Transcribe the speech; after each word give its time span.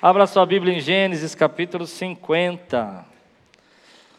Abra 0.00 0.28
sua 0.28 0.46
Bíblia 0.46 0.74
em 0.74 0.78
Gênesis 0.78 1.34
capítulo 1.34 1.84
50. 1.84 3.04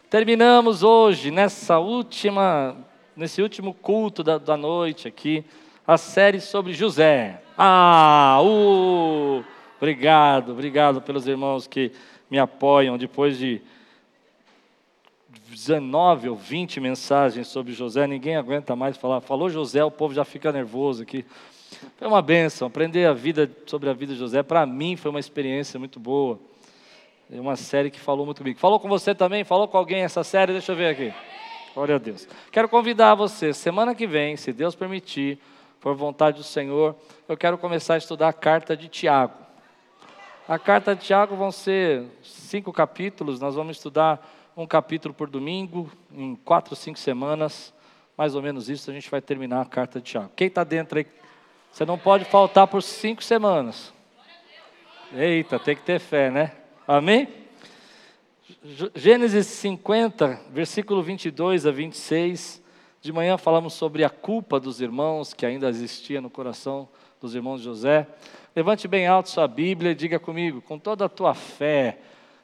Terminamos 0.10 0.84
hoje, 0.84 1.32
nessa 1.32 1.80
última, 1.80 2.76
nesse 3.16 3.42
último 3.42 3.74
culto 3.74 4.22
da, 4.22 4.38
da 4.38 4.58
noite 4.58 5.08
aqui, 5.08 5.46
a 5.88 5.98
série 5.98 6.42
sobre 6.42 6.74
José. 6.74 7.42
Ah, 7.58 8.40
uh, 8.44 9.42
obrigado, 9.78 10.52
obrigado 10.52 11.02
pelos 11.02 11.26
irmãos 11.26 11.66
que 11.66 11.94
me 12.30 12.38
apoiam 12.38 12.98
depois 12.98 13.38
de 13.38 13.62
19 15.50 16.28
ou 16.28 16.36
20 16.36 16.82
mensagens 16.82 17.48
sobre 17.48 17.72
José, 17.72 18.06
ninguém 18.06 18.36
aguenta 18.36 18.76
mais 18.76 18.98
falar. 18.98 19.22
Falou 19.22 19.50
José, 19.50 19.82
o 19.82 19.90
povo 19.90 20.14
já 20.14 20.26
fica 20.26 20.52
nervoso 20.52 21.04
aqui. 21.04 21.26
Foi 21.98 22.08
uma 22.08 22.22
benção. 22.22 22.68
Aprender 22.68 23.06
a 23.06 23.14
vida 23.14 23.50
sobre 23.66 23.90
a 23.90 23.94
vida 23.94 24.14
de 24.14 24.20
José, 24.20 24.44
para 24.44 24.66
mim, 24.66 24.96
foi 24.96 25.12
uma 25.12 25.20
experiência 25.20 25.80
muito 25.80 26.00
boa. 26.00 26.40
É 27.32 27.40
uma 27.40 27.56
série 27.56 27.92
que 27.92 28.00
falou 28.00 28.26
muito 28.26 28.40
comigo. 28.40 28.60
Falou 28.60 28.80
com 28.80 28.90
você 28.90 29.14
também? 29.14 29.44
Falou 29.44 29.68
com 29.68 29.78
alguém 29.78 30.02
essa 30.02 30.24
série? 30.24 30.54
Deixa 30.54 30.72
eu 30.72 30.76
ver 30.76 30.88
aqui. 30.88 31.14
Glória 31.74 31.96
a 31.96 32.00
Deus. 32.00 32.28
Quero 32.52 32.68
convidar 32.68 33.14
você, 33.16 33.54
semana 33.54 33.94
que 33.94 34.08
vem, 34.08 34.36
se 34.36 34.52
Deus 34.52 34.74
permitir, 34.74 35.40
por 35.80 35.96
vontade 35.96 36.38
do 36.38 36.44
Senhor, 36.44 36.96
eu 37.28 37.38
quero 37.38 37.58
começar 37.58 37.94
a 37.94 37.98
estudar 37.98 38.30
a 38.30 38.34
carta 38.34 38.76
de 38.76 38.88
Tiago. 38.88 39.34
A 40.48 40.58
carta 40.58 40.96
de 40.96 41.06
Tiago 41.06 41.36
vão 41.36 41.52
ser 41.52 42.06
cinco 42.24 42.74
capítulos, 42.74 43.40
nós 43.40 43.56
vamos 43.56 43.78
estudar 43.78 44.28
um 44.58 44.66
capítulo 44.66 45.14
por 45.14 45.30
domingo, 45.30 45.90
em 46.12 46.36
quatro, 46.36 46.76
cinco 46.76 47.00
semanas, 47.00 47.74
mais 48.18 48.36
ou 48.36 48.42
menos 48.42 48.68
isso, 48.68 48.90
a 48.90 48.94
gente 48.94 49.10
vai 49.10 49.22
terminar 49.22 49.62
a 49.62 49.66
carta 49.66 50.02
de 50.02 50.12
Tiago. 50.12 50.32
Quem 50.36 50.48
está 50.48 50.64
dentro 50.64 50.98
aí 50.98 51.06
você 51.72 51.86
não 51.86 51.98
pode 51.98 52.26
faltar 52.26 52.68
por 52.68 52.82
cinco 52.82 53.24
semanas. 53.24 53.94
Eita, 55.14 55.58
tem 55.58 55.76
que 55.76 55.82
ter 55.82 56.00
fé, 56.00 56.30
né? 56.30 56.52
Amém? 56.88 57.28
Gênesis 58.96 59.48
50, 59.48 60.40
versículo 60.52 61.02
22 61.02 61.66
a 61.66 61.72
26. 61.72 62.62
De 63.02 63.12
manhã 63.14 63.38
falamos 63.38 63.74
sobre 63.74 64.04
a 64.04 64.10
culpa 64.10 64.60
dos 64.60 64.82
irmãos 64.82 65.34
que 65.34 65.46
ainda 65.46 65.70
existia 65.70 66.20
no 66.20 66.30
coração 66.30 66.90
dos 67.22 67.34
irmãos 67.34 67.60
de 67.60 67.66
José. 67.66 68.08
Levante 68.56 68.88
bem 68.88 69.08
alto 69.08 69.30
sua 69.30 69.48
Bíblia 69.48 69.92
e 69.92 69.96
diga 69.96 70.20
comigo, 70.20 70.62
com 70.62 70.78
toda 70.78 71.06
a 71.06 71.10
tua 71.10 71.34
fé, 71.34 72.00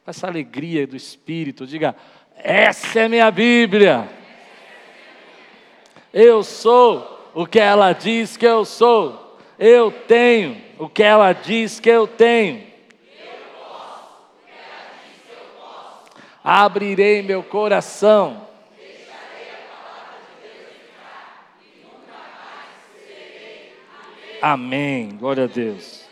essa 0.05 0.27
alegria 0.27 0.87
do 0.87 0.95
Espírito, 0.95 1.67
diga: 1.67 1.95
Essa 2.35 3.01
é 3.01 3.09
minha 3.09 3.29
Bíblia. 3.31 4.07
Eu 6.13 6.43
sou 6.43 7.14
o 7.35 7.45
que 7.45 7.59
ela 7.59 7.91
diz 7.91 8.37
que 8.37 8.47
eu 8.47 8.63
sou. 8.63 9.37
Eu 9.59 9.91
tenho 9.91 10.59
o 10.79 10.87
que 10.87 11.03
ela 11.03 11.33
diz 11.33 11.81
que 11.81 11.89
eu 11.89 12.07
tenho. 12.07 12.63
Abrirei 16.41 17.21
meu 17.21 17.43
coração. 17.43 18.47
Amém. 24.41 25.09
Glória 25.17 25.43
a 25.43 25.47
Deus. 25.47 26.05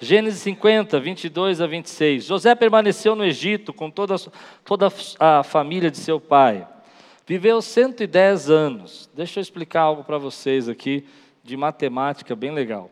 Gênesis 0.00 0.40
50, 0.40 0.98
22 0.98 1.60
a 1.60 1.66
26. 1.66 2.24
José 2.24 2.54
permaneceu 2.54 3.14
no 3.14 3.24
Egito 3.24 3.72
com 3.72 3.90
toda, 3.90 4.16
toda 4.64 4.88
a 5.18 5.42
família 5.42 5.90
de 5.90 5.98
seu 5.98 6.18
pai. 6.18 6.66
Viveu 7.24 7.62
110 7.62 8.50
anos. 8.50 9.08
Deixa 9.14 9.38
eu 9.38 9.42
explicar 9.42 9.82
algo 9.82 10.02
para 10.02 10.18
vocês 10.18 10.68
aqui 10.68 11.06
de 11.42 11.56
matemática 11.56 12.34
bem 12.34 12.50
legal. 12.50 12.90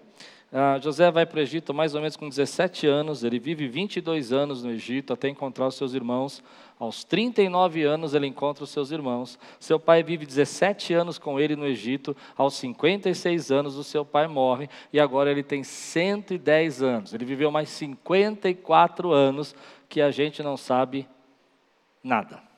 Uh, 0.52 0.82
José 0.82 1.08
vai 1.12 1.24
para 1.24 1.38
o 1.38 1.40
Egito 1.40 1.72
mais 1.72 1.94
ou 1.94 2.00
menos 2.00 2.16
com 2.16 2.28
17 2.28 2.84
anos, 2.84 3.22
ele 3.22 3.38
vive 3.38 3.68
22 3.68 4.32
anos 4.32 4.64
no 4.64 4.70
Egito 4.72 5.12
até 5.12 5.28
encontrar 5.28 5.68
os 5.68 5.76
seus 5.76 5.94
irmãos. 5.94 6.42
Aos 6.78 7.04
39 7.04 7.84
anos 7.84 8.14
ele 8.14 8.26
encontra 8.26 8.64
os 8.64 8.70
seus 8.70 8.90
irmãos. 8.90 9.38
Seu 9.60 9.78
pai 9.78 10.02
vive 10.02 10.26
17 10.26 10.92
anos 10.94 11.18
com 11.18 11.38
ele 11.38 11.54
no 11.54 11.66
Egito. 11.66 12.16
Aos 12.36 12.54
56 12.54 13.52
anos 13.52 13.76
o 13.76 13.84
seu 13.84 14.04
pai 14.04 14.26
morre 14.26 14.68
e 14.92 14.98
agora 14.98 15.30
ele 15.30 15.42
tem 15.42 15.62
110 15.62 16.82
anos. 16.82 17.14
Ele 17.14 17.24
viveu 17.24 17.50
mais 17.50 17.68
54 17.68 19.12
anos 19.12 19.54
que 19.88 20.00
a 20.00 20.10
gente 20.10 20.42
não 20.42 20.56
sabe 20.56 21.06
nada 22.02 22.49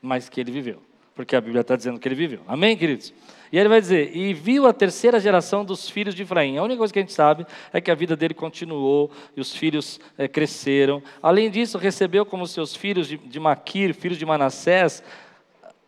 mas 0.00 0.28
que 0.28 0.40
ele 0.40 0.50
viveu, 0.50 0.80
porque 1.14 1.34
a 1.34 1.40
Bíblia 1.40 1.60
está 1.60 1.76
dizendo 1.76 1.98
que 1.98 2.06
ele 2.08 2.14
viveu. 2.14 2.40
Amém, 2.46 2.76
queridos? 2.76 3.12
E 3.50 3.58
ele 3.58 3.68
vai 3.68 3.80
dizer: 3.80 4.14
E 4.14 4.32
viu 4.34 4.66
a 4.66 4.72
terceira 4.72 5.18
geração 5.18 5.64
dos 5.64 5.88
filhos 5.88 6.14
de 6.14 6.22
Efraim. 6.22 6.58
A 6.58 6.62
única 6.62 6.78
coisa 6.78 6.92
que 6.92 6.98
a 6.98 7.02
gente 7.02 7.12
sabe 7.12 7.46
é 7.72 7.80
que 7.80 7.90
a 7.90 7.94
vida 7.94 8.16
dele 8.16 8.34
continuou 8.34 9.10
e 9.36 9.40
os 9.40 9.54
filhos 9.54 9.98
é, 10.16 10.28
cresceram. 10.28 11.02
Além 11.22 11.50
disso, 11.50 11.78
recebeu 11.78 12.24
como 12.26 12.46
seus 12.46 12.76
filhos 12.76 13.08
de, 13.08 13.16
de 13.16 13.40
Maquir, 13.40 13.94
filhos 13.94 14.18
de 14.18 14.26
Manassés. 14.26 15.02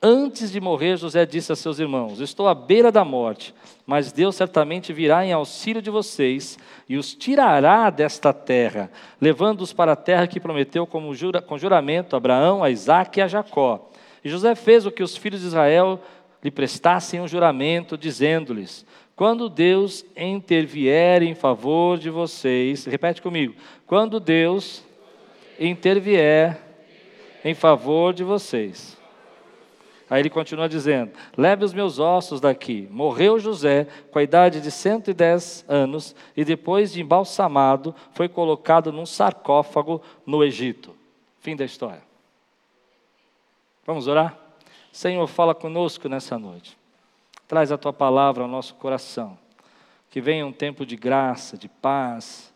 Antes 0.03 0.51
de 0.51 0.59
morrer, 0.63 0.97
José 0.97 1.27
disse 1.27 1.53
a 1.53 1.57
seus 1.57 1.79
irmãos: 1.79 2.21
Estou 2.21 2.49
à 2.49 2.55
beira 2.55 2.91
da 2.91 3.05
morte, 3.05 3.55
mas 3.87 4.11
Deus 4.11 4.35
certamente 4.35 4.95
virá 4.95 5.27
em 5.27 5.33
auxílio 5.33 5.83
de 5.83 5.91
vocês 5.91 6.59
e 6.89 6.97
os 6.97 7.15
tirará 7.15 7.91
desta 7.91 8.33
terra, 8.33 8.91
levando-os 9.21 9.75
para 9.75 9.93
a 9.93 9.97
terra 9.97 10.27
que 10.27 10.41
prometeu 10.41 10.87
como 10.87 11.15
jura, 11.15 11.43
com 11.43 11.59
juramento 11.59 12.17
a 12.17 12.19
Abraão, 12.19 12.65
a 12.65 12.71
Isaac 12.71 13.19
e 13.19 13.23
a 13.23 13.29
Jacó. 13.29 13.90
E 14.25 14.29
José 14.29 14.55
fez 14.55 14.87
o 14.87 14.91
que 14.91 15.03
os 15.03 15.17
filhos 15.17 15.41
de 15.41 15.47
Israel 15.47 16.01
lhe 16.43 16.51
prestassem 16.51 17.21
um 17.21 17.29
juramento, 17.29 17.97
dizendo-lhes: 17.97 18.87
Quando 19.17 19.49
Deus 19.49 20.05
intervier 20.17 21.23
em 21.23 21.35
favor 21.35 21.99
de 21.99 22.11
vocês, 22.11 22.85
repete 22.85 23.23
comigo: 23.23 23.55
quando 23.87 24.21
Deus 24.21 24.85
intervier 25.59 26.59
em 27.45 27.55
favor 27.55 28.13
de 28.13 28.25
vocês. 28.25 28.99
Aí 30.09 30.21
ele 30.21 30.31
continua 30.31 30.69
dizendo: 30.69 31.13
Leve 31.37 31.65
os 31.65 31.73
meus 31.73 31.99
ossos 31.99 32.41
daqui. 32.41 32.89
Morreu 32.91 33.39
José 33.39 33.87
com 34.11 34.19
a 34.19 34.23
idade 34.23 34.61
de 34.61 34.71
110 34.71 35.65
anos 35.69 36.17
e 36.37 36.45
depois 36.45 36.93
de 36.93 37.01
embalsamado 37.01 37.95
foi 38.13 38.29
colocado 38.29 38.91
num 38.91 39.07
sarcófago 39.07 40.03
no 40.27 40.43
Egito. 40.43 40.97
Fim 41.39 41.55
da 41.55 41.65
história. 41.65 42.10
Vamos 43.91 44.07
orar? 44.07 44.39
Senhor, 44.93 45.27
fala 45.27 45.53
conosco 45.53 46.09
nessa 46.09 46.39
noite. 46.39 46.79
Traz 47.49 47.73
a 47.73 47.77
tua 47.77 47.93
palavra 47.93 48.45
ao 48.45 48.49
nosso 48.49 48.77
coração. 48.77 49.37
Que 50.09 50.21
venha 50.21 50.47
um 50.47 50.53
tempo 50.53 50.87
de 50.87 50.95
graça, 50.95 51.59
de 51.59 51.69
paz. 51.69 52.55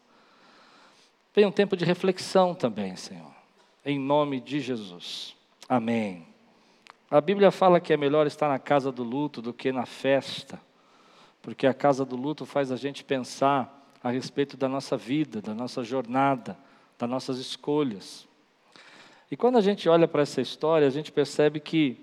Venha 1.34 1.48
um 1.48 1.50
tempo 1.50 1.76
de 1.76 1.84
reflexão 1.84 2.54
também, 2.54 2.94
Senhor. 2.94 3.32
Em 3.84 3.98
nome 3.98 4.40
de 4.40 4.60
Jesus. 4.60 5.34
Amém. 5.68 6.24
A 7.10 7.20
Bíblia 7.20 7.50
fala 7.50 7.80
que 7.80 7.92
é 7.92 7.96
melhor 7.96 8.28
estar 8.28 8.48
na 8.48 8.60
casa 8.60 8.92
do 8.92 9.02
luto 9.02 9.42
do 9.42 9.52
que 9.52 9.72
na 9.72 9.86
festa, 9.86 10.60
porque 11.42 11.66
a 11.66 11.74
casa 11.74 12.04
do 12.04 12.14
luto 12.14 12.46
faz 12.46 12.70
a 12.70 12.76
gente 12.76 13.02
pensar 13.02 13.90
a 14.00 14.08
respeito 14.08 14.56
da 14.56 14.68
nossa 14.68 14.96
vida, 14.96 15.42
da 15.42 15.52
nossa 15.52 15.82
jornada, 15.82 16.56
das 16.96 17.10
nossas 17.10 17.38
escolhas. 17.38 18.24
E 19.34 19.36
quando 19.36 19.58
a 19.58 19.60
gente 19.60 19.88
olha 19.88 20.06
para 20.06 20.22
essa 20.22 20.40
história, 20.40 20.86
a 20.86 20.90
gente 20.90 21.10
percebe 21.10 21.58
que 21.58 21.98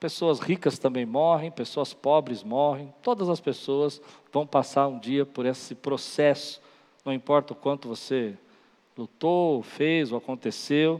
pessoas 0.00 0.40
ricas 0.40 0.78
também 0.78 1.04
morrem, 1.04 1.50
pessoas 1.50 1.92
pobres 1.92 2.42
morrem, 2.42 2.90
todas 3.02 3.28
as 3.28 3.40
pessoas 3.40 4.00
vão 4.32 4.46
passar 4.46 4.88
um 4.88 4.98
dia 4.98 5.26
por 5.26 5.44
esse 5.44 5.74
processo, 5.74 6.62
não 7.04 7.12
importa 7.12 7.52
o 7.52 7.56
quanto 7.56 7.88
você 7.88 8.38
lutou, 8.96 9.62
fez 9.62 10.12
ou 10.12 10.16
aconteceu, 10.16 10.98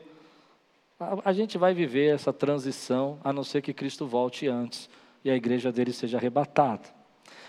a, 1.00 1.30
a 1.30 1.32
gente 1.32 1.56
vai 1.56 1.72
viver 1.72 2.14
essa 2.14 2.30
transição, 2.30 3.18
a 3.24 3.32
não 3.32 3.42
ser 3.42 3.62
que 3.62 3.72
Cristo 3.72 4.06
volte 4.06 4.46
antes 4.46 4.91
e 5.24 5.30
a 5.30 5.34
igreja 5.34 5.72
dele 5.72 5.94
seja 5.94 6.18
arrebatada. 6.18 6.86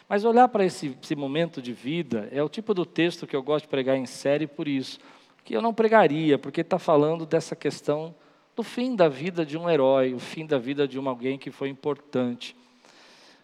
Mas 0.08 0.24
olhar 0.24 0.48
para 0.48 0.64
esse, 0.64 0.98
esse 1.04 1.14
momento 1.14 1.62
de 1.62 1.74
vida 1.74 2.30
é 2.32 2.42
o 2.42 2.48
tipo 2.48 2.74
do 2.74 2.86
texto 2.86 3.28
que 3.28 3.36
eu 3.36 3.44
gosto 3.44 3.66
de 3.66 3.70
pregar 3.70 3.98
em 3.98 4.06
série 4.06 4.48
por 4.48 4.66
isso 4.66 4.98
que 5.46 5.56
eu 5.56 5.62
não 5.62 5.74
pregaria, 5.74 6.40
porque 6.40 6.62
está 6.62 6.80
falando 6.80 7.24
dessa 7.24 7.56
questão 7.56 8.16
do 8.56 8.64
fim 8.64 8.96
da 8.96 9.08
vida 9.08 9.46
de 9.46 9.56
um 9.56 9.70
herói, 9.70 10.12
o 10.12 10.20
fim 10.20 10.44
da 10.44 10.58
vida 10.58 10.88
de 10.88 11.00
um 11.00 11.08
alguém 11.08 11.38
que 11.38 11.52
foi 11.52 11.70
importante. 11.70 12.56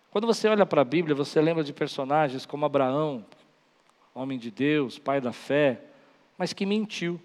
Quando 0.10 0.26
você 0.26 0.48
olha 0.48 0.66
para 0.66 0.82
a 0.82 0.84
Bíblia, 0.86 1.16
você 1.16 1.40
lembra 1.40 1.64
de 1.64 1.72
personagens 1.72 2.44
como 2.44 2.66
Abraão, 2.66 3.24
homem 4.16 4.40
de 4.40 4.50
Deus, 4.50 4.98
pai 4.98 5.22
da 5.22 5.32
fé, 5.32 5.80
mas 6.38 6.54
que 6.54 6.66
mentiu. 6.66 7.22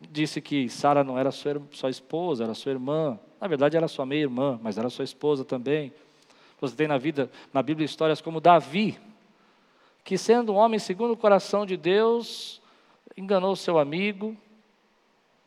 Disse 0.00 0.40
que 0.40 0.68
Sara 0.68 1.04
não 1.04 1.16
era 1.16 1.30
sua, 1.30 1.62
sua 1.70 1.88
esposa, 1.88 2.42
era 2.42 2.54
sua 2.54 2.72
irmã. 2.72 3.18
Na 3.40 3.46
verdade, 3.46 3.76
era 3.76 3.86
sua 3.86 4.04
meia-irmã, 4.04 4.58
mas 4.60 4.76
era 4.76 4.90
sua 4.90 5.04
esposa 5.04 5.44
também. 5.44 5.92
Você 6.60 6.74
tem 6.74 6.88
na 6.88 6.98
vida, 6.98 7.30
na 7.52 7.62
Bíblia, 7.62 7.84
histórias 7.84 8.20
como 8.20 8.40
Davi, 8.40 8.98
que 10.02 10.18
sendo 10.18 10.52
um 10.52 10.56
homem 10.56 10.78
segundo 10.78 11.12
o 11.12 11.16
coração 11.16 11.64
de 11.64 11.76
Deus, 11.76 12.60
enganou 13.16 13.56
seu 13.56 13.78
amigo, 13.78 14.36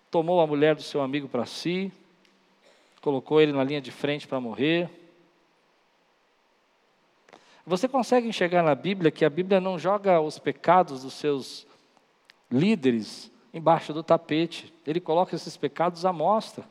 tomou 0.10 0.42
a 0.42 0.48
mulher 0.48 0.76
do 0.76 0.82
seu 0.82 1.02
amigo 1.02 1.28
para 1.28 1.46
si, 1.46 1.92
colocou 3.02 3.40
ele 3.40 3.52
na 3.52 3.64
linha 3.64 3.82
de 3.82 3.92
frente 3.92 4.28
para 4.28 4.40
morrer. 4.40 4.90
Você 7.66 7.88
consegue 7.88 8.28
enxergar 8.28 8.64
na 8.64 8.74
Bíblia 8.74 9.12
que 9.12 9.24
a 9.24 9.30
Bíblia 9.30 9.62
não 9.62 9.78
joga 9.78 10.20
os 10.20 10.40
pecados 10.40 11.04
dos 11.04 11.14
seus 11.14 11.68
líderes 12.50 13.32
embaixo 13.54 13.94
do 13.94 14.02
tapete. 14.02 14.74
Ele 14.86 15.00
coloca 15.00 15.36
esses 15.36 15.56
pecados 15.56 16.04
à 16.04 16.12
mostra. 16.12 16.66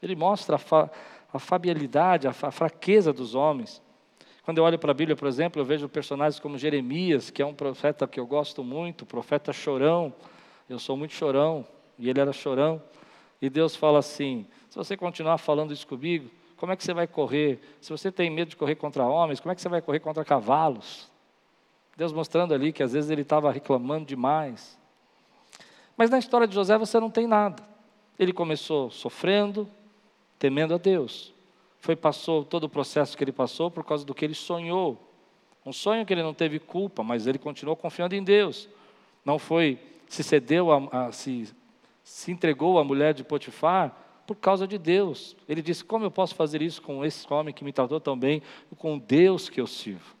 Ele 0.00 0.14
mostra 0.14 0.56
a, 0.56 0.58
fa 0.58 0.90
a 1.32 1.38
fabialidade, 1.40 2.28
a, 2.28 2.32
fa 2.32 2.48
a 2.48 2.52
fraqueza 2.52 3.12
dos 3.12 3.34
homens. 3.34 3.82
Quando 4.44 4.58
eu 4.58 4.64
olho 4.64 4.78
para 4.78 4.92
a 4.92 4.94
Bíblia, 4.94 5.16
por 5.16 5.26
exemplo, 5.26 5.60
eu 5.60 5.64
vejo 5.64 5.88
personagens 5.88 6.38
como 6.38 6.56
Jeremias, 6.56 7.30
que 7.30 7.42
é 7.42 7.46
um 7.46 7.54
profeta 7.54 8.06
que 8.06 8.20
eu 8.20 8.26
gosto 8.26 8.62
muito, 8.62 9.04
profeta 9.04 9.52
chorão. 9.52 10.14
Eu 10.68 10.78
sou 10.78 10.96
muito 10.96 11.12
chorão, 11.12 11.66
e 11.98 12.08
ele 12.08 12.20
era 12.20 12.32
chorão. 12.32 12.82
E 13.40 13.50
Deus 13.50 13.76
fala 13.76 13.98
assim: 13.98 14.46
se 14.68 14.76
você 14.76 14.96
continuar 14.96 15.38
falando 15.38 15.72
isso 15.72 15.86
comigo, 15.86 16.30
como 16.56 16.72
é 16.72 16.76
que 16.76 16.84
você 16.84 16.94
vai 16.94 17.06
correr? 17.06 17.60
Se 17.80 17.90
você 17.90 18.10
tem 18.10 18.30
medo 18.30 18.48
de 18.48 18.56
correr 18.56 18.74
contra 18.74 19.04
homens, 19.04 19.40
como 19.40 19.52
é 19.52 19.54
que 19.54 19.60
você 19.60 19.68
vai 19.68 19.82
correr 19.82 20.00
contra 20.00 20.24
cavalos? 20.24 21.10
Deus 21.96 22.12
mostrando 22.12 22.54
ali 22.54 22.72
que 22.72 22.82
às 22.82 22.92
vezes 22.92 23.10
ele 23.10 23.22
estava 23.22 23.52
reclamando 23.52 24.06
demais. 24.06 24.78
Mas 25.96 26.10
na 26.10 26.18
história 26.18 26.46
de 26.46 26.54
José 26.54 26.76
você 26.76 26.98
não 26.98 27.10
tem 27.10 27.26
nada. 27.26 27.62
Ele 28.18 28.32
começou 28.32 28.90
sofrendo, 28.90 29.68
temendo 30.38 30.74
a 30.74 30.78
Deus. 30.78 31.32
Foi 31.78 31.94
passou 31.94 32.44
todo 32.44 32.64
o 32.64 32.68
processo 32.68 33.16
que 33.16 33.22
ele 33.22 33.32
passou 33.32 33.70
por 33.70 33.84
causa 33.84 34.04
do 34.04 34.14
que 34.14 34.24
ele 34.24 34.34
sonhou. 34.34 34.98
Um 35.64 35.72
sonho 35.72 36.04
que 36.04 36.12
ele 36.12 36.22
não 36.22 36.34
teve 36.34 36.58
culpa, 36.58 37.02
mas 37.02 37.26
ele 37.26 37.38
continuou 37.38 37.76
confiando 37.76 38.14
em 38.14 38.24
Deus. 38.24 38.68
Não 39.24 39.38
foi 39.38 39.78
se 40.14 40.22
cedeu 40.22 40.70
a, 40.70 41.06
a 41.06 41.12
se, 41.12 41.52
se 42.02 42.30
entregou 42.30 42.78
à 42.78 42.84
mulher 42.84 43.12
de 43.12 43.24
Potifar 43.24 43.94
por 44.26 44.36
causa 44.36 44.66
de 44.66 44.78
Deus. 44.78 45.36
Ele 45.48 45.60
disse: 45.60 45.84
Como 45.84 46.04
eu 46.04 46.10
posso 46.10 46.34
fazer 46.34 46.62
isso 46.62 46.80
com 46.80 47.04
esse 47.04 47.30
homem 47.32 47.52
que 47.52 47.64
me 47.64 47.72
tratou 47.72 48.00
tão 48.00 48.16
bem, 48.16 48.40
com 48.78 48.98
Deus 48.98 49.48
que 49.48 49.60
eu 49.60 49.66
sirvo? 49.66 50.14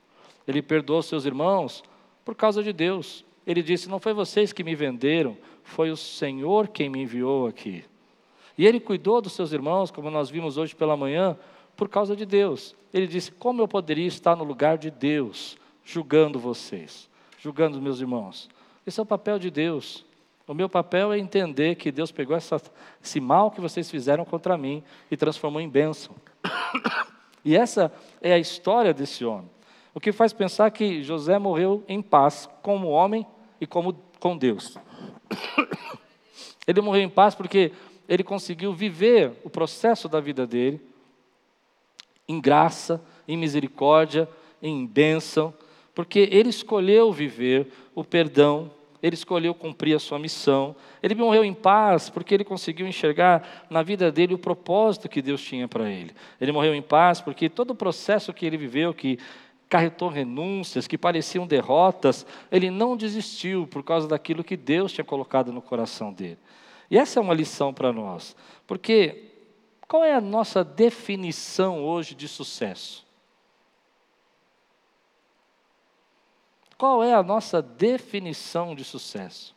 Ele 0.46 0.60
perdoou 0.60 1.00
seus 1.00 1.24
irmãos 1.24 1.82
por 2.24 2.34
causa 2.34 2.62
de 2.62 2.72
Deus. 2.72 3.24
Ele 3.46 3.62
disse: 3.62 3.88
Não 3.88 4.00
foi 4.00 4.12
vocês 4.12 4.52
que 4.52 4.64
me 4.64 4.74
venderam, 4.74 5.36
foi 5.62 5.90
o 5.90 5.96
Senhor 5.96 6.68
quem 6.68 6.88
me 6.88 7.02
enviou 7.02 7.46
aqui. 7.46 7.84
E 8.58 8.66
ele 8.66 8.80
cuidou 8.80 9.20
dos 9.20 9.32
seus 9.32 9.52
irmãos, 9.52 9.90
como 9.90 10.10
nós 10.10 10.28
vimos 10.30 10.56
hoje 10.56 10.74
pela 10.74 10.96
manhã, 10.96 11.36
por 11.76 11.88
causa 11.88 12.14
de 12.16 12.26
Deus. 12.26 12.74
Ele 12.92 13.06
disse: 13.06 13.30
Como 13.30 13.62
eu 13.62 13.68
poderia 13.68 14.06
estar 14.06 14.34
no 14.34 14.44
lugar 14.44 14.76
de 14.76 14.90
Deus, 14.90 15.56
julgando 15.84 16.38
vocês, 16.38 17.08
julgando 17.38 17.80
meus 17.80 18.00
irmãos? 18.00 18.48
Esse 18.86 19.00
é 19.00 19.02
o 19.02 19.06
papel 19.06 19.38
de 19.38 19.50
Deus. 19.50 20.04
O 20.46 20.52
meu 20.52 20.68
papel 20.68 21.12
é 21.12 21.18
entender 21.18 21.74
que 21.76 21.90
Deus 21.90 22.12
pegou 22.12 22.36
essa, 22.36 22.60
esse 23.02 23.18
mal 23.18 23.50
que 23.50 23.60
vocês 23.60 23.90
fizeram 23.90 24.24
contra 24.24 24.58
mim 24.58 24.82
e 25.10 25.16
transformou 25.16 25.60
em 25.60 25.68
bênção. 25.68 26.14
E 27.44 27.56
essa 27.56 27.92
é 28.20 28.32
a 28.32 28.38
história 28.38 28.92
desse 28.92 29.24
homem. 29.24 29.50
O 29.94 30.00
que 30.00 30.12
faz 30.12 30.32
pensar 30.32 30.70
que 30.70 31.02
José 31.02 31.38
morreu 31.38 31.84
em 31.86 32.02
paz 32.02 32.48
como 32.62 32.88
homem 32.88 33.26
e 33.60 33.66
como 33.66 33.94
com 34.18 34.36
Deus. 34.36 34.76
Ele 36.66 36.80
morreu 36.80 37.02
em 37.02 37.08
paz 37.08 37.34
porque 37.34 37.72
ele 38.08 38.24
conseguiu 38.24 38.72
viver 38.72 39.32
o 39.44 39.50
processo 39.50 40.08
da 40.08 40.20
vida 40.20 40.46
dele 40.46 40.80
em 42.26 42.40
graça, 42.40 43.02
em 43.28 43.36
misericórdia, 43.36 44.28
em 44.62 44.86
bênção, 44.86 45.52
porque 45.94 46.28
ele 46.30 46.48
escolheu 46.48 47.12
viver 47.12 47.68
o 47.94 48.02
perdão, 48.02 48.70
ele 49.04 49.14
escolheu 49.14 49.54
cumprir 49.54 49.94
a 49.94 49.98
sua 49.98 50.18
missão. 50.18 50.74
Ele 51.02 51.14
morreu 51.14 51.44
em 51.44 51.52
paz 51.52 52.08
porque 52.08 52.32
ele 52.32 52.42
conseguiu 52.42 52.86
enxergar 52.86 53.66
na 53.68 53.82
vida 53.82 54.10
dele 54.10 54.32
o 54.32 54.38
propósito 54.38 55.10
que 55.10 55.20
Deus 55.20 55.42
tinha 55.42 55.68
para 55.68 55.90
ele. 55.90 56.12
Ele 56.40 56.52
morreu 56.52 56.74
em 56.74 56.80
paz 56.80 57.20
porque 57.20 57.50
todo 57.50 57.72
o 57.72 57.74
processo 57.74 58.32
que 58.32 58.46
ele 58.46 58.56
viveu, 58.56 58.94
que 58.94 59.18
carretou 59.68 60.08
renúncias, 60.08 60.86
que 60.86 60.96
pareciam 60.96 61.46
derrotas, 61.46 62.26
ele 62.50 62.70
não 62.70 62.96
desistiu 62.96 63.66
por 63.66 63.82
causa 63.82 64.08
daquilo 64.08 64.42
que 64.42 64.56
Deus 64.56 64.90
tinha 64.90 65.04
colocado 65.04 65.52
no 65.52 65.60
coração 65.60 66.10
dele. 66.10 66.38
E 66.90 66.96
essa 66.96 67.18
é 67.18 67.22
uma 67.22 67.34
lição 67.34 67.74
para 67.74 67.92
nós, 67.92 68.34
porque 68.66 69.32
qual 69.86 70.02
é 70.02 70.14
a 70.14 70.20
nossa 70.20 70.64
definição 70.64 71.84
hoje 71.84 72.14
de 72.14 72.26
sucesso? 72.26 73.04
Qual 76.76 77.02
é 77.02 77.14
a 77.14 77.22
nossa 77.22 77.62
definição 77.62 78.74
de 78.74 78.84
sucesso? 78.84 79.54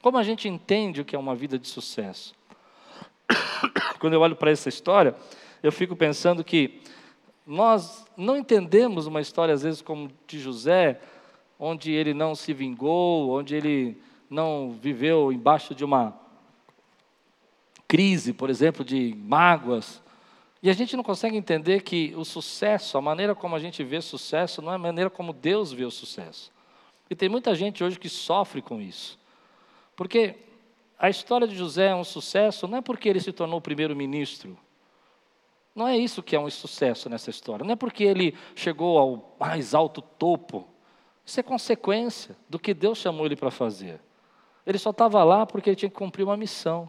Como 0.00 0.16
a 0.16 0.22
gente 0.22 0.48
entende 0.48 1.00
o 1.00 1.04
que 1.04 1.16
é 1.16 1.18
uma 1.18 1.34
vida 1.34 1.58
de 1.58 1.68
sucesso? 1.68 2.34
Quando 3.98 4.14
eu 4.14 4.20
olho 4.20 4.36
para 4.36 4.50
essa 4.50 4.68
história, 4.68 5.14
eu 5.62 5.70
fico 5.70 5.94
pensando 5.94 6.42
que 6.44 6.80
nós 7.46 8.06
não 8.16 8.36
entendemos 8.36 9.06
uma 9.06 9.20
história, 9.20 9.52
às 9.52 9.62
vezes, 9.62 9.82
como 9.82 10.10
de 10.26 10.38
José, 10.38 11.00
onde 11.58 11.92
ele 11.92 12.14
não 12.14 12.34
se 12.34 12.52
vingou, 12.52 13.30
onde 13.30 13.54
ele 13.54 14.00
não 14.30 14.70
viveu 14.80 15.32
embaixo 15.32 15.74
de 15.74 15.84
uma 15.84 16.18
crise, 17.88 18.32
por 18.32 18.48
exemplo, 18.48 18.84
de 18.84 19.14
mágoas. 19.18 20.00
E 20.62 20.70
a 20.70 20.72
gente 20.72 20.96
não 20.96 21.02
consegue 21.02 21.36
entender 21.36 21.82
que 21.82 22.14
o 22.16 22.24
sucesso, 22.24 22.96
a 22.96 23.00
maneira 23.00 23.34
como 23.34 23.56
a 23.56 23.58
gente 23.58 23.82
vê 23.82 24.00
sucesso, 24.00 24.62
não 24.62 24.72
é 24.72 24.76
a 24.76 24.78
maneira 24.78 25.10
como 25.10 25.32
Deus 25.32 25.72
vê 25.72 25.84
o 25.84 25.90
sucesso. 25.90 26.52
E 27.10 27.16
tem 27.16 27.28
muita 27.28 27.54
gente 27.56 27.82
hoje 27.82 27.98
que 27.98 28.08
sofre 28.08 28.62
com 28.62 28.80
isso. 28.80 29.18
Porque 29.96 30.36
a 30.96 31.10
história 31.10 31.48
de 31.48 31.56
José 31.56 31.88
é 31.88 31.94
um 31.94 32.04
sucesso 32.04 32.68
não 32.68 32.78
é 32.78 32.80
porque 32.80 33.08
ele 33.08 33.20
se 33.20 33.32
tornou 33.32 33.60
primeiro-ministro. 33.60 34.56
Não 35.74 35.88
é 35.88 35.96
isso 35.96 36.22
que 36.22 36.36
é 36.36 36.40
um 36.40 36.48
sucesso 36.48 37.08
nessa 37.08 37.30
história. 37.30 37.64
Não 37.64 37.72
é 37.72 37.76
porque 37.76 38.04
ele 38.04 38.36
chegou 38.54 38.98
ao 38.98 39.36
mais 39.40 39.74
alto 39.74 40.00
topo. 40.00 40.68
Isso 41.24 41.40
é 41.40 41.42
consequência 41.42 42.36
do 42.48 42.58
que 42.58 42.72
Deus 42.72 42.98
chamou 42.98 43.26
ele 43.26 43.36
para 43.36 43.50
fazer. 43.50 44.00
Ele 44.66 44.78
só 44.78 44.90
estava 44.90 45.24
lá 45.24 45.46
porque 45.46 45.70
ele 45.70 45.76
tinha 45.76 45.90
que 45.90 45.96
cumprir 45.96 46.22
uma 46.22 46.36
missão. 46.36 46.88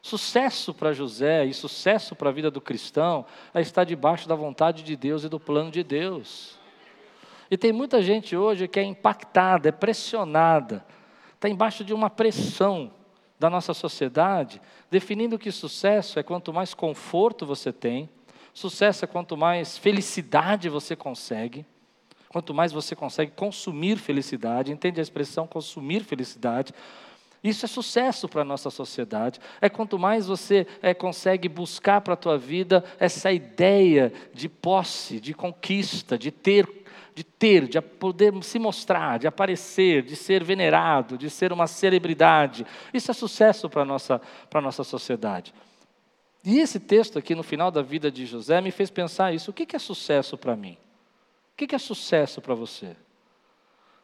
Sucesso 0.00 0.74
para 0.74 0.92
José 0.92 1.44
e 1.44 1.54
sucesso 1.54 2.14
para 2.14 2.28
a 2.28 2.32
vida 2.32 2.50
do 2.50 2.60
cristão 2.60 3.24
é 3.52 3.60
estar 3.60 3.84
debaixo 3.84 4.28
da 4.28 4.34
vontade 4.34 4.82
de 4.82 4.96
Deus 4.96 5.24
e 5.24 5.28
do 5.28 5.40
plano 5.40 5.70
de 5.70 5.82
Deus. 5.82 6.58
E 7.54 7.56
tem 7.56 7.72
muita 7.72 8.02
gente 8.02 8.36
hoje 8.36 8.66
que 8.66 8.80
é 8.80 8.82
impactada, 8.82 9.68
é 9.68 9.70
pressionada, 9.70 10.84
está 11.36 11.48
embaixo 11.48 11.84
de 11.84 11.94
uma 11.94 12.10
pressão 12.10 12.90
da 13.38 13.48
nossa 13.48 13.72
sociedade, 13.72 14.60
definindo 14.90 15.38
que 15.38 15.52
sucesso 15.52 16.18
é 16.18 16.24
quanto 16.24 16.52
mais 16.52 16.74
conforto 16.74 17.46
você 17.46 17.72
tem, 17.72 18.10
sucesso 18.52 19.04
é 19.04 19.06
quanto 19.06 19.36
mais 19.36 19.78
felicidade 19.78 20.68
você 20.68 20.96
consegue, 20.96 21.64
quanto 22.28 22.52
mais 22.52 22.72
você 22.72 22.96
consegue 22.96 23.30
consumir 23.30 23.98
felicidade, 23.98 24.72
entende 24.72 24.98
a 24.98 25.02
expressão 25.04 25.46
consumir 25.46 26.02
felicidade? 26.02 26.74
Isso 27.40 27.66
é 27.66 27.68
sucesso 27.68 28.28
para 28.28 28.40
a 28.40 28.44
nossa 28.44 28.68
sociedade. 28.68 29.38
É 29.60 29.68
quanto 29.68 29.96
mais 29.96 30.26
você 30.26 30.66
é, 30.82 30.92
consegue 30.92 31.48
buscar 31.48 32.00
para 32.00 32.14
a 32.14 32.16
tua 32.16 32.36
vida 32.36 32.82
essa 32.98 33.30
ideia 33.30 34.12
de 34.32 34.48
posse, 34.48 35.20
de 35.20 35.34
conquista, 35.34 36.18
de 36.18 36.32
ter 36.32 36.83
de 37.14 37.22
ter, 37.22 37.68
de 37.68 37.80
poder 37.80 38.32
se 38.42 38.58
mostrar, 38.58 39.18
de 39.18 39.26
aparecer, 39.26 40.02
de 40.02 40.16
ser 40.16 40.42
venerado, 40.42 41.16
de 41.16 41.30
ser 41.30 41.52
uma 41.52 41.66
celebridade. 41.66 42.66
Isso 42.92 43.10
é 43.10 43.14
sucesso 43.14 43.70
para 43.70 43.82
a 43.82 43.84
nossa, 43.84 44.20
nossa 44.52 44.82
sociedade. 44.82 45.54
E 46.44 46.58
esse 46.58 46.80
texto 46.80 47.18
aqui, 47.18 47.34
no 47.34 47.42
final 47.42 47.70
da 47.70 47.82
vida 47.82 48.10
de 48.10 48.26
José, 48.26 48.60
me 48.60 48.70
fez 48.70 48.90
pensar 48.90 49.32
isso. 49.32 49.50
O 49.50 49.54
que 49.54 49.74
é 49.74 49.78
sucesso 49.78 50.36
para 50.36 50.56
mim? 50.56 50.76
O 51.52 51.56
que 51.56 51.74
é 51.74 51.78
sucesso 51.78 52.40
para 52.40 52.54
você? 52.54 52.96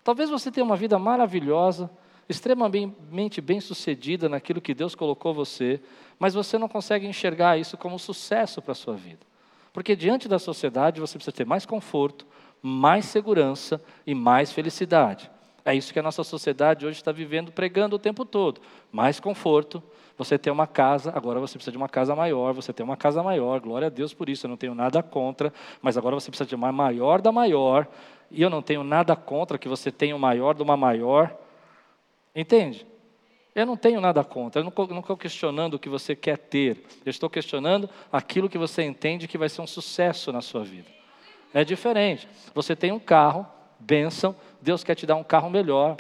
Talvez 0.05 0.31
você 0.31 0.51
tenha 0.51 0.65
uma 0.65 0.77
vida 0.77 0.99
maravilhosa, 0.99 1.91
extremamente 2.29 3.41
bem 3.41 3.61
sucedida 3.61 4.29
naquilo 4.29 4.61
que 4.61 4.73
Deus 4.73 4.95
colocou 4.95 5.35
você, 5.35 5.81
mas 6.19 6.33
você 6.33 6.57
não 6.57 6.69
consegue 6.69 7.07
enxergar 7.07 7.59
isso 7.59 7.77
como 7.77 7.99
sucesso 7.99 8.63
para 8.63 8.73
a 8.73 8.77
sua 8.77 8.95
vida. 8.95 9.27
Porque 9.73 9.95
diante 9.95 10.29
da 10.29 10.39
sociedade 10.39 11.01
você 11.01 11.19
precisa 11.19 11.37
ter 11.37 11.45
mais 11.45 11.67
conforto, 11.67 12.27
mais 12.63 13.07
segurança 13.07 13.83
e 14.07 14.15
mais 14.15 14.53
felicidade. 14.53 15.31
É 15.65 15.75
isso 15.75 15.93
que 15.93 15.99
a 15.99 16.03
nossa 16.03 16.25
sociedade 16.25 16.87
hoje 16.87 16.99
está 16.99 17.13
vivendo, 17.13 17.53
pregando 17.53 17.97
o 17.97 17.99
tempo 17.99 18.25
todo. 18.25 18.61
Mais 18.91 19.21
conforto, 19.21 19.83
você 20.17 20.39
tem 20.39 20.53
uma 20.53 20.67
casa, 20.67 21.13
agora 21.15 21.41
você 21.41 21.55
precisa 21.55 21.73
de 21.73 21.79
uma 21.79 21.89
casa 21.89 22.15
maior, 22.15 22.53
você 22.53 22.73
tem 22.73 22.85
uma 22.85 22.97
casa 22.97 23.23
maior, 23.23 23.61
glória 23.61 23.87
a 23.87 23.91
Deus 23.91 24.13
por 24.13 24.29
isso, 24.29 24.47
eu 24.47 24.49
não 24.49 24.57
tenho 24.57 24.75
nada 24.75 25.03
contra, 25.03 25.53
mas 25.81 25.97
agora 25.97 26.15
você 26.15 26.31
precisa 26.31 26.49
de 26.49 26.55
uma 26.55 26.71
maior 26.71 27.23
da 27.23 27.33
maior, 27.33 27.87
e 28.31 28.43
eu 28.43 28.51
não 28.51 28.61
tenho 28.61 28.85
nada 28.85 29.17
contra 29.17 29.57
que 29.59 29.69
você 29.69 29.91
tenha 29.91 30.15
o 30.15 30.19
maior 30.19 30.55
de 30.55 30.63
uma 30.63 30.77
maior. 30.77 31.35
Entende? 32.37 32.87
Eu 33.55 33.67
não 33.67 33.77
tenho 33.77 34.01
nada 34.01 34.23
contra, 34.23 34.61
eu 34.61 34.65
não 34.65 35.01
estou 35.01 35.17
questionando 35.17 35.75
o 35.75 35.79
que 35.79 35.89
você 35.89 36.15
quer 36.15 36.37
ter, 36.37 36.85
eu 37.05 37.11
estou 37.11 37.31
questionando 37.31 37.89
aquilo 38.13 38.49
que 38.49 38.59
você 38.59 38.83
entende 38.83 39.27
que 39.27 39.39
vai 39.39 39.49
ser 39.49 39.63
um 39.63 39.67
sucesso 39.67 40.31
na 40.31 40.41
sua 40.41 40.63
vida. 40.63 41.00
É 41.53 41.65
diferente. 41.65 42.29
Você 42.55 42.77
tem 42.77 42.93
um 42.93 42.99
carro, 42.99 43.47
bênção, 43.79 44.35
Deus 44.61 44.85
quer 44.85 44.95
te 44.95 45.07
dar 45.07 45.17
um 45.17 45.25
carro 45.25 45.51
melhor. 45.51 45.97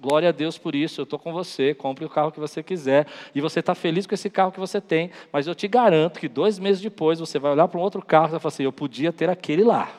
Glória 0.00 0.30
a 0.30 0.32
Deus 0.32 0.58
por 0.58 0.74
isso, 0.74 1.00
eu 1.00 1.04
estou 1.04 1.18
com 1.18 1.32
você, 1.32 1.74
compre 1.74 2.04
o 2.04 2.08
carro 2.08 2.32
que 2.32 2.40
você 2.40 2.62
quiser. 2.62 3.06
E 3.34 3.40
você 3.40 3.60
está 3.60 3.74
feliz 3.74 4.06
com 4.06 4.14
esse 4.14 4.28
carro 4.28 4.50
que 4.50 4.58
você 4.58 4.80
tem, 4.80 5.10
mas 5.32 5.46
eu 5.46 5.54
te 5.54 5.68
garanto 5.68 6.18
que 6.18 6.28
dois 6.28 6.58
meses 6.58 6.82
depois 6.82 7.20
você 7.20 7.38
vai 7.38 7.52
olhar 7.52 7.68
para 7.68 7.78
um 7.78 7.82
outro 7.82 8.04
carro 8.04 8.28
e 8.28 8.30
vai 8.32 8.40
falar 8.40 8.52
assim: 8.52 8.64
eu 8.64 8.72
podia 8.72 9.12
ter 9.12 9.30
aquele 9.30 9.62
lá. 9.62 9.90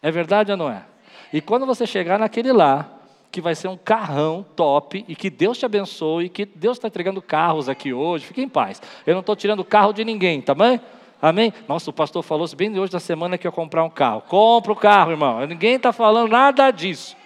É 0.00 0.10
verdade 0.10 0.52
ou 0.52 0.56
não 0.56 0.70
é? 0.70 0.84
E 1.32 1.40
quando 1.40 1.66
você 1.66 1.86
chegar 1.86 2.18
naquele 2.20 2.52
lá, 2.52 3.00
que 3.34 3.40
vai 3.40 3.56
ser 3.56 3.66
um 3.66 3.76
carrão 3.76 4.46
top 4.54 5.04
e 5.08 5.16
que 5.16 5.28
Deus 5.28 5.58
te 5.58 5.66
abençoe 5.66 6.26
e 6.26 6.28
que 6.28 6.46
Deus 6.46 6.76
está 6.76 6.86
entregando 6.86 7.20
carros 7.20 7.68
aqui 7.68 7.92
hoje. 7.92 8.24
Fique 8.26 8.40
em 8.40 8.48
paz. 8.48 8.80
Eu 9.04 9.14
não 9.14 9.20
estou 9.20 9.34
tirando 9.34 9.64
carro 9.64 9.92
de 9.92 10.04
ninguém, 10.04 10.40
tá 10.40 10.54
bem? 10.54 10.80
Amém? 11.24 11.54
Nossa, 11.66 11.88
o 11.88 11.92
pastor 11.92 12.22
falou 12.22 12.46
bem 12.54 12.78
hoje 12.78 12.92
da 12.92 13.00
semana 13.00 13.38
que 13.38 13.46
ia 13.46 13.50
comprar 13.50 13.82
um 13.82 13.88
carro. 13.88 14.20
Compra 14.28 14.72
o 14.72 14.76
carro, 14.76 15.12
irmão. 15.12 15.40
Ninguém 15.46 15.76
está 15.76 15.90
falando 15.90 16.30
nada 16.30 16.70
disso. 16.70 17.16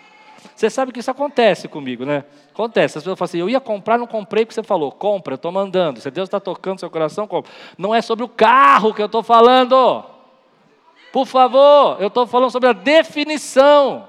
Você 0.54 0.70
sabe 0.70 0.92
que 0.92 1.00
isso 1.00 1.10
acontece 1.10 1.66
comigo, 1.66 2.04
né? 2.04 2.22
Acontece. 2.52 2.96
As 2.96 3.02
pessoas 3.02 3.18
falam 3.18 3.28
assim: 3.28 3.38
eu 3.40 3.50
ia 3.50 3.58
comprar, 3.58 3.98
não 3.98 4.06
comprei 4.06 4.44
porque 4.44 4.54
você 4.54 4.62
falou. 4.62 4.92
Compra, 4.92 5.32
eu 5.32 5.34
estou 5.34 5.50
mandando. 5.50 5.98
Se 5.98 6.12
Deus 6.12 6.28
está 6.28 6.38
tocando 6.38 6.78
seu 6.78 6.88
coração, 6.88 7.26
compra. 7.26 7.50
Não 7.76 7.92
é 7.92 8.00
sobre 8.00 8.24
o 8.24 8.28
carro 8.28 8.94
que 8.94 9.02
eu 9.02 9.06
estou 9.06 9.20
falando. 9.20 10.04
Por 11.12 11.26
favor, 11.26 11.96
eu 12.00 12.06
estou 12.06 12.24
falando 12.24 12.52
sobre 12.52 12.68
a 12.68 12.72
definição. 12.72 14.08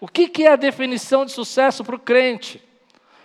O 0.00 0.08
que, 0.08 0.26
que 0.26 0.46
é 0.46 0.52
a 0.52 0.56
definição 0.56 1.26
de 1.26 1.32
sucesso 1.32 1.84
para 1.84 1.96
o 1.96 1.98
crente? 1.98 2.66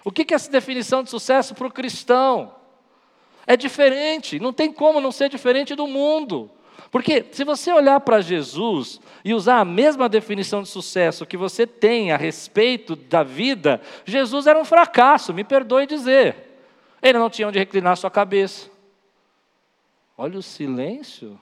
O 0.03 0.12
que, 0.12 0.25
que 0.25 0.34
é 0.34 0.36
essa 0.36 0.51
definição 0.51 1.01
de 1.01 1.10
sucesso 1.10 1.56
para 1.56 1.68
o 1.68 1.72
cristão? 1.72 2.51
É 3.45 3.57
diferente, 3.57 4.39
não 4.39 4.53
tem 4.53 4.71
como 4.71 5.01
não 5.01 5.12
ser 5.12 5.29
diferente 5.29 5.75
do 5.75 5.88
mundo. 5.88 6.50
Porque 6.89 7.25
se 7.31 7.43
você 7.43 7.71
olhar 7.71 8.00
para 8.01 8.21
Jesus 8.21 9.01
e 9.25 9.33
usar 9.33 9.59
a 9.59 9.65
mesma 9.65 10.07
definição 10.07 10.62
de 10.62 10.69
sucesso 10.69 11.25
que 11.25 11.35
você 11.35 11.65
tem 11.65 12.12
a 12.12 12.17
respeito 12.17 12.95
da 12.95 13.23
vida, 13.23 13.81
Jesus 14.05 14.45
era 14.45 14.59
um 14.59 14.63
fracasso, 14.63 15.33
me 15.33 15.43
perdoe 15.43 15.88
dizer. 15.88 16.53
Ele 17.01 17.17
não 17.17 17.29
tinha 17.29 17.47
onde 17.47 17.57
reclinar 17.57 17.97
sua 17.97 18.12
cabeça. 18.12 18.69
Olha 20.17 20.38
o 20.38 20.43
silêncio. 20.43 21.39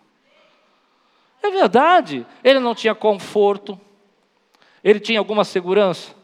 É 1.43 1.49
verdade, 1.49 2.25
ele 2.43 2.59
não 2.59 2.73
tinha 2.73 2.95
conforto. 2.95 3.79
Ele 4.83 4.99
tinha 4.99 5.19
alguma 5.19 5.43
segurança? 5.43 6.15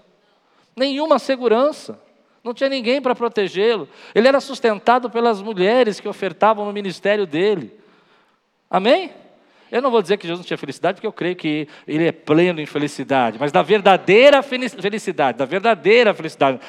Nenhuma 0.75 1.19
segurança. 1.19 1.99
Não 2.47 2.53
tinha 2.53 2.69
ninguém 2.69 3.01
para 3.01 3.13
protegê-lo. 3.13 3.89
Ele 4.15 4.25
era 4.25 4.39
sustentado 4.39 5.09
pelas 5.09 5.41
mulheres 5.41 5.99
que 5.99 6.07
ofertavam 6.07 6.65
no 6.65 6.71
ministério 6.71 7.27
dele. 7.27 7.77
Amém? 8.69 9.11
Eu 9.69 9.81
não 9.81 9.91
vou 9.91 10.01
dizer 10.01 10.15
que 10.15 10.25
Jesus 10.25 10.39
não 10.39 10.47
tinha 10.47 10.57
felicidade, 10.57 10.95
porque 10.95 11.07
eu 11.07 11.11
creio 11.11 11.35
que 11.35 11.67
ele 11.85 12.07
é 12.07 12.11
pleno 12.13 12.61
em 12.61 12.65
felicidade, 12.65 13.37
mas 13.37 13.51
da 13.51 13.61
verdadeira 13.61 14.41
felicidade, 14.41 15.37
da 15.37 15.43
verdadeira 15.43 16.13
felicidade. 16.13 16.61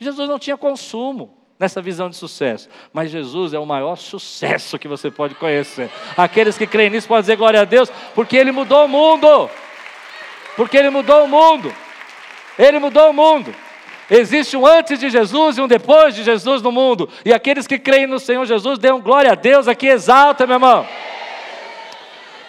Jesus 0.00 0.28
não 0.28 0.36
tinha 0.36 0.56
consumo 0.56 1.38
nessa 1.60 1.80
visão 1.80 2.10
de 2.10 2.16
sucesso, 2.16 2.68
mas 2.92 3.08
Jesus 3.08 3.54
é 3.54 3.58
o 3.60 3.64
maior 3.64 3.94
sucesso 3.94 4.80
que 4.80 4.88
você 4.88 5.12
pode 5.12 5.36
conhecer. 5.36 5.88
Aqueles 6.16 6.58
que 6.58 6.66
creem 6.66 6.90
nisso 6.90 7.06
podem 7.06 7.20
dizer 7.20 7.36
glória 7.36 7.60
a 7.60 7.64
Deus, 7.64 7.88
porque 8.16 8.36
ele 8.36 8.50
mudou 8.50 8.86
o 8.86 8.88
mundo. 8.88 9.48
Porque 10.56 10.76
ele 10.76 10.90
mudou 10.90 11.24
o 11.24 11.28
mundo. 11.28 11.72
Ele 12.58 12.80
mudou 12.80 13.10
o 13.10 13.12
mundo. 13.12 13.54
Existe 14.10 14.56
um 14.56 14.66
antes 14.66 14.98
de 14.98 15.08
Jesus 15.08 15.56
e 15.56 15.60
um 15.60 15.68
depois 15.68 16.14
de 16.14 16.24
Jesus 16.24 16.60
no 16.60 16.72
mundo. 16.72 17.08
E 17.24 17.32
aqueles 17.32 17.66
que 17.66 17.78
creem 17.78 18.08
no 18.08 18.18
Senhor 18.18 18.44
Jesus, 18.44 18.78
dêem 18.78 19.00
glória 19.00 19.30
a 19.30 19.36
Deus 19.36 19.68
aqui, 19.68 19.86
exalta, 19.86 20.46
meu 20.46 20.56
irmão. 20.56 20.84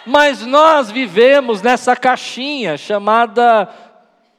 Mas 0.04 0.44
nós 0.44 0.90
vivemos 0.90 1.62
nessa 1.62 1.94
caixinha 1.94 2.76
chamada 2.76 3.68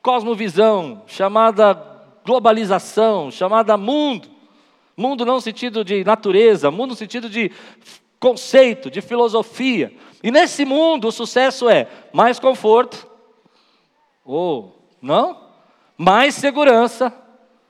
cosmovisão, 0.01 1.03
chamada 1.08 1.82
globalização, 2.25 3.32
chamada 3.32 3.77
mundo. 3.77 4.27
Mundo 4.98 5.25
não 5.25 5.36
no 5.36 5.42
sentido 5.42 5.84
de 5.86 6.03
natureza, 6.03 6.70
mundo 6.70 6.89
no 6.89 6.96
sentido 6.96 7.30
de 7.30 7.51
conceito, 8.20 8.92
de 8.92 9.01
filosofia. 9.01 9.94
E 10.22 10.30
nesse 10.30 10.65
mundo 10.65 11.08
o 11.08 11.12
sucesso 11.12 11.70
é 11.70 11.88
mais 12.12 12.38
conforto, 12.38 13.08
ou 14.25 14.88
não? 15.01 15.43
Mais 15.98 16.36
segurança. 16.36 17.14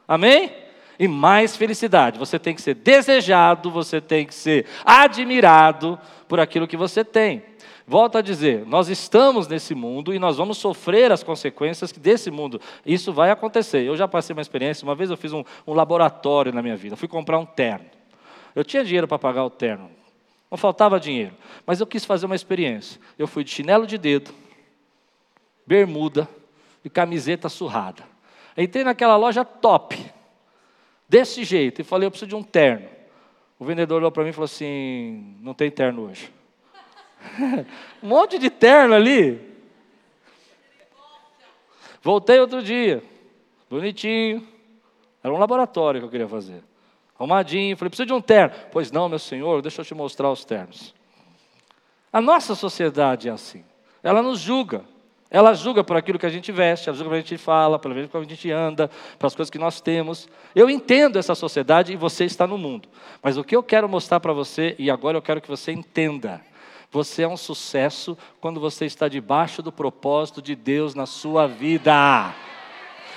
Amém? 0.08 0.52
E 0.98 1.08
mais 1.08 1.56
felicidade. 1.56 2.20
Você 2.20 2.38
tem 2.38 2.56
que 2.56 2.62
ser 2.62 2.76
desejado, 2.76 3.70
você 3.70 4.00
tem 4.00 4.26
que 4.26 4.34
ser 4.34 4.66
admirado 4.86 6.00
por 6.28 6.40
aquilo 6.40 6.68
que 6.68 6.78
você 6.78 7.04
tem. 7.04 7.44
Volto 7.86 8.18
a 8.18 8.22
dizer, 8.22 8.66
nós 8.66 8.88
estamos 8.88 9.48
nesse 9.48 9.76
mundo 9.76 10.14
e 10.14 10.20
nós 10.20 10.38
vamos 10.38 10.58
sofrer 10.58 11.12
as 11.12 11.22
consequências 11.22 11.92
desse 11.92 12.32
mundo. 12.32 12.62
Isso 12.86 13.12
vai 13.12 13.30
acontecer. 13.30 13.84
Eu 13.84 13.98
já 13.98 14.08
passei 14.08 14.34
uma 14.34 14.42
experiência, 14.42 14.86
uma 14.86 14.96
vez 14.96 15.10
eu 15.10 15.18
fiz 15.18 15.34
um, 15.34 15.44
um 15.68 15.74
laboratório 15.74 16.54
na 16.54 16.62
minha 16.62 16.78
vida. 16.78 16.96
Fui 16.96 17.10
comprar 17.10 17.38
um 17.38 17.46
terno. 17.46 17.86
Eu 18.56 18.64
tinha 18.64 18.86
dinheiro 18.86 19.08
para 19.08 19.20
pagar 19.20 19.44
o 19.44 19.50
terno. 19.50 19.92
Não 20.50 20.58
faltava 20.58 21.00
dinheiro. 21.00 21.34
Mas 21.66 21.82
eu 21.82 21.88
quis 21.88 22.06
fazer 22.06 22.26
uma 22.26 22.36
experiência. 22.36 23.02
Eu 23.18 23.28
fui 23.28 23.44
de 23.44 23.50
chinelo 23.50 23.86
de 23.86 23.98
dedo, 23.98 24.32
bermuda, 25.68 26.30
e 26.86 26.90
camiseta 26.90 27.50
surrada. 27.50 28.13
Entrei 28.58 28.84
naquela 28.84 29.16
loja 29.16 29.44
top, 29.44 29.98
desse 31.08 31.44
jeito, 31.44 31.82
e 31.82 31.84
falei: 31.84 32.08
eu 32.08 32.12
preciso 32.12 32.30
de 32.30 32.36
um 32.36 32.44
terno. 32.44 32.88
O 33.60 33.66
vendedor 33.66 33.98
olhou 33.98 34.12
para 34.12 34.24
mim 34.24 34.30
e 34.30 34.34
falou 34.34 34.46
assim: 34.46 35.38
não 35.42 35.54
tem 35.54 35.72
terno 35.72 36.10
hoje. 36.10 36.32
um 38.04 38.08
monte 38.08 38.38
de 38.38 38.50
terno 38.50 38.94
ali. 38.94 39.54
Voltei 42.02 42.40
outro 42.40 42.62
dia, 42.62 43.02
bonitinho. 43.70 44.46
Era 45.24 45.34
um 45.34 45.38
laboratório 45.38 46.02
que 46.02 46.06
eu 46.06 46.12
queria 46.12 46.28
fazer. 46.28 46.62
Arrumadinho, 47.16 47.78
falei, 47.78 47.90
preciso 47.90 48.08
de 48.08 48.14
um 48.14 48.20
terno. 48.20 48.54
Pois 48.72 48.92
não, 48.92 49.08
meu 49.08 49.20
senhor, 49.20 49.62
deixa 49.62 49.82
eu 49.82 49.86
te 49.86 49.96
mostrar 49.96 50.30
os 50.30 50.44
ternos. 50.44 50.94
A 52.12 52.20
nossa 52.20 52.56
sociedade 52.56 53.30
é 53.30 53.32
assim. 53.32 53.64
Ela 54.04 54.22
nos 54.22 54.40
julga. 54.40 54.84
Ela 55.34 55.56
julga 55.56 55.84
por 55.84 55.98
aquilo 55.98 56.20
que 56.20 56.28
a 56.28 56.30
gente 56.30 56.52
veste, 56.52 56.88
ela 56.88 56.96
julga 56.96 57.10
por 57.10 57.16
a 57.16 57.20
gente 57.20 57.40
fala, 57.40 57.80
pelo 57.80 57.96
menos 57.96 58.12
como 58.12 58.24
a 58.24 58.28
gente 58.28 58.52
anda, 58.52 58.88
pelas 59.18 59.34
coisas 59.34 59.50
que 59.50 59.58
nós 59.58 59.82
temos. 59.82 60.30
Eu 60.54 60.70
entendo 60.70 61.18
essa 61.18 61.34
sociedade 61.34 61.92
e 61.92 61.96
você 61.96 62.24
está 62.24 62.46
no 62.46 62.56
mundo. 62.56 62.88
Mas 63.20 63.36
o 63.36 63.44
que 63.44 63.56
eu 63.56 63.64
quero 63.64 63.90
mostrar 63.90 64.20
para 64.20 64.32
você, 64.32 64.76
e 64.78 64.92
agora 64.92 65.18
eu 65.18 65.24
quero 65.24 65.42
que 65.42 65.50
você 65.50 65.72
entenda, 65.72 66.40
você 66.92 67.24
é 67.24 67.28
um 67.28 67.36
sucesso 67.36 68.16
quando 68.40 68.60
você 68.60 68.86
está 68.86 69.08
debaixo 69.08 69.64
do 69.64 69.72
propósito 69.72 70.40
de 70.40 70.56
Deus 70.56 70.94
na 70.94 71.08
sua 71.08 71.48
vida. 71.48 72.32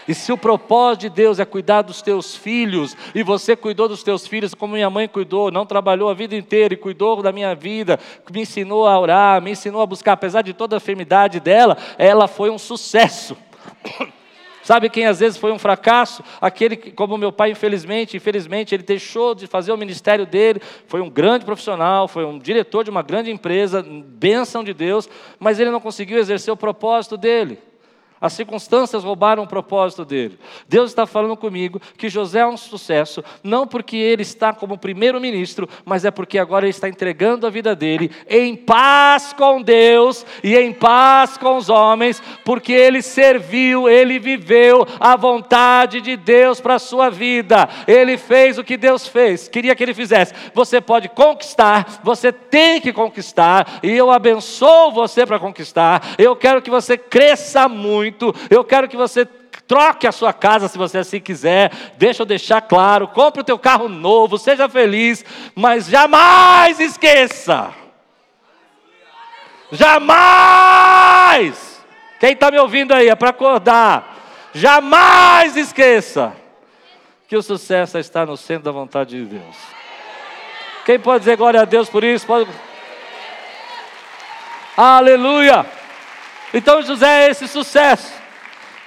E 0.09 0.15
se 0.15 0.33
o 0.33 0.39
propósito 0.39 1.03
de 1.03 1.11
Deus 1.11 1.39
é 1.39 1.45
cuidar 1.45 1.83
dos 1.83 2.01
teus 2.01 2.37
filhos, 2.37 2.97
e 3.15 3.23
você 3.23 3.57
cuidou 3.57 3.89
dos 3.89 4.03
teus 4.03 4.27
filhos 4.27 4.55
como 4.55 4.75
minha 4.75 4.91
mãe 4.91 5.09
cuidou, 5.09 5.51
não 5.51 5.67
trabalhou 5.67 6.09
a 6.09 6.15
vida 6.15 6.37
inteira 6.37 6.75
e 6.75 6.77
cuidou 6.77 7.23
da 7.23 7.33
minha 7.33 7.55
vida, 7.55 7.99
me 8.31 8.43
ensinou 8.43 8.87
a 8.87 8.99
orar, 8.99 9.43
me 9.43 9.51
ensinou 9.51 9.81
a 9.81 9.87
buscar, 9.87 10.13
apesar 10.13 10.43
de 10.43 10.53
toda 10.53 10.77
a 10.77 10.79
enfermidade 10.79 11.41
dela, 11.41 11.77
ela 11.99 12.29
foi 12.29 12.51
um 12.51 12.59
sucesso. 12.59 13.37
Sabe 14.63 14.91
quem 14.91 15.07
às 15.07 15.21
vezes 15.21 15.39
foi 15.39 15.53
um 15.53 15.61
fracasso? 15.61 16.25
Aquele 16.41 16.75
que, 16.75 16.91
como 16.91 17.17
meu 17.17 17.31
pai, 17.31 17.53
infelizmente, 17.53 18.17
infelizmente, 18.17 18.75
ele 18.75 18.83
deixou 18.83 19.33
de 19.33 19.47
fazer 19.47 19.71
o 19.71 19.77
ministério 19.77 20.27
dele, 20.27 20.61
foi 20.89 21.01
um 21.01 21.09
grande 21.09 21.45
profissional, 21.45 22.09
foi 22.09 22.25
um 22.25 22.37
diretor 22.37 22.83
de 22.83 22.91
uma 22.91 23.03
grande 23.03 23.31
empresa, 23.31 23.81
bênção 23.81 24.65
de 24.65 24.75
Deus, 24.75 25.09
mas 25.39 25.61
ele 25.61 25.71
não 25.71 25.81
conseguiu 25.81 26.19
exercer 26.19 26.53
o 26.53 26.57
propósito 26.57 27.17
dele. 27.17 27.61
As 28.19 28.33
circunstâncias 28.33 29.05
roubaram 29.05 29.43
o 29.43 29.47
propósito 29.47 30.03
dele. 30.03 30.39
Deus 30.67 30.91
está 30.91 31.05
falando 31.05 31.37
comigo 31.37 31.81
que 31.99 32.09
José 32.09 32.41
é 32.41 32.47
um 32.47 32.57
sucesso, 32.57 33.23
não 33.45 33.67
porque 33.67 33.97
ele 33.97 34.23
está 34.23 34.55
como 34.55 34.79
primeiro-ministro, 34.79 35.69
mas 35.85 36.05
é 36.05 36.11
porque 36.11 36.39
agora 36.39 36.65
ele 36.65 36.71
está 36.71 36.89
entregando 36.89 37.47
a 37.47 37.51
vida 37.51 37.77
dele 37.77 38.11
em 38.29 38.57
paz 38.57 39.35
com 39.35 39.61
Deus 39.61 40.25
e 40.43 40.57
em 40.57 40.73
paz 40.73 41.37
com 41.37 41.59
os 41.59 41.69
homens, 41.69 42.23
porque 42.43 42.73
ele 42.73 43.03
serviu, 43.03 43.87
ele 43.87 44.19
viveu 44.19 44.87
a 44.99 45.15
vontade 45.15 46.01
de 46.01 46.17
Deus 46.17 46.59
para 46.59 46.77
a 46.77 46.79
sua 46.79 47.11
vida. 47.11 47.69
Ele 47.87 48.17
fez 48.17 48.57
o 48.57 48.65
que 48.65 48.79
Deus 48.79 49.07
fez, 49.07 49.47
queria 49.47 49.75
que 49.75 49.83
ele 49.83 49.95
fizesse. 49.95 50.33
Você 50.55 50.81
pode 50.81 51.11
conquistar, 51.11 52.01
você 52.03 52.33
tem 52.33 52.81
que 52.81 52.95
conquistar, 52.95 53.81
e 53.83 53.91
eu 53.91 54.11
abençoo 54.11 54.91
você 54.91 55.27
para 55.27 55.39
conquistar. 55.39 56.15
Eu 56.17 56.35
quero 56.35 56.63
que 56.63 56.71
você 56.71 56.97
cresça 56.97 57.69
muito 57.69 58.06
muito. 58.07 58.35
Eu 58.49 58.65
quero 58.65 58.89
que 58.89 58.97
você 58.97 59.25
troque 59.67 60.07
a 60.07 60.13
sua 60.13 60.33
casa 60.33 60.69
se 60.69 60.79
você 60.79 60.99
assim 60.99 61.21
quiser. 61.21 61.73
Deixa 61.97 62.23
eu 62.23 62.27
deixar 62.27 62.61
claro, 62.61 63.09
compre 63.09 63.41
o 63.41 63.45
teu 63.45 63.59
carro 63.59 63.89
novo, 63.89 64.39
seja 64.39 64.69
feliz, 64.69 65.25
mas 65.55 65.87
jamais 65.87 66.79
esqueça. 66.79 67.71
Jamais! 69.73 71.05
Quem 72.21 72.33
está 72.33 72.51
me 72.51 72.59
ouvindo 72.59 72.93
aí 72.93 73.09
é 73.09 73.15
para 73.15 73.31
acordar. 73.31 74.17
Jamais 74.55 75.57
esqueça 75.57 76.33
que 77.29 77.37
o 77.37 77.43
sucesso 77.43 77.99
está 77.99 78.25
no 78.25 78.37
centro 78.37 78.65
da 78.65 78.71
vontade 78.71 79.19
de 79.19 79.25
Deus. 79.25 79.57
Quem 80.85 81.01
pode 81.01 81.21
dizer 81.21 81.37
glória 81.37 81.61
a 81.61 81.65
Deus 81.65 81.91
por 81.91 82.05
isso? 82.05 82.25
Pode... 82.25 82.49
Aleluia! 84.77 85.76
Então 86.55 86.83
José 86.83 87.27
é 87.27 87.31
esse 87.31 87.49
sucesso. 87.49 88.13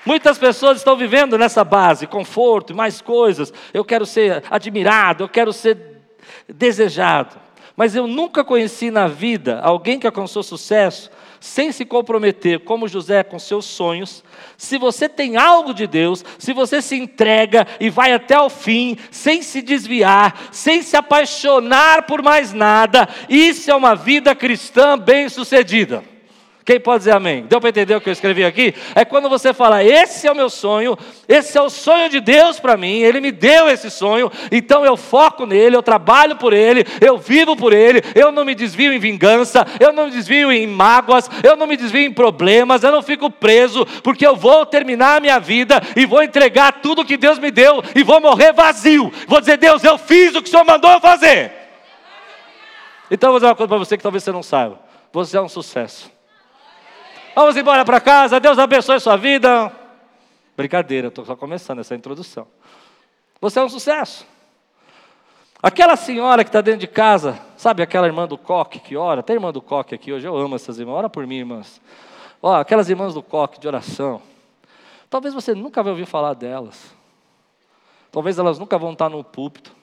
Muitas 0.05 0.37
pessoas 0.37 0.77
estão 0.77 0.95
vivendo 0.95 1.37
nessa 1.37 1.63
base, 1.63 2.07
conforto, 2.07 2.75
mais 2.75 3.01
coisas. 3.01 3.53
Eu 3.73 3.83
quero 3.83 4.05
ser 4.05 4.43
admirado, 4.49 5.23
eu 5.23 5.29
quero 5.29 5.51
ser 5.51 5.77
desejado. 6.47 7.39
Mas 7.75 7.95
eu 7.95 8.07
nunca 8.07 8.43
conheci 8.43 8.91
na 8.91 9.07
vida 9.07 9.59
alguém 9.61 9.99
que 9.99 10.07
alcançou 10.07 10.43
sucesso 10.43 11.11
sem 11.39 11.71
se 11.71 11.85
comprometer, 11.85 12.59
como 12.59 12.87
José, 12.87 13.23
com 13.23 13.39
seus 13.39 13.65
sonhos, 13.65 14.23
se 14.57 14.77
você 14.77 15.07
tem 15.07 15.37
algo 15.37 15.73
de 15.73 15.87
Deus, 15.87 16.23
se 16.37 16.51
você 16.51 16.81
se 16.81 16.97
entrega 16.97 17.65
e 17.79 17.89
vai 17.89 18.11
até 18.11 18.37
o 18.37 18.49
fim, 18.49 18.97
sem 19.09 19.41
se 19.41 19.61
desviar, 19.61 20.49
sem 20.51 20.81
se 20.81 20.97
apaixonar 20.97 22.03
por 22.03 22.21
mais 22.21 22.51
nada, 22.51 23.07
isso 23.29 23.71
é 23.71 23.75
uma 23.75 23.95
vida 23.95 24.35
cristã 24.35 24.97
bem-sucedida. 24.97 26.03
Quem 26.69 26.79
pode 26.79 26.99
dizer 26.99 27.15
amém? 27.15 27.47
Deu 27.49 27.59
para 27.59 27.71
entender 27.71 27.95
o 27.95 27.99
que 27.99 28.09
eu 28.09 28.13
escrevi 28.13 28.45
aqui? 28.45 28.75
É 28.93 29.03
quando 29.03 29.27
você 29.27 29.55
fala: 29.55 29.83
esse 29.83 30.27
é 30.27 30.31
o 30.31 30.35
meu 30.35 30.51
sonho, 30.51 30.95
esse 31.27 31.57
é 31.57 31.61
o 31.63 31.67
sonho 31.67 32.07
de 32.11 32.19
Deus 32.19 32.59
para 32.59 32.77
mim, 32.77 32.99
Ele 32.99 33.19
me 33.19 33.31
deu 33.31 33.67
esse 33.67 33.89
sonho, 33.89 34.31
então 34.51 34.85
eu 34.85 34.95
foco 34.95 35.47
nele, 35.47 35.75
eu 35.75 35.81
trabalho 35.81 36.35
por 36.35 36.53
ele, 36.53 36.85
eu 37.01 37.17
vivo 37.17 37.55
por 37.55 37.73
ele, 37.73 38.03
eu 38.13 38.31
não 38.31 38.45
me 38.45 38.53
desvio 38.53 38.93
em 38.93 38.99
vingança, 38.99 39.65
eu 39.79 39.91
não 39.91 40.05
me 40.05 40.11
desvio 40.11 40.51
em 40.51 40.67
mágoas, 40.67 41.27
eu 41.41 41.55
não 41.55 41.65
me 41.65 41.75
desvio 41.75 42.05
em 42.05 42.13
problemas, 42.13 42.83
eu 42.83 42.91
não 42.91 43.01
fico 43.01 43.31
preso, 43.31 43.83
porque 44.03 44.27
eu 44.27 44.35
vou 44.35 44.63
terminar 44.63 45.17
a 45.17 45.19
minha 45.19 45.39
vida 45.39 45.81
e 45.95 46.05
vou 46.05 46.21
entregar 46.21 46.81
tudo 46.83 47.03
que 47.03 47.17
Deus 47.17 47.39
me 47.39 47.49
deu 47.49 47.83
e 47.95 48.03
vou 48.03 48.21
morrer 48.21 48.53
vazio. 48.53 49.11
Vou 49.27 49.39
dizer: 49.39 49.57
Deus, 49.57 49.83
eu 49.83 49.97
fiz 49.97 50.35
o 50.35 50.41
que 50.43 50.47
o 50.47 50.51
Senhor 50.51 50.65
mandou 50.65 50.91
eu 50.91 50.99
fazer. 50.99 51.51
Então 53.09 53.31
vou 53.31 53.39
dizer 53.39 53.47
uma 53.47 53.55
coisa 53.55 53.67
para 53.69 53.77
você 53.79 53.97
que 53.97 54.03
talvez 54.03 54.23
você 54.23 54.31
não 54.31 54.43
saiba: 54.43 54.79
você 55.11 55.35
é 55.35 55.41
um 55.41 55.49
sucesso. 55.49 56.18
Vamos 57.39 57.55
embora 57.55 57.85
para 57.85 58.01
casa, 58.01 58.37
Deus 58.37 58.59
abençoe 58.59 58.99
sua 58.99 59.15
vida. 59.15 59.71
Brincadeira, 60.57 61.07
estou 61.07 61.23
só 61.23 61.37
começando 61.37 61.79
essa 61.79 61.95
introdução. 61.95 62.45
Você 63.39 63.59
é 63.59 63.63
um 63.63 63.69
sucesso. 63.69 64.27
Aquela 65.63 65.95
senhora 65.95 66.43
que 66.43 66.49
está 66.49 66.59
dentro 66.59 66.81
de 66.81 66.87
casa, 66.87 67.39
sabe 67.55 67.81
aquela 67.81 68.07
irmã 68.07 68.27
do 68.27 68.37
coque 68.37 68.77
que 68.77 68.97
ora? 68.97 69.23
Tem 69.23 69.37
irmã 69.37 69.53
do 69.53 69.61
coque 69.61 69.95
aqui 69.95 70.11
hoje, 70.11 70.27
eu 70.27 70.35
amo 70.35 70.53
essas 70.53 70.79
irmãs, 70.79 70.95
ora 70.95 71.09
por 71.09 71.25
mim, 71.25 71.37
irmãs. 71.37 71.79
Ó, 72.41 72.55
aquelas 72.55 72.89
irmãs 72.89 73.13
do 73.13 73.23
coque 73.23 73.57
de 73.57 73.69
oração. 73.69 74.21
Talvez 75.09 75.33
você 75.33 75.55
nunca 75.55 75.81
vai 75.81 75.93
ouvir 75.93 76.07
falar 76.07 76.33
delas. 76.33 76.93
Talvez 78.11 78.37
elas 78.37 78.59
nunca 78.59 78.77
vão 78.77 78.91
estar 78.91 79.07
no 79.07 79.23
púlpito. 79.23 79.73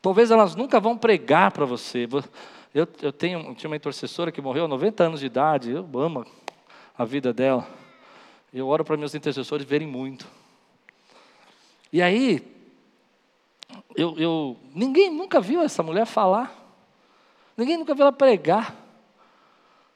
Talvez 0.00 0.30
elas 0.30 0.54
nunca 0.54 0.80
vão 0.80 0.96
pregar 0.96 1.52
para 1.52 1.66
você. 1.66 2.08
Eu, 2.74 2.88
eu 3.02 3.12
tenho, 3.12 3.54
tinha 3.54 3.68
uma 3.68 3.76
intercessora 3.76 4.32
que 4.32 4.40
morreu 4.40 4.62
aos 4.62 4.70
90 4.70 5.04
anos 5.04 5.20
de 5.20 5.26
idade, 5.26 5.70
eu 5.70 5.86
amo 6.00 6.24
a 6.96 7.04
vida 7.04 7.32
dela. 7.32 7.66
Eu 8.52 8.68
oro 8.68 8.84
para 8.84 8.96
meus 8.96 9.14
intercessores 9.14 9.66
verem 9.66 9.88
muito. 9.88 10.26
E 11.92 12.00
aí, 12.00 12.42
eu, 13.96 14.18
eu, 14.18 14.56
ninguém 14.74 15.10
nunca 15.10 15.40
viu 15.40 15.60
essa 15.60 15.82
mulher 15.82 16.06
falar. 16.06 16.52
Ninguém 17.56 17.76
nunca 17.76 17.94
viu 17.94 18.02
ela 18.02 18.12
pregar. 18.12 18.74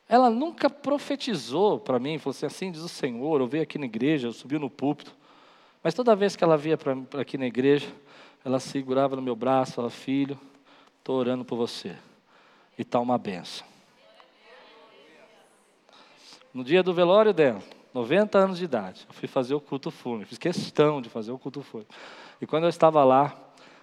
Ela 0.08 0.30
nunca 0.30 0.70
profetizou 0.70 1.78
para 1.78 1.98
mim, 1.98 2.18
falou 2.18 2.30
assim, 2.30 2.46
assim 2.46 2.72
diz 2.72 2.80
o 2.80 2.88
Senhor, 2.88 3.40
eu 3.40 3.46
veio 3.46 3.62
aqui 3.62 3.78
na 3.78 3.84
igreja, 3.84 4.26
eu 4.26 4.32
subi 4.32 4.58
no 4.58 4.70
púlpito. 4.70 5.14
Mas 5.82 5.94
toda 5.94 6.16
vez 6.16 6.34
que 6.34 6.42
ela 6.42 6.56
via 6.56 6.78
para 6.78 6.96
aqui 7.20 7.36
na 7.36 7.46
igreja, 7.46 7.86
ela 8.44 8.58
segurava 8.58 9.14
no 9.14 9.22
meu 9.22 9.36
braço, 9.36 9.74
falava, 9.74 9.92
filho, 9.92 10.38
estou 10.98 11.16
orando 11.16 11.44
por 11.44 11.56
você. 11.56 11.94
E 12.78 12.82
está 12.82 12.98
uma 12.98 13.18
benção. 13.18 13.66
No 16.58 16.64
dia 16.64 16.82
do 16.82 16.92
velório 16.92 17.32
dela, 17.32 17.62
90 17.94 18.36
anos 18.36 18.58
de 18.58 18.64
idade, 18.64 19.06
eu 19.08 19.14
fui 19.14 19.28
fazer 19.28 19.54
o 19.54 19.60
culto 19.60 19.92
fúnebre, 19.92 20.26
fiz 20.26 20.38
questão 20.38 21.00
de 21.00 21.08
fazer 21.08 21.30
o 21.30 21.38
culto 21.38 21.62
fúnebre. 21.62 21.94
E 22.40 22.46
quando 22.48 22.64
eu 22.64 22.68
estava 22.68 23.04
lá, 23.04 23.32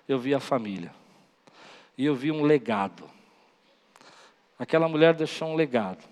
eu 0.09 0.19
vi 0.19 0.35
a 0.35 0.41
família. 0.41 0.93
E 1.97 2.03
eu 2.03 2.13
vi 2.13 2.33
um 2.33 2.43
legado. 2.43 3.09
Aquela 4.59 4.89
mulher 4.89 5.13
deixou 5.13 5.47
um 5.47 5.55
legado. 5.55 6.03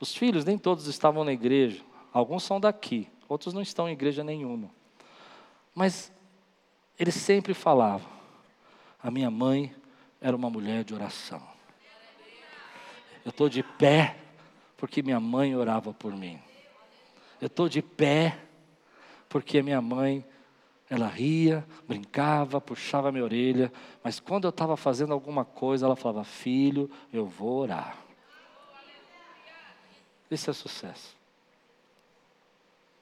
Os 0.00 0.16
filhos 0.16 0.42
nem 0.42 0.56
todos 0.56 0.86
estavam 0.86 1.22
na 1.22 1.34
igreja, 1.34 1.82
alguns 2.14 2.44
são 2.44 2.58
daqui, 2.58 3.06
outros 3.28 3.52
não 3.52 3.60
estão 3.60 3.86
em 3.86 3.92
igreja 3.92 4.24
nenhuma. 4.24 4.70
Mas 5.74 6.10
eles 6.98 7.14
sempre 7.14 7.52
falavam: 7.52 8.08
a 9.02 9.10
minha 9.10 9.30
mãe 9.30 9.76
era 10.18 10.34
uma 10.34 10.48
mulher 10.48 10.82
de 10.82 10.94
oração. 10.94 11.42
Eu 13.22 13.28
estou 13.28 13.50
de 13.50 13.62
pé 13.62 14.16
porque 14.80 15.02
minha 15.02 15.20
mãe 15.20 15.54
orava 15.54 15.92
por 15.92 16.16
mim. 16.16 16.40
Eu 17.38 17.48
estou 17.48 17.68
de 17.68 17.82
pé 17.82 18.38
porque 19.28 19.62
minha 19.62 19.80
mãe, 19.80 20.24
ela 20.88 21.06
ria, 21.06 21.64
brincava, 21.86 22.60
puxava 22.62 23.12
minha 23.12 23.22
orelha, 23.22 23.70
mas 24.02 24.18
quando 24.18 24.44
eu 24.44 24.48
estava 24.48 24.78
fazendo 24.78 25.12
alguma 25.12 25.44
coisa, 25.44 25.84
ela 25.84 25.94
falava: 25.94 26.24
Filho, 26.24 26.90
eu 27.12 27.26
vou 27.26 27.58
orar. 27.60 27.94
Isso 30.30 30.48
é 30.48 30.52
sucesso. 30.54 31.14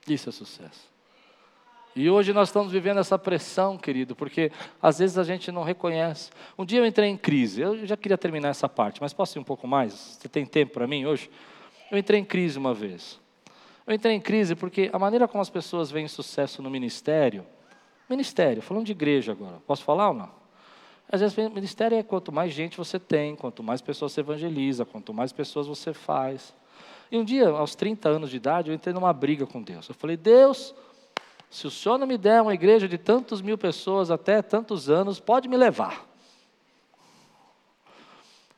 Isso 0.08 0.28
é 0.30 0.32
sucesso. 0.32 0.88
E 1.94 2.10
hoje 2.10 2.32
nós 2.32 2.48
estamos 2.48 2.72
vivendo 2.72 2.98
essa 2.98 3.18
pressão, 3.18 3.78
querido, 3.78 4.16
porque 4.16 4.50
às 4.82 4.98
vezes 4.98 5.16
a 5.16 5.22
gente 5.22 5.52
não 5.52 5.62
reconhece. 5.62 6.30
Um 6.58 6.64
dia 6.64 6.80
eu 6.80 6.86
entrei 6.86 7.08
em 7.08 7.16
crise, 7.16 7.60
eu 7.60 7.86
já 7.86 7.96
queria 7.96 8.18
terminar 8.18 8.48
essa 8.48 8.68
parte, 8.68 9.00
mas 9.00 9.12
posso 9.12 9.38
ir 9.38 9.40
um 9.40 9.44
pouco 9.44 9.66
mais? 9.68 9.92
Você 9.92 10.28
tem 10.28 10.44
tempo 10.44 10.72
para 10.72 10.86
mim 10.86 11.06
hoje? 11.06 11.30
Eu 11.90 11.98
entrei 11.98 12.20
em 12.20 12.24
crise 12.24 12.58
uma 12.58 12.74
vez. 12.74 13.18
Eu 13.86 13.94
entrei 13.94 14.14
em 14.14 14.20
crise 14.20 14.54
porque 14.54 14.90
a 14.92 14.98
maneira 14.98 15.26
como 15.26 15.40
as 15.40 15.48
pessoas 15.48 15.90
veem 15.90 16.06
sucesso 16.08 16.62
no 16.62 16.68
ministério, 16.68 17.46
ministério, 18.08 18.60
falando 18.60 18.84
de 18.84 18.92
igreja 18.92 19.32
agora, 19.32 19.56
posso 19.66 19.82
falar 19.82 20.08
ou 20.08 20.14
não? 20.14 20.30
Às 21.10 21.22
vezes, 21.22 21.34
ministério 21.36 21.96
é 21.96 22.02
quanto 22.02 22.30
mais 22.30 22.52
gente 22.52 22.76
você 22.76 22.98
tem, 22.98 23.34
quanto 23.34 23.62
mais 23.62 23.80
pessoas 23.80 24.12
você 24.12 24.20
evangeliza, 24.20 24.84
quanto 24.84 25.14
mais 25.14 25.32
pessoas 25.32 25.66
você 25.66 25.94
faz. 25.94 26.54
E 27.10 27.16
um 27.16 27.24
dia, 27.24 27.48
aos 27.48 27.74
30 27.74 28.10
anos 28.10 28.28
de 28.28 28.36
idade, 28.36 28.70
eu 28.70 28.74
entrei 28.74 28.92
numa 28.92 29.10
briga 29.10 29.46
com 29.46 29.62
Deus. 29.62 29.88
Eu 29.88 29.94
falei, 29.94 30.18
Deus, 30.18 30.74
se 31.50 31.66
o 31.66 31.70
Senhor 31.70 31.96
não 31.96 32.06
me 32.06 32.18
der 32.18 32.42
uma 32.42 32.52
igreja 32.52 32.86
de 32.86 32.98
tantos 32.98 33.40
mil 33.40 33.56
pessoas 33.56 34.10
até 34.10 34.42
tantos 34.42 34.90
anos, 34.90 35.18
pode 35.18 35.48
me 35.48 35.56
levar. 35.56 36.06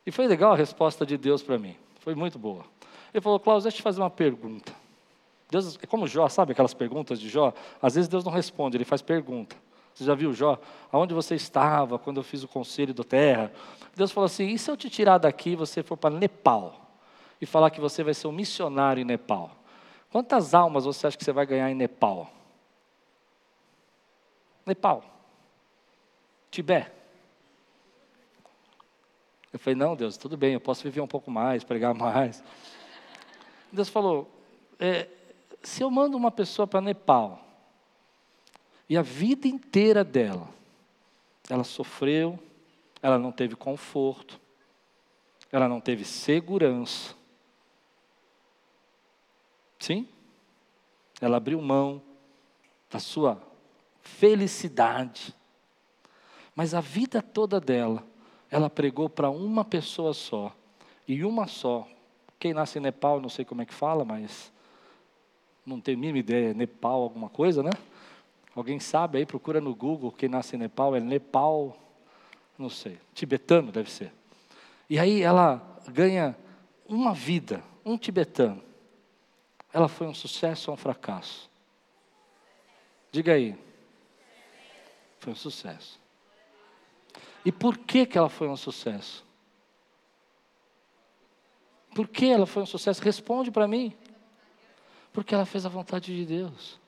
E 0.05 0.11
foi 0.11 0.27
legal 0.27 0.53
a 0.53 0.57
resposta 0.57 1.07
de 1.07 1.17
Deus 1.17 1.41
para 1.41 1.57
mim. 1.57 1.77
Foi 2.01 2.17
muito 2.17 2.37
boa. 2.37 2.65
Ele 3.13 3.21
falou, 3.21 3.41
Cláudio, 3.41 3.65
deixa 3.65 3.77
eu 3.77 3.81
te 3.81 3.83
fazer 3.83 4.01
uma 4.01 4.11
pergunta. 4.11 4.73
Deus, 5.51 5.79
é 5.83 5.87
como 5.87 6.07
Jó, 6.07 6.29
sabe 6.29 6.53
aquelas 6.53 6.75
perguntas 6.75 7.21
de 7.21 7.29
Jó? 7.29 7.53
Às 7.83 7.97
vezes 7.97 8.09
Deus 8.09 8.25
não 8.25 8.33
responde, 8.33 8.77
ele 8.77 8.85
faz 8.85 9.03
pergunta. 9.03 9.57
Você 9.95 10.05
já 10.05 10.15
viu 10.15 10.33
Jó? 10.33 10.59
Aonde 10.93 11.13
você 11.13 11.35
estava 11.35 11.99
quando 11.99 12.19
eu 12.19 12.23
fiz 12.23 12.43
o 12.43 12.49
conselho 12.49 12.95
do 12.95 13.03
terra? 13.03 13.53
Deus 13.97 14.13
falou 14.13 14.27
assim: 14.27 14.47
e 14.47 14.59
se 14.59 14.71
eu 14.71 14.77
te 14.77 14.89
tirar 14.89 15.19
daqui 15.19 15.51
e 15.51 15.57
você 15.57 15.83
for 15.83 15.97
para 15.97 16.15
Nepal? 16.15 16.75
E 17.41 17.47
falar 17.47 17.71
que 17.71 17.81
você 17.81 18.05
vai 18.05 18.15
ser 18.15 18.29
um 18.29 18.33
missionário 18.33 19.01
em 19.01 19.05
Nepal? 19.05 19.51
Quantas 20.11 20.55
almas 20.55 20.85
você 20.85 21.07
acha 21.07 21.17
que 21.17 21.25
você 21.25 21.33
vai 21.33 21.47
ganhar 21.47 21.71
em 21.71 21.75
Nepal? 21.75 22.31
Nepal. 24.65 25.05
Tibete. 26.51 26.91
Eu 29.53 29.59
falei, 29.59 29.75
não, 29.75 29.97
Deus, 29.97 30.17
tudo 30.17 30.37
bem, 30.37 30.55
eu 30.55 30.61
posso 30.61 30.83
viver 30.85 31.01
um 31.01 31.07
pouco 31.09 31.31
mais, 31.31 31.65
pregar 31.65 31.93
mais. 31.93 32.43
Deus 33.73 33.89
falou: 33.89 34.31
é, 34.79 35.09
se 35.63 35.83
eu 35.83 35.91
mando 35.91 36.17
uma 36.17 36.31
pessoa 36.31 36.67
para 36.67 36.81
Nepal, 36.81 37.45
e 38.89 38.97
a 38.97 39.03
vida 39.03 39.47
inteira 39.47 40.03
dela, 40.03 40.49
ela 41.49 41.63
sofreu, 41.63 42.39
ela 43.03 43.19
não 43.19 43.31
teve 43.31 43.55
conforto, 43.55 44.41
ela 45.53 45.69
não 45.69 45.81
teve 45.81 46.05
segurança. 46.05 47.15
Sim? 49.79 50.09
Ela 51.21 51.37
abriu 51.37 51.61
mão 51.61 52.03
da 52.91 52.99
sua 52.99 53.41
felicidade. 54.03 55.35
Mas 56.55 56.75
a 56.75 56.81
vida 56.81 57.23
toda 57.23 57.61
dela, 57.61 58.05
ela 58.51 58.69
pregou 58.69 59.09
para 59.09 59.31
uma 59.31 59.65
pessoa 59.65 60.13
só, 60.13 60.55
e 61.07 61.25
uma 61.25 61.47
só 61.47 61.87
quem 62.41 62.55
nasce 62.55 62.79
em 62.79 62.83
Nepal, 62.83 63.21
não 63.21 63.29
sei 63.29 63.45
como 63.45 63.61
é 63.61 63.67
que 63.67 63.75
fala, 63.75 64.03
mas 64.03 64.51
não 65.65 65.79
tenho 65.79 65.99
a 65.99 66.01
mínima 66.01 66.19
ideia, 66.19 66.55
Nepal 66.55 67.03
alguma 67.03 67.29
coisa, 67.29 67.63
né? 67.63 67.71
Alguém 68.57 68.81
sabe 68.81 69.19
aí, 69.19 69.27
procura 69.27 69.61
no 69.61 69.75
Google, 69.75 70.11
quem 70.11 70.29
nasce 70.29 70.57
em 70.57 70.59
Nepal, 70.59 70.97
é 70.97 71.01
Nepal, 71.01 71.77
não 72.59 72.71
sei, 72.71 72.99
tibetano 73.15 73.71
deve 73.71 73.91
ser. 73.91 74.11
E 74.89 74.99
aí 74.99 75.21
ela 75.21 75.79
ganha 75.89 76.35
uma 76.89 77.13
vida, 77.13 77.63
um 77.85 77.99
tibetano. 77.99 78.63
Ela 79.73 79.87
foi 79.87 80.07
um 80.07 80.15
sucesso 80.15 80.71
ou 80.71 80.75
um 80.75 80.79
fracasso? 80.79 81.49
Diga 83.13 83.35
aí. 83.35 83.57
Foi 85.21 85.33
um 85.33 85.37
sucesso. 85.37 86.01
E 87.45 87.53
por 87.53 87.77
que, 87.77 88.07
que 88.07 88.17
ela 88.17 88.29
foi 88.29 88.49
um 88.49 88.57
sucesso? 88.57 89.25
Por 91.95 92.09
que 92.09 92.27
ela 92.27 92.47
foi 92.47 92.63
um 92.63 92.67
sucesso? 92.67 93.03
Responde 93.03 93.51
para 93.51 93.67
mim. 93.67 93.93
Porque 95.13 95.35
ela 95.35 95.45
fez 95.45 95.67
a 95.67 95.69
vontade 95.69 96.15
de 96.15 96.25
Deus. 96.25 96.79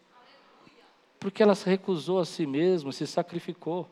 Porque 1.19 1.43
ela 1.43 1.55
se 1.55 1.69
recusou 1.69 2.19
a 2.19 2.25
si 2.25 2.47
mesma, 2.47 2.93
se 2.93 3.07
sacrificou. 3.07 3.89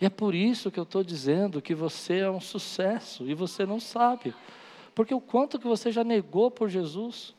E 0.00 0.06
é 0.06 0.10
por 0.10 0.34
isso 0.34 0.70
que 0.70 0.78
eu 0.78 0.84
estou 0.84 1.04
dizendo 1.04 1.62
que 1.62 1.74
você 1.74 2.18
é 2.18 2.30
um 2.30 2.40
sucesso 2.40 3.28
e 3.28 3.34
você 3.34 3.64
não 3.64 3.78
sabe. 3.78 4.34
Porque 4.94 5.14
o 5.14 5.20
quanto 5.20 5.58
que 5.58 5.66
você 5.66 5.90
já 5.90 6.02
negou 6.02 6.50
por 6.50 6.68
Jesus, 6.68 7.34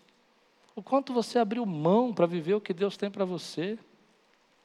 o 0.76 0.82
quanto 0.82 1.14
você 1.14 1.40
abriu 1.40 1.66
mão 1.66 2.14
para 2.14 2.26
viver 2.26 2.56
o 2.56 2.62
que 2.62 2.74
Deus 2.74 2.98
tem 2.98 3.12
para 3.12 3.26
você. 3.26 3.78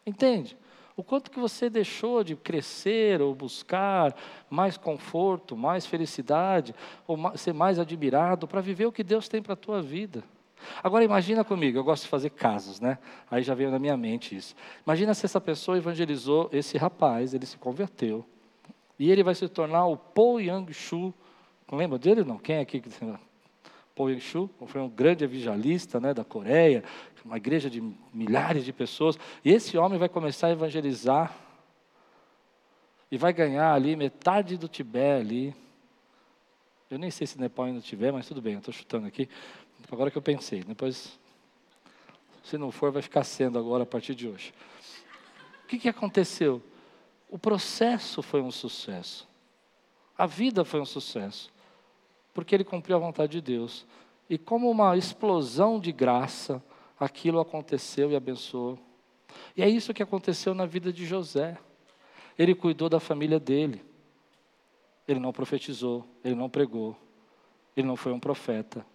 Entende? 0.07 0.57
O 0.98 1.04
quanto 1.04 1.30
que 1.30 1.38
você 1.38 1.70
deixou 1.70 2.24
de 2.24 2.34
crescer 2.34 3.22
ou 3.22 3.32
buscar 3.32 4.16
mais 4.50 4.76
conforto, 4.76 5.56
mais 5.56 5.87
felicidade, 5.87 6.74
ou 7.06 7.16
ser 7.37 7.54
mais 7.54 7.78
admirado 7.78 8.48
para 8.48 8.61
viver 8.61 8.87
o 8.87 8.90
que 8.90 9.04
Deus 9.04 9.28
tem 9.28 9.40
para 9.40 9.52
a 9.52 9.56
tua 9.56 9.80
vida. 9.80 10.24
Agora 10.82 11.04
imagina 11.04 11.44
comigo, 11.44 11.78
eu 11.78 11.84
gosto 11.84 12.02
de 12.02 12.08
fazer 12.08 12.30
casos, 12.30 12.80
né? 12.80 12.98
Aí 13.30 13.44
já 13.44 13.54
veio 13.54 13.70
na 13.70 13.78
minha 13.78 13.96
mente 13.96 14.34
isso. 14.34 14.56
Imagina 14.84 15.14
se 15.14 15.24
essa 15.24 15.40
pessoa 15.40 15.78
evangelizou 15.78 16.48
esse 16.52 16.76
rapaz, 16.76 17.32
ele 17.32 17.46
se 17.46 17.58
converteu, 17.58 18.26
e 18.98 19.08
ele 19.08 19.22
vai 19.22 19.37
se 19.37 19.48
tornar 19.48 19.87
o 19.87 19.96
Po 19.96 20.40
Yang 20.40 20.72
Shu. 20.74 21.14
Lembra 21.70 21.96
dele 21.96 22.24
não? 22.24 22.38
Quem 22.38 22.56
é 22.56 22.61
aqui 22.61 22.80
que 22.80 22.90
Po 23.98 24.08
Yang 24.08 24.20
Shu 24.20 24.50
foi 24.68 24.80
um 24.80 24.88
grande 24.88 25.24
evangelista 25.24 25.98
né, 25.98 26.14
da 26.14 26.22
Coreia, 26.22 26.84
uma 27.24 27.37
igreja 27.37 27.68
de 27.68 27.80
milhares 28.14 28.64
de 28.64 28.72
pessoas. 28.72 29.18
E 29.44 29.50
esse 29.50 29.76
homem 29.76 29.98
vai 29.98 30.08
começar 30.08 30.46
a 30.46 30.50
evangelizar 30.52 31.37
e 33.11 33.18
vai 33.18 33.32
ganhar 33.32 33.74
ali 33.74 33.96
metade 33.96 34.56
do 34.56 34.68
Tibete 34.68 35.20
ali. 35.20 35.56
Eu 36.88 36.96
nem 36.96 37.11
sei 37.11 37.26
se 37.26 37.40
Nepal 37.40 37.64
ainda 37.64 37.80
tiver, 37.80 38.12
mas 38.12 38.28
tudo 38.28 38.40
bem, 38.40 38.52
eu 38.52 38.61
estou 38.61 38.72
chutando 38.72 39.08
aqui. 39.08 39.28
Agora 39.90 40.12
que 40.12 40.16
eu 40.16 40.22
pensei, 40.22 40.62
depois, 40.62 41.18
se 42.44 42.56
não 42.56 42.70
for, 42.70 42.92
vai 42.92 43.02
ficar 43.02 43.24
sendo 43.24 43.58
agora 43.58 43.82
a 43.82 43.87
partir 43.87 44.14
de 44.14 44.28
hoje. 44.28 44.54
O 45.64 45.66
que, 45.66 45.76
que 45.76 45.88
aconteceu? 45.88 46.62
O 47.28 47.37
processo 47.37 48.22
foi 48.22 48.40
um 48.40 48.52
sucesso. 48.52 49.28
A 50.16 50.24
vida 50.24 50.64
foi 50.64 50.80
um 50.80 50.87
sucesso 50.87 51.50
porque 52.38 52.55
ele 52.55 52.62
cumpriu 52.62 52.94
a 52.94 53.01
vontade 53.01 53.33
de 53.33 53.40
Deus. 53.40 53.85
E 54.31 54.38
como 54.38 54.70
uma 54.70 54.96
explosão 54.96 55.81
de 55.81 55.90
graça, 55.90 56.62
aquilo 56.96 57.40
aconteceu 57.40 58.12
e 58.12 58.14
abençoou. 58.14 58.79
E 59.57 59.62
é 59.64 59.68
isso 59.68 59.92
que 59.92 60.05
aconteceu 60.05 60.55
na 60.55 60.64
vida 60.64 60.92
de 60.92 61.05
José. 61.05 61.59
Ele 62.38 62.55
cuidou 62.55 62.88
da 62.88 63.01
família 63.01 63.40
dele. 63.40 63.85
Ele 65.09 65.18
não 65.18 65.33
profetizou, 65.33 66.07
ele 66.22 66.37
não 66.37 66.48
pregou, 66.48 66.96
ele 67.77 67.88
não 67.88 67.96
foi 67.96 68.12
um 68.12 68.20
profeta, 68.20 68.87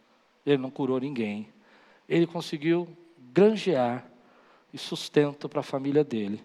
ele 0.45 0.60
não 0.60 0.71
curou 0.71 0.97
ninguém. 0.97 1.49
Ele 2.08 2.25
conseguiu 2.25 2.88
granjear 3.34 4.10
e 4.71 4.77
sustento 4.77 5.49
para 5.49 5.60
a 5.60 5.63
família 5.63 6.06
dele. 6.06 6.41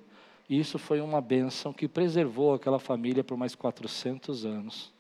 E 0.49 0.59
isso 0.59 0.81
foi 0.81 1.01
uma 1.01 1.21
bênção 1.21 1.73
que 1.73 1.87
preservou 1.87 2.55
aquela 2.55 2.81
família 2.81 3.23
por 3.23 3.37
mais 3.37 3.55
400 3.55 4.45
anos 4.45 4.98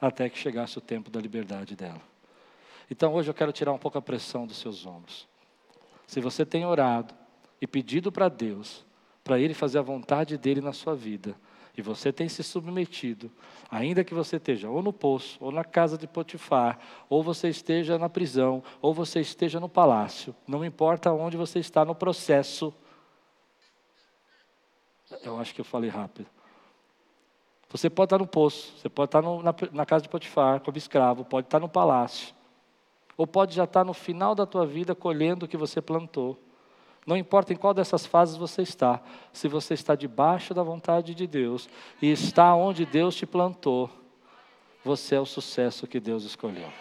até 0.00 0.28
que 0.28 0.38
chegasse 0.38 0.78
o 0.78 0.80
tempo 0.80 1.10
da 1.10 1.20
liberdade 1.20 1.74
dela. 1.74 2.00
Então 2.90 3.14
hoje 3.14 3.30
eu 3.30 3.34
quero 3.34 3.52
tirar 3.52 3.72
um 3.72 3.78
pouco 3.78 3.98
a 3.98 4.02
pressão 4.02 4.46
dos 4.46 4.58
seus 4.58 4.86
ombros. 4.86 5.26
Se 6.06 6.20
você 6.20 6.46
tem 6.46 6.64
orado 6.64 7.14
e 7.60 7.66
pedido 7.66 8.12
para 8.12 8.28
Deus, 8.28 8.84
para 9.24 9.40
Ele 9.40 9.54
fazer 9.54 9.78
a 9.78 9.82
vontade 9.82 10.38
dele 10.38 10.60
na 10.60 10.72
sua 10.72 10.94
vida, 10.94 11.36
e 11.76 11.82
você 11.82 12.10
tem 12.10 12.28
se 12.28 12.42
submetido, 12.42 13.30
ainda 13.70 14.02
que 14.02 14.14
você 14.14 14.36
esteja 14.36 14.70
ou 14.70 14.82
no 14.82 14.92
poço, 14.92 15.36
ou 15.40 15.52
na 15.52 15.62
casa 15.62 15.98
de 15.98 16.06
Potifar, 16.06 16.78
ou 17.08 17.22
você 17.22 17.48
esteja 17.48 17.98
na 17.98 18.08
prisão, 18.08 18.62
ou 18.80 18.94
você 18.94 19.20
esteja 19.20 19.60
no 19.60 19.68
palácio, 19.68 20.34
não 20.46 20.64
importa 20.64 21.12
onde 21.12 21.36
você 21.36 21.58
está 21.58 21.84
no 21.84 21.94
processo. 21.94 22.72
Eu 25.22 25.38
acho 25.38 25.54
que 25.54 25.60
eu 25.60 25.64
falei 25.64 25.90
rápido. 25.90 26.35
Você 27.76 27.90
pode 27.90 28.06
estar 28.06 28.18
no 28.18 28.26
poço, 28.26 28.72
você 28.74 28.88
pode 28.88 29.08
estar 29.08 29.20
no, 29.20 29.42
na, 29.42 29.54
na, 29.70 29.84
casa 29.84 30.02
de 30.02 30.08
Potifar 30.08 30.60
como 30.60 30.78
escravo, 30.78 31.26
pode 31.26 31.46
estar 31.46 31.60
no 31.60 31.68
palácio, 31.68 32.34
ou 33.18 33.26
pode 33.26 33.54
já 33.54 33.64
estar 33.64 33.84
no 33.84 33.92
final 33.92 34.34
da 34.34 34.46
tua 34.46 34.64
vida 34.64 34.94
colhendo 34.94 35.44
o 35.44 35.48
que 35.48 35.58
você 35.58 35.82
plantou. 35.82 36.38
Não 37.06 37.18
importa 37.18 37.52
em 37.52 37.56
qual 37.56 37.74
dessas 37.74 38.06
fases 38.06 38.34
você 38.34 38.62
está, 38.62 39.02
se 39.30 39.46
você 39.46 39.74
está 39.74 39.94
debaixo 39.94 40.54
da 40.54 40.62
vontade 40.62 41.14
de 41.14 41.26
Deus 41.26 41.68
e 42.00 42.10
está 42.10 42.54
onde 42.54 42.86
Deus 42.86 43.14
te 43.14 43.26
plantou, 43.26 43.90
você 44.82 45.16
é 45.16 45.20
o 45.20 45.26
sucesso 45.26 45.86
que 45.86 46.00
Deus 46.00 46.24
escolheu. 46.24 46.72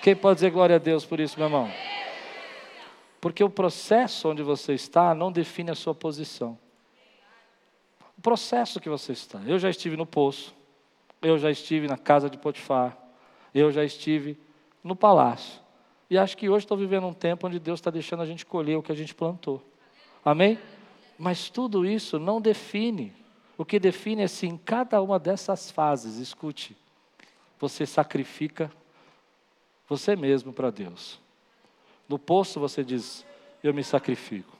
Quem 0.00 0.16
pode 0.16 0.36
dizer 0.36 0.50
glória 0.50 0.76
a 0.76 0.78
Deus 0.78 1.04
por 1.04 1.20
isso, 1.20 1.38
meu 1.38 1.46
irmão? 1.46 1.70
Porque 3.20 3.44
o 3.44 3.50
processo 3.50 4.30
onde 4.30 4.42
você 4.42 4.72
está 4.72 5.14
não 5.14 5.30
define 5.30 5.70
a 5.70 5.74
sua 5.74 5.94
posição 5.94 6.58
processo 8.24 8.80
que 8.80 8.88
você 8.88 9.12
está. 9.12 9.38
Eu 9.46 9.58
já 9.58 9.68
estive 9.68 9.98
no 9.98 10.06
poço, 10.06 10.54
eu 11.20 11.36
já 11.36 11.50
estive 11.50 11.86
na 11.86 11.98
casa 11.98 12.30
de 12.30 12.38
Potifar, 12.38 12.96
eu 13.54 13.70
já 13.70 13.84
estive 13.84 14.38
no 14.82 14.96
palácio. 14.96 15.60
E 16.08 16.16
acho 16.16 16.34
que 16.34 16.48
hoje 16.48 16.64
estou 16.64 16.78
vivendo 16.78 17.06
um 17.06 17.12
tempo 17.12 17.46
onde 17.46 17.58
Deus 17.58 17.80
está 17.80 17.90
deixando 17.90 18.22
a 18.22 18.26
gente 18.26 18.46
colher 18.46 18.78
o 18.78 18.82
que 18.82 18.90
a 18.90 18.94
gente 18.94 19.14
plantou. 19.14 19.62
Amém? 20.24 20.58
Mas 21.18 21.50
tudo 21.50 21.84
isso 21.84 22.18
não 22.18 22.40
define. 22.40 23.12
O 23.58 23.64
que 23.64 23.78
define 23.78 24.22
é 24.22 24.26
se 24.26 24.46
em 24.46 24.56
cada 24.56 25.02
uma 25.02 25.18
dessas 25.18 25.70
fases, 25.70 26.16
escute, 26.16 26.74
você 27.60 27.84
sacrifica 27.84 28.70
você 29.86 30.16
mesmo 30.16 30.50
para 30.50 30.70
Deus. 30.70 31.20
No 32.08 32.18
poço 32.18 32.58
você 32.58 32.82
diz, 32.82 33.24
eu 33.62 33.74
me 33.74 33.84
sacrifico. 33.84 34.56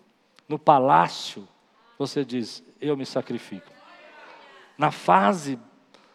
No 0.46 0.58
palácio 0.58 1.48
você 1.98 2.24
diz: 2.24 2.62
Eu 2.80 2.96
me 2.96 3.06
sacrifico. 3.06 3.70
Na 4.76 4.90
fase 4.90 5.58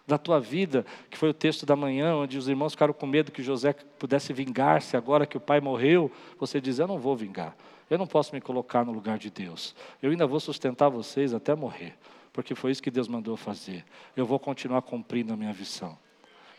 da 0.09 0.17
tua 0.17 0.39
vida, 0.39 0.85
que 1.09 1.17
foi 1.17 1.29
o 1.29 1.33
texto 1.33 1.65
da 1.65 1.75
manhã, 1.75 2.15
onde 2.15 2.37
os 2.37 2.49
irmãos 2.49 2.73
ficaram 2.73 2.93
com 2.93 3.05
medo 3.05 3.31
que 3.31 3.43
José 3.43 3.73
pudesse 3.73 4.33
vingar-se 4.33 4.97
agora 4.97 5.25
que 5.25 5.37
o 5.37 5.39
pai 5.39 5.61
morreu, 5.61 6.11
você 6.37 6.59
diz: 6.59 6.79
Eu 6.79 6.87
não 6.87 6.97
vou 6.97 7.15
vingar, 7.15 7.55
eu 7.89 7.97
não 7.97 8.07
posso 8.07 8.33
me 8.33 8.41
colocar 8.41 8.83
no 8.83 8.91
lugar 8.91 9.17
de 9.17 9.29
Deus, 9.29 9.75
eu 10.01 10.11
ainda 10.11 10.27
vou 10.27 10.39
sustentar 10.39 10.89
vocês 10.89 11.33
até 11.33 11.55
morrer, 11.55 11.95
porque 12.33 12.55
foi 12.55 12.71
isso 12.71 12.83
que 12.83 12.91
Deus 12.91 13.07
mandou 13.07 13.37
fazer, 13.37 13.85
eu 14.17 14.25
vou 14.25 14.39
continuar 14.39 14.81
cumprindo 14.81 15.31
a 15.31 15.37
minha 15.37 15.53
visão. 15.53 15.97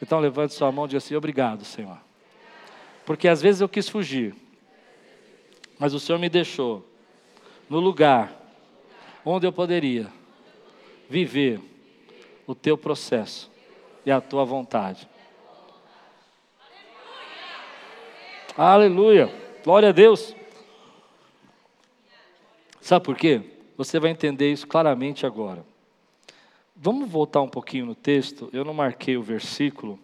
Então 0.01 0.19
levante 0.19 0.55
sua 0.55 0.73
mão 0.73 0.87
e 0.87 0.89
diga 0.89 0.99
assim: 0.99 1.17
Obrigado, 1.17 1.65
Senhor, 1.65 1.99
porque 3.05 3.29
às 3.29 3.43
vezes 3.43 3.61
eu 3.61 3.69
quis 3.69 3.89
fugir, 3.89 4.35
mas 5.79 5.93
o 5.93 6.01
Senhor 6.01 6.19
me 6.19 6.29
deixou 6.29 6.87
no 7.69 7.81
lugar 7.81 8.39
onde 9.25 9.47
eu 9.47 9.53
poderia 9.53 10.09
viver 11.09 11.61
o 12.47 12.55
teu 12.55 12.77
processo 12.77 13.51
e 14.05 14.11
a 14.11 14.21
tua 14.21 14.45
vontade. 14.45 15.09
Aleluia. 18.57 19.33
Glória 19.65 19.91
a 19.91 19.93
Deus. 19.93 20.35
Sabe 22.81 23.05
por 23.05 23.17
quê? 23.17 23.43
Você 23.77 23.99
vai 23.99 24.11
entender 24.11 24.53
isso 24.53 24.67
claramente 24.67 25.25
agora. 25.25 25.65
Vamos 26.75 27.11
voltar 27.11 27.43
um 27.43 27.49
pouquinho 27.49 27.87
no 27.87 27.95
texto. 27.95 28.49
Eu 28.53 28.65
não 28.65 28.75
marquei 28.75 29.17
o 29.17 29.23
versículo. 29.23 29.99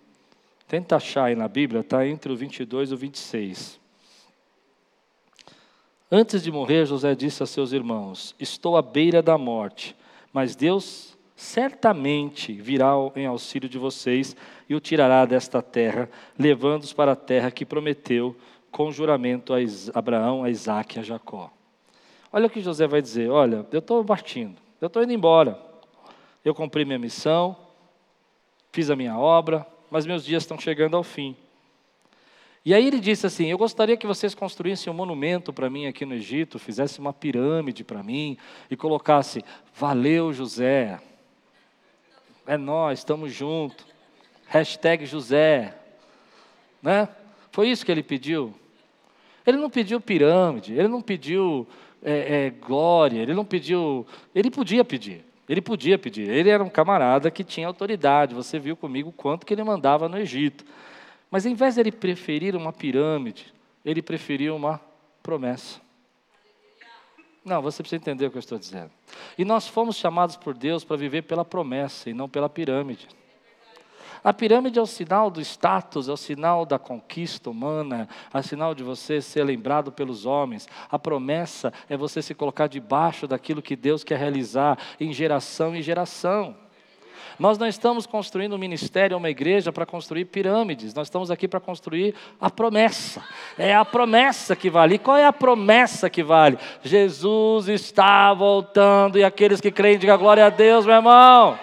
Tenta 0.69 0.97
achar 0.97 1.25
aí 1.25 1.35
na 1.35 1.49
Bíblia, 1.49 1.81
está 1.81 2.07
entre 2.07 2.33
o 2.33 2.37
22 2.37 2.91
e 2.91 2.95
o 2.95 2.97
26. 2.97 3.81
Antes 6.11 6.43
de 6.43 6.53
morrer, 6.53 6.87
José 6.87 7.15
disse 7.17 7.43
a 7.43 7.47
seus 7.47 7.73
irmãos: 7.73 8.35
Estou 8.39 8.77
à 8.77 8.83
beira 8.83 9.21
da 9.21 9.37
morte, 9.37 9.97
mas 10.33 10.55
Deus 10.55 11.17
certamente 11.35 12.53
virá 12.53 12.93
em 13.17 13.27
auxílio 13.27 13.69
de 13.69 13.77
vocês 13.77 14.37
e 14.69 14.75
o 14.75 14.81
tirará 14.81 15.27
desta 15.27 15.61
terra, 15.61 16.09
levando-os 16.39 16.93
para 16.93 17.13
a 17.13 17.17
terra 17.17 17.51
que 17.51 17.67
prometeu 17.67 18.37
com 18.71 18.93
juramento 18.93 19.53
a 19.53 19.59
Abraão, 19.95 20.45
a 20.45 20.51
Isaac 20.51 20.97
e 20.97 21.01
a 21.01 21.03
Jacó. 21.03 21.51
Olha 22.33 22.47
o 22.47 22.51
que 22.51 22.61
José 22.61 22.87
vai 22.87 23.03
dizer: 23.03 23.29
Olha, 23.29 23.67
eu 23.73 23.81
estou 23.81 24.05
partindo, 24.05 24.57
eu 24.81 24.87
estou 24.87 25.03
indo 25.03 25.13
embora. 25.13 25.61
Eu 26.45 26.55
cumpri 26.55 26.85
minha 26.85 27.01
missão, 27.01 27.57
fiz 28.71 28.91
a 28.91 28.95
minha 28.95 29.19
obra, 29.19 29.67
mas 29.91 30.07
meus 30.07 30.25
dias 30.25 30.45
estão 30.45 30.57
chegando 30.57 30.97
ao 30.97 31.03
fim. 31.03 31.35
E 32.67 32.75
aí 32.75 32.85
ele 32.85 32.99
disse 32.99 33.25
assim: 33.25 33.47
Eu 33.47 33.57
gostaria 33.57 33.97
que 33.97 34.09
vocês 34.09 34.35
construíssem 34.35 34.93
um 34.93 34.97
monumento 34.97 35.53
para 35.53 35.71
mim 35.71 35.87
aqui 35.87 36.05
no 36.05 36.15
Egito, 36.15 36.59
fizessem 36.59 37.01
uma 37.01 37.13
pirâmide 37.13 37.85
para 37.85 38.03
mim 38.03 38.37
e 38.69 38.77
colocasse: 38.77 39.45
Valeu, 39.73 40.33
José. 40.33 41.01
É 42.45 42.57
nós, 42.57 42.99
estamos 42.99 43.33
juntos. 43.33 43.87
Hashtag 44.49 45.07
José. 45.07 45.77
Né? 46.83 47.09
Foi 47.53 47.69
isso 47.69 47.87
que 47.87 47.93
ele 47.93 48.03
pediu. 48.03 48.53
Ele 49.47 49.59
não 49.59 49.71
pediu 49.71 50.01
pirâmide, 50.01 50.75
ele 50.75 50.89
não 50.89 51.01
pediu 51.01 51.69
é, 52.03 52.47
é, 52.47 52.51
glória, 52.51 53.23
ele 53.23 53.33
não 53.33 53.45
pediu. 53.45 54.05
Ele 54.35 54.51
podia 54.51 54.85
pedir. 54.85 55.25
Ele 55.49 55.61
podia 55.61 55.97
pedir. 55.97 56.29
Ele 56.29 56.51
era 56.51 56.65
um 56.65 56.69
camarada 56.69 57.31
que 57.31 57.45
tinha 57.45 57.69
autoridade. 57.69 58.35
Você 58.35 58.59
viu 58.59 58.77
comigo 58.77 59.13
quanto 59.13 59.47
que 59.47 59.55
ele 59.55 59.63
mandava 59.63 60.09
no 60.09 60.19
Egito. 60.19 60.65
Mas 61.37 61.45
em 61.45 61.53
vez 61.53 61.75
de 61.75 61.83
ele 61.83 61.93
preferir 61.93 62.57
uma 62.57 62.73
pirâmide, 62.73 63.53
ele 63.85 64.01
preferiu 64.01 64.57
uma 64.57 64.81
promessa. 65.23 65.79
Não, 67.45 67.61
você 67.61 67.83
precisa 67.83 68.01
entender 68.01 68.25
o 68.25 68.31
que 68.31 68.39
eu 68.39 68.41
estou 68.41 68.59
dizendo. 68.59 68.91
E 69.37 69.45
nós 69.45 69.69
fomos 69.69 69.97
chamados 69.97 70.35
por 70.35 70.55
Deus 70.55 70.83
para 70.83 70.97
viver 70.97 71.25
pela 71.25 71.45
promessa 71.45 72.09
e 72.09 72.15
não 72.15 72.27
pela 72.27 72.49
pirâmide. 72.49 73.07
A 74.25 74.33
pirâmide 74.33 74.79
é 74.79 74.83
o 74.83 74.87
sinal 74.87 75.31
do 75.31 75.43
status, 75.43 76.09
é 76.09 76.13
o 76.13 76.17
sinal 76.17 76.65
da 76.65 76.79
conquista 76.79 77.51
humana, 77.51 78.09
é 78.33 78.39
o 78.39 78.43
sinal 78.43 78.75
de 78.75 78.83
você 78.83 79.21
ser 79.21 79.45
lembrado 79.45 79.93
pelos 79.93 80.25
homens. 80.25 80.67
A 80.91 80.99
promessa 80.99 81.71
é 81.87 81.99
você 81.99 82.23
se 82.23 82.35
colocar 82.35 82.67
debaixo 82.67 83.29
daquilo 83.29 83.61
que 83.61 83.77
Deus 83.77 84.03
quer 84.03 84.19
realizar 84.19 84.79
em 84.99 85.13
geração 85.13 85.77
em 85.77 85.83
geração. 85.83 86.57
Nós 87.39 87.59
não 87.59 87.67
estamos 87.67 88.07
construindo 88.07 88.55
um 88.55 88.59
ministério, 88.59 89.17
uma 89.17 89.31
igreja 89.31 89.73
para 89.73 89.87
construir 89.87 90.25
pirâmides, 90.27 90.95
nós 90.95 91.07
estamos 91.07 91.31
aqui 91.31 91.47
para 91.47 91.61
construir 91.61 92.15
a 92.41 92.51
promessa. 92.51 93.23
É 93.59 93.75
a 93.75 93.85
promessa 93.85 94.57
que 94.57 94.71
vale. 94.71 94.95
E 94.95 94.99
qual 94.99 95.17
é 95.17 95.27
a 95.27 95.33
promessa 95.33 96.09
que 96.11 96.23
vale? 96.23 96.59
Jesus 96.83 97.69
está 97.69 98.33
voltando 98.33 99.19
e 99.19 99.25
aqueles 99.25 99.61
que 99.61 99.71
creem, 99.71 99.99
digam 99.99 100.19
glória 100.19 100.47
a 100.47 100.51
Deus, 100.51 100.87
meu 100.87 100.95
irmão. 100.95 101.59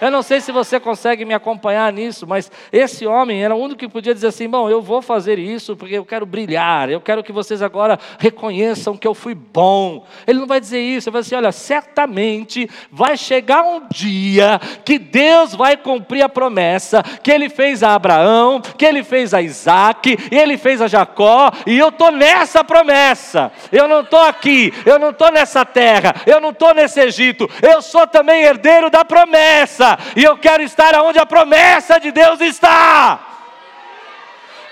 Eu 0.00 0.10
não 0.10 0.22
sei 0.22 0.40
se 0.40 0.50
você 0.50 0.80
consegue 0.80 1.26
me 1.26 1.34
acompanhar 1.34 1.92
nisso, 1.92 2.26
mas 2.26 2.50
esse 2.72 3.06
homem 3.06 3.44
era 3.44 3.54
o 3.54 3.58
único 3.58 3.80
que 3.80 3.88
podia 3.88 4.14
dizer 4.14 4.28
assim: 4.28 4.48
bom, 4.48 4.70
eu 4.70 4.80
vou 4.80 5.02
fazer 5.02 5.38
isso 5.38 5.76
porque 5.76 5.98
eu 5.98 6.04
quero 6.04 6.24
brilhar, 6.24 6.88
eu 6.88 7.00
quero 7.00 7.22
que 7.22 7.32
vocês 7.32 7.60
agora 7.60 7.98
reconheçam 8.18 8.96
que 8.96 9.06
eu 9.06 9.14
fui 9.14 9.34
bom. 9.34 10.06
Ele 10.26 10.38
não 10.38 10.46
vai 10.46 10.58
dizer 10.58 10.80
isso, 10.80 11.08
ele 11.08 11.12
vai 11.12 11.22
dizer: 11.22 11.36
olha, 11.36 11.52
certamente 11.52 12.68
vai 12.90 13.16
chegar 13.16 13.62
um 13.62 13.82
dia 13.90 14.58
que 14.84 14.98
Deus 14.98 15.54
vai 15.54 15.76
cumprir 15.76 16.22
a 16.22 16.28
promessa 16.28 17.02
que 17.02 17.30
ele 17.30 17.50
fez 17.50 17.82
a 17.82 17.94
Abraão, 17.94 18.60
que 18.60 18.86
ele 18.86 19.04
fez 19.04 19.34
a 19.34 19.42
Isaac, 19.42 20.16
e 20.30 20.36
ele 20.36 20.56
fez 20.56 20.80
a 20.80 20.88
Jacó, 20.88 21.50
e 21.66 21.78
eu 21.78 21.88
estou 21.88 22.10
nessa 22.10 22.64
promessa. 22.64 23.52
Eu 23.70 23.86
não 23.86 24.00
estou 24.00 24.20
aqui, 24.20 24.72
eu 24.86 24.98
não 24.98 25.10
estou 25.10 25.30
nessa 25.30 25.64
terra, 25.64 26.14
eu 26.26 26.40
não 26.40 26.50
estou 26.50 26.72
nesse 26.74 27.00
Egito, 27.00 27.48
eu 27.60 27.82
sou 27.82 28.06
também 28.06 28.42
herdeiro 28.42 28.90
da 28.90 29.04
promessa 29.04 29.89
e 30.16 30.24
eu 30.24 30.36
quero 30.36 30.62
estar 30.62 30.94
onde 31.02 31.18
a 31.18 31.26
promessa 31.26 31.98
de 31.98 32.10
Deus 32.10 32.40
está. 32.40 33.30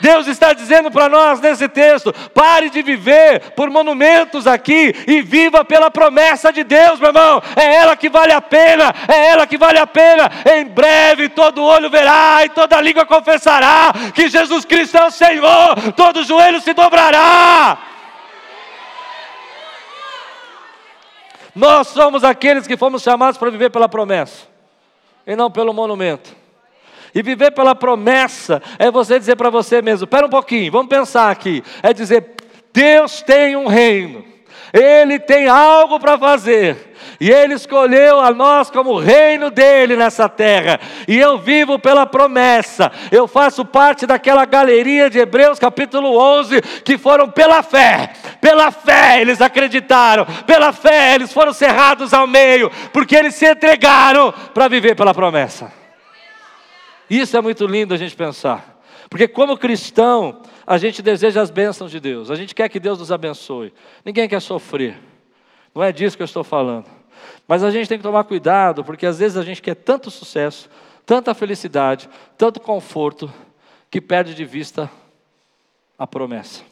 Deus 0.00 0.28
está 0.28 0.52
dizendo 0.52 0.90
para 0.90 1.08
nós 1.08 1.40
nesse 1.40 1.68
texto: 1.68 2.12
pare 2.32 2.70
de 2.70 2.82
viver 2.82 3.52
por 3.52 3.70
monumentos 3.70 4.46
aqui 4.46 4.94
e 5.06 5.20
viva 5.22 5.64
pela 5.64 5.90
promessa 5.90 6.52
de 6.52 6.62
Deus, 6.62 7.00
meu 7.00 7.08
irmão. 7.08 7.42
É 7.56 7.76
ela 7.76 7.96
que 7.96 8.08
vale 8.08 8.32
a 8.32 8.40
pena, 8.40 8.94
é 9.08 9.28
ela 9.28 9.46
que 9.46 9.58
vale 9.58 9.78
a 9.78 9.86
pena. 9.86 10.30
Em 10.54 10.64
breve 10.64 11.28
todo 11.28 11.64
olho 11.64 11.90
verá 11.90 12.44
e 12.44 12.48
toda 12.48 12.80
língua 12.80 13.04
confessará 13.04 13.92
que 14.14 14.28
Jesus 14.28 14.64
Cristo 14.64 14.96
é 14.96 15.04
o 15.04 15.10
Senhor, 15.10 15.92
todo 15.96 16.24
joelho 16.24 16.60
se 16.60 16.72
dobrará. 16.72 17.78
Nós 21.54 21.88
somos 21.88 22.22
aqueles 22.22 22.68
que 22.68 22.76
fomos 22.76 23.02
chamados 23.02 23.36
para 23.36 23.50
viver 23.50 23.70
pela 23.70 23.88
promessa 23.88 24.57
e 25.28 25.36
não 25.36 25.50
pelo 25.50 25.74
monumento. 25.74 26.34
E 27.14 27.22
viver 27.22 27.50
pela 27.50 27.74
promessa 27.74 28.62
é 28.78 28.90
você 28.90 29.18
dizer 29.18 29.36
para 29.36 29.50
você 29.50 29.82
mesmo: 29.82 30.04
espera 30.04 30.26
um 30.26 30.30
pouquinho, 30.30 30.72
vamos 30.72 30.88
pensar 30.88 31.30
aqui. 31.30 31.62
É 31.82 31.92
dizer: 31.92 32.34
Deus 32.72 33.22
tem 33.22 33.54
um 33.54 33.66
reino, 33.66 34.24
Ele 34.72 35.18
tem 35.18 35.48
algo 35.48 35.98
para 35.98 36.18
fazer. 36.18 36.94
E 37.20 37.30
Ele 37.30 37.54
escolheu 37.54 38.20
a 38.20 38.32
nós 38.32 38.70
como 38.70 38.98
reino 38.98 39.50
dele 39.50 39.96
nessa 39.96 40.28
terra. 40.28 40.78
E 41.06 41.18
eu 41.18 41.38
vivo 41.38 41.78
pela 41.78 42.06
promessa. 42.06 42.92
Eu 43.10 43.26
faço 43.26 43.64
parte 43.64 44.06
daquela 44.06 44.44
galeria 44.44 45.08
de 45.08 45.18
Hebreus 45.18 45.58
capítulo 45.58 46.16
11 46.18 46.60
que 46.84 46.98
foram 46.98 47.28
pela 47.28 47.62
fé. 47.62 48.12
Pela 48.40 48.70
fé 48.70 49.20
eles 49.20 49.40
acreditaram. 49.40 50.26
Pela 50.46 50.72
fé 50.72 51.14
eles 51.14 51.32
foram 51.32 51.52
cerrados 51.52 52.12
ao 52.12 52.26
meio, 52.26 52.70
porque 52.92 53.16
eles 53.16 53.34
se 53.34 53.50
entregaram 53.50 54.32
para 54.52 54.68
viver 54.68 54.94
pela 54.94 55.14
promessa. 55.14 55.72
Isso 57.08 57.36
é 57.36 57.40
muito 57.40 57.66
lindo 57.66 57.94
a 57.94 57.96
gente 57.96 58.14
pensar. 58.14 58.78
Porque, 59.08 59.26
como 59.26 59.56
cristão, 59.56 60.42
a 60.70 60.76
gente 60.76 61.00
deseja 61.00 61.40
as 61.40 61.50
bênçãos 61.50 61.90
de 61.90 61.98
Deus, 61.98 62.30
a 62.30 62.34
gente 62.34 62.54
quer 62.54 62.68
que 62.68 62.78
Deus 62.78 62.98
nos 62.98 63.10
abençoe. 63.10 63.72
Ninguém 64.04 64.28
quer 64.28 64.40
sofrer, 64.42 64.98
não 65.74 65.82
é 65.82 65.90
disso 65.90 66.14
que 66.14 66.22
eu 66.22 66.26
estou 66.26 66.44
falando. 66.44 66.84
Mas 67.48 67.64
a 67.64 67.70
gente 67.70 67.88
tem 67.88 67.96
que 67.96 68.02
tomar 68.02 68.22
cuidado, 68.24 68.84
porque 68.84 69.06
às 69.06 69.18
vezes 69.18 69.38
a 69.38 69.42
gente 69.42 69.62
quer 69.62 69.74
tanto 69.74 70.10
sucesso, 70.10 70.68
tanta 71.06 71.32
felicidade, 71.32 72.06
tanto 72.36 72.60
conforto, 72.60 73.32
que 73.90 73.98
perde 73.98 74.34
de 74.34 74.44
vista 74.44 74.90
a 75.98 76.06
promessa. 76.06 76.62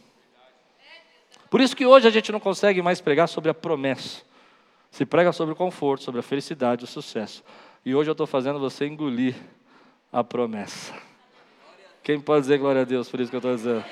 Por 1.49 1.63
isso 1.63 1.75
que 1.75 1.87
hoje 1.87 2.07
a 2.07 2.11
gente 2.11 2.31
não 2.31 2.39
consegue 2.39 2.83
mais 2.83 3.01
pregar 3.01 3.27
sobre 3.27 3.51
a 3.51 3.55
promessa. 3.55 4.21
Se 4.91 5.07
prega 5.07 5.33
sobre 5.33 5.55
o 5.55 5.57
conforto, 5.57 6.05
sobre 6.05 6.21
a 6.21 6.23
felicidade, 6.23 6.85
o 6.85 6.87
sucesso. 6.87 7.43
E 7.83 7.95
hoje 7.95 8.11
eu 8.11 8.13
estou 8.13 8.27
fazendo 8.27 8.61
você 8.61 8.87
engolir 8.87 9.35
a 10.13 10.23
promessa. 10.23 11.06
Quem 12.07 12.21
pode 12.21 12.43
dizer 12.43 12.59
glória 12.59 12.83
a 12.83 12.85
Deus 12.85 13.09
por 13.09 13.19
isso 13.19 13.31
que 13.31 13.35
eu 13.35 13.39
estou 13.39 13.57
dizendo? 13.57 13.85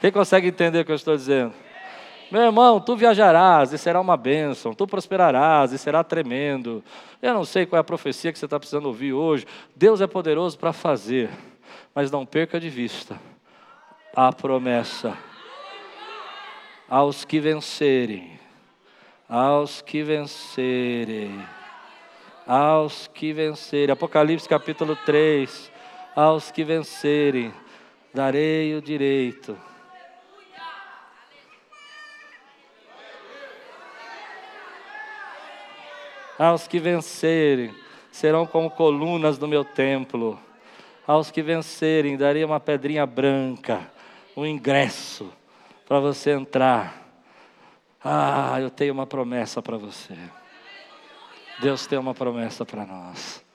Quem 0.00 0.12
consegue 0.12 0.46
entender 0.46 0.78
o 0.78 0.84
que 0.84 0.92
eu 0.92 0.94
estou 0.94 1.16
dizendo? 1.16 1.52
Meu 2.30 2.42
irmão, 2.42 2.80
tu 2.80 2.96
viajarás 2.96 3.72
e 3.72 3.78
será 3.78 4.00
uma 4.00 4.16
bênção, 4.16 4.72
tu 4.72 4.86
prosperarás 4.86 5.72
e 5.72 5.78
será 5.78 6.04
tremendo. 6.04 6.84
Eu 7.20 7.34
não 7.34 7.44
sei 7.44 7.66
qual 7.66 7.78
é 7.78 7.80
a 7.80 7.84
profecia 7.84 8.32
que 8.32 8.38
você 8.38 8.44
está 8.44 8.60
precisando 8.60 8.86
ouvir 8.86 9.12
hoje. 9.12 9.44
Deus 9.74 10.00
é 10.00 10.06
poderoso 10.06 10.56
para 10.56 10.72
fazer, 10.72 11.30
mas 11.92 12.12
não 12.12 12.24
perca 12.24 12.60
de 12.60 12.70
vista 12.70 13.18
a 14.14 14.32
promessa. 14.32 15.18
Aos 16.88 17.24
que 17.24 17.40
vencerem, 17.40 18.38
aos 19.28 19.82
que 19.82 20.04
vencerem, 20.04 21.44
aos 22.46 23.08
que 23.12 23.32
vencerem. 23.32 23.92
Apocalipse 23.92 24.48
capítulo 24.48 24.94
3. 25.04 25.76
Aos 26.20 26.50
que 26.50 26.64
vencerem, 26.64 27.54
darei 28.12 28.74
o 28.74 28.82
direito 28.82 29.56
Aos 36.36 36.66
que 36.68 36.80
vencerem, 36.80 37.72
serão 38.10 38.46
como 38.46 38.68
colunas 38.68 39.38
do 39.38 39.46
meu 39.46 39.64
templo. 39.64 40.38
Aos 41.06 41.30
que 41.30 41.40
vencerem, 41.40 42.16
darei 42.16 42.44
uma 42.44 42.58
pedrinha 42.58 43.04
branca, 43.04 43.88
um 44.36 44.44
ingresso 44.44 45.32
para 45.86 46.00
você 46.00 46.30
entrar. 46.30 46.94
Ah, 48.02 48.56
eu 48.60 48.70
tenho 48.70 48.92
uma 48.92 49.06
promessa 49.06 49.60
para 49.60 49.76
você. 49.76 50.16
Deus 51.60 51.86
tem 51.86 51.98
uma 51.98 52.14
promessa 52.14 52.64
para 52.64 52.84
nós. 52.84 53.47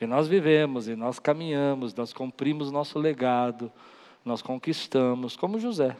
E 0.00 0.06
nós 0.06 0.28
vivemos, 0.28 0.88
e 0.88 0.94
nós 0.94 1.18
caminhamos, 1.18 1.94
nós 1.94 2.12
cumprimos 2.12 2.70
nosso 2.70 2.98
legado, 2.98 3.72
nós 4.24 4.42
conquistamos, 4.42 5.36
como 5.36 5.58
José. 5.58 5.96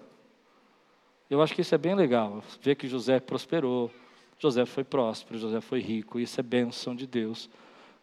Eu 1.30 1.40
acho 1.40 1.54
que 1.54 1.62
isso 1.62 1.74
é 1.74 1.78
bem 1.78 1.94
legal, 1.94 2.42
ver 2.60 2.74
que 2.76 2.86
José 2.86 3.18
prosperou, 3.18 3.90
José 4.38 4.66
foi 4.66 4.84
próspero, 4.84 5.38
José 5.38 5.60
foi 5.60 5.80
rico, 5.80 6.20
isso 6.20 6.38
é 6.38 6.42
bênção 6.42 6.94
de 6.94 7.06
Deus. 7.06 7.48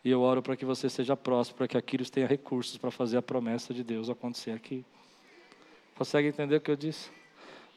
E 0.04 0.10
eu 0.10 0.22
oro 0.22 0.42
para 0.42 0.58
que 0.58 0.66
você 0.66 0.90
seja 0.90 1.16
próspero, 1.16 1.58
para 1.58 1.68
que 1.68 1.78
Aquiles 1.78 2.10
tenha 2.10 2.28
recursos 2.28 2.78
para 2.78 2.92
fazer 2.92 3.18
a 3.18 3.22
promessa 3.22 3.74
de 3.74 3.84
Deus 3.84 4.10
acontecer 4.10 4.52
aqui. 4.52 4.84
Consegue 5.96 6.28
entender 6.28 6.58
o 6.58 6.62
que 6.62 6.72
eu 6.72 6.76
disse? 6.76 7.10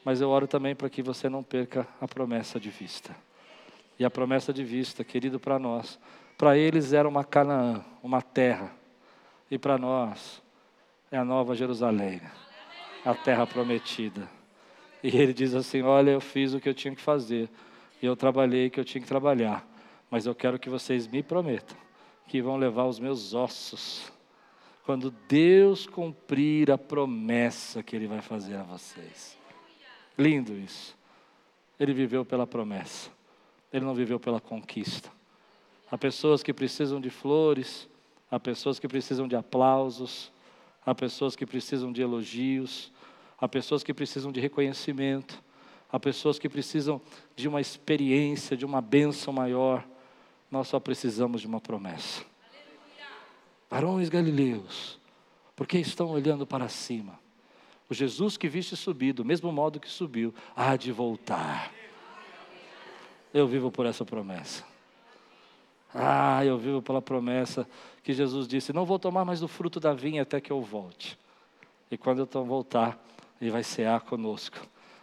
Mas 0.05 0.21
eu 0.21 0.31
oro 0.31 0.47
também 0.47 0.75
para 0.75 0.89
que 0.89 1.03
você 1.03 1.29
não 1.29 1.43
perca 1.43 1.87
a 2.01 2.09
promessa 2.09 2.59
de 2.59 2.71
vista. 2.71 3.15
E 3.99 4.05
a 4.05 4.11
promessa 4.11 4.53
de 4.53 4.65
vista, 4.65 5.05
querido, 5.05 5.39
para 5.39 5.59
nós, 5.59 5.99
para 6.37 6.57
eles 6.57 6.93
era 6.93 7.09
uma 7.09 7.25
Canaã, 7.25 7.85
uma 8.03 8.21
terra. 8.21 8.73
E 9.51 9.59
para 9.59 9.79
nós 9.79 10.43
é 11.11 11.17
a 11.17 11.25
nova 11.25 11.55
Jerusalém, 11.55 12.21
a 13.05 13.15
terra 13.15 13.47
prometida. 13.47 14.29
E 15.03 15.17
ele 15.17 15.33
diz 15.33 15.55
assim: 15.55 15.83
Olha, 15.83 16.11
eu 16.11 16.21
fiz 16.21 16.53
o 16.55 16.61
que 16.61 16.69
eu 16.69 16.75
tinha 16.75 16.95
que 16.95 17.03
fazer 17.03 17.49
eu 18.07 18.17
trabalhei 18.17 18.71
que 18.71 18.79
eu 18.79 18.85
tinha 18.85 19.01
que 19.01 19.09
trabalhar, 19.09 19.67
mas 20.11 20.27
eu 20.27 20.35
quero 20.35 20.59
que 20.59 20.71
vocês 20.71 21.07
me 21.07 21.23
prometam 21.23 21.77
que 22.27 22.43
vão 22.43 22.57
levar 22.57 22.85
os 22.85 22.99
meus 22.99 23.35
ossos 23.35 24.13
quando 24.85 25.11
Deus 25.29 25.87
cumprir 25.87 26.71
a 26.71 26.79
promessa 26.79 27.83
que 27.83 27.95
Ele 27.95 28.07
vai 28.07 28.21
fazer 28.21 28.57
a 28.57 28.63
vocês. 28.63 29.37
Lindo 30.17 30.55
isso. 30.55 30.97
Ele 31.79 31.93
viveu 31.93 32.25
pela 32.25 32.47
promessa, 32.47 33.11
ele 33.71 33.85
não 33.85 33.95
viveu 33.95 34.19
pela 34.19 34.41
conquista. 34.41 35.11
Há 35.91 35.97
pessoas 35.97 36.43
que 36.43 36.53
precisam 36.53 37.01
de 37.01 37.11
flores, 37.11 37.89
há 38.31 38.39
pessoas 38.41 38.79
que 38.79 38.89
precisam 38.89 39.29
de 39.29 39.37
aplausos, 39.37 40.33
há 40.85 40.95
pessoas 40.95 41.37
que 41.37 41.47
precisam 41.47 41.93
de 41.93 42.03
elogios, 42.03 42.93
há 43.39 43.49
pessoas 43.49 43.83
que 43.83 43.95
precisam 43.95 44.33
de 44.33 44.41
reconhecimento, 44.41 45.43
Há 45.91 46.01
pessoas 46.01 46.39
que 46.39 46.49
precisam 46.49 47.01
de 47.35 47.47
uma 47.47 47.61
experiência, 47.61 48.57
de 48.57 48.65
uma 48.65 48.81
bênção 48.81 49.33
maior. 49.33 49.87
Nós 50.51 50.69
só 50.69 50.81
precisamos 50.81 51.41
de 51.41 51.47
uma 51.47 51.61
promessa. 51.61 52.25
Varões 53.71 54.09
galileus, 54.09 54.99
porque 55.55 55.79
estão 55.79 56.11
olhando 56.11 56.47
para 56.47 56.69
cima? 56.69 57.19
O 57.89 57.95
Jesus 57.95 58.37
que 58.37 58.49
viste 58.49 58.77
subir, 58.77 59.13
do 59.13 59.25
mesmo 59.25 59.53
modo 59.53 59.81
que 59.81 59.89
subiu, 59.89 60.35
há 60.55 60.77
de 60.77 60.91
voltar. 60.91 61.73
Eu 63.33 63.47
vivo 63.47 63.71
por 63.71 63.87
essa 63.87 64.05
promessa. 64.05 64.65
Ah, 65.99 66.45
eu 66.45 66.59
vivo 66.59 66.83
pela 66.83 67.01
promessa 67.01 67.67
que 68.03 68.13
Jesus 68.13 68.47
disse: 68.47 68.73
Não 68.73 68.85
vou 68.85 68.99
tomar 68.99 69.25
mais 69.25 69.41
do 69.41 69.49
fruto 69.49 69.81
da 69.81 69.95
vinha 69.95 70.23
até 70.23 70.41
que 70.41 70.51
eu 70.51 70.61
volte. 70.61 71.19
E 71.91 71.97
quando 71.97 72.29
eu 72.33 72.45
voltar, 72.45 73.03
Ele 73.41 73.51
vai 73.51 73.63
cear 73.63 74.03
conosco 74.03 74.59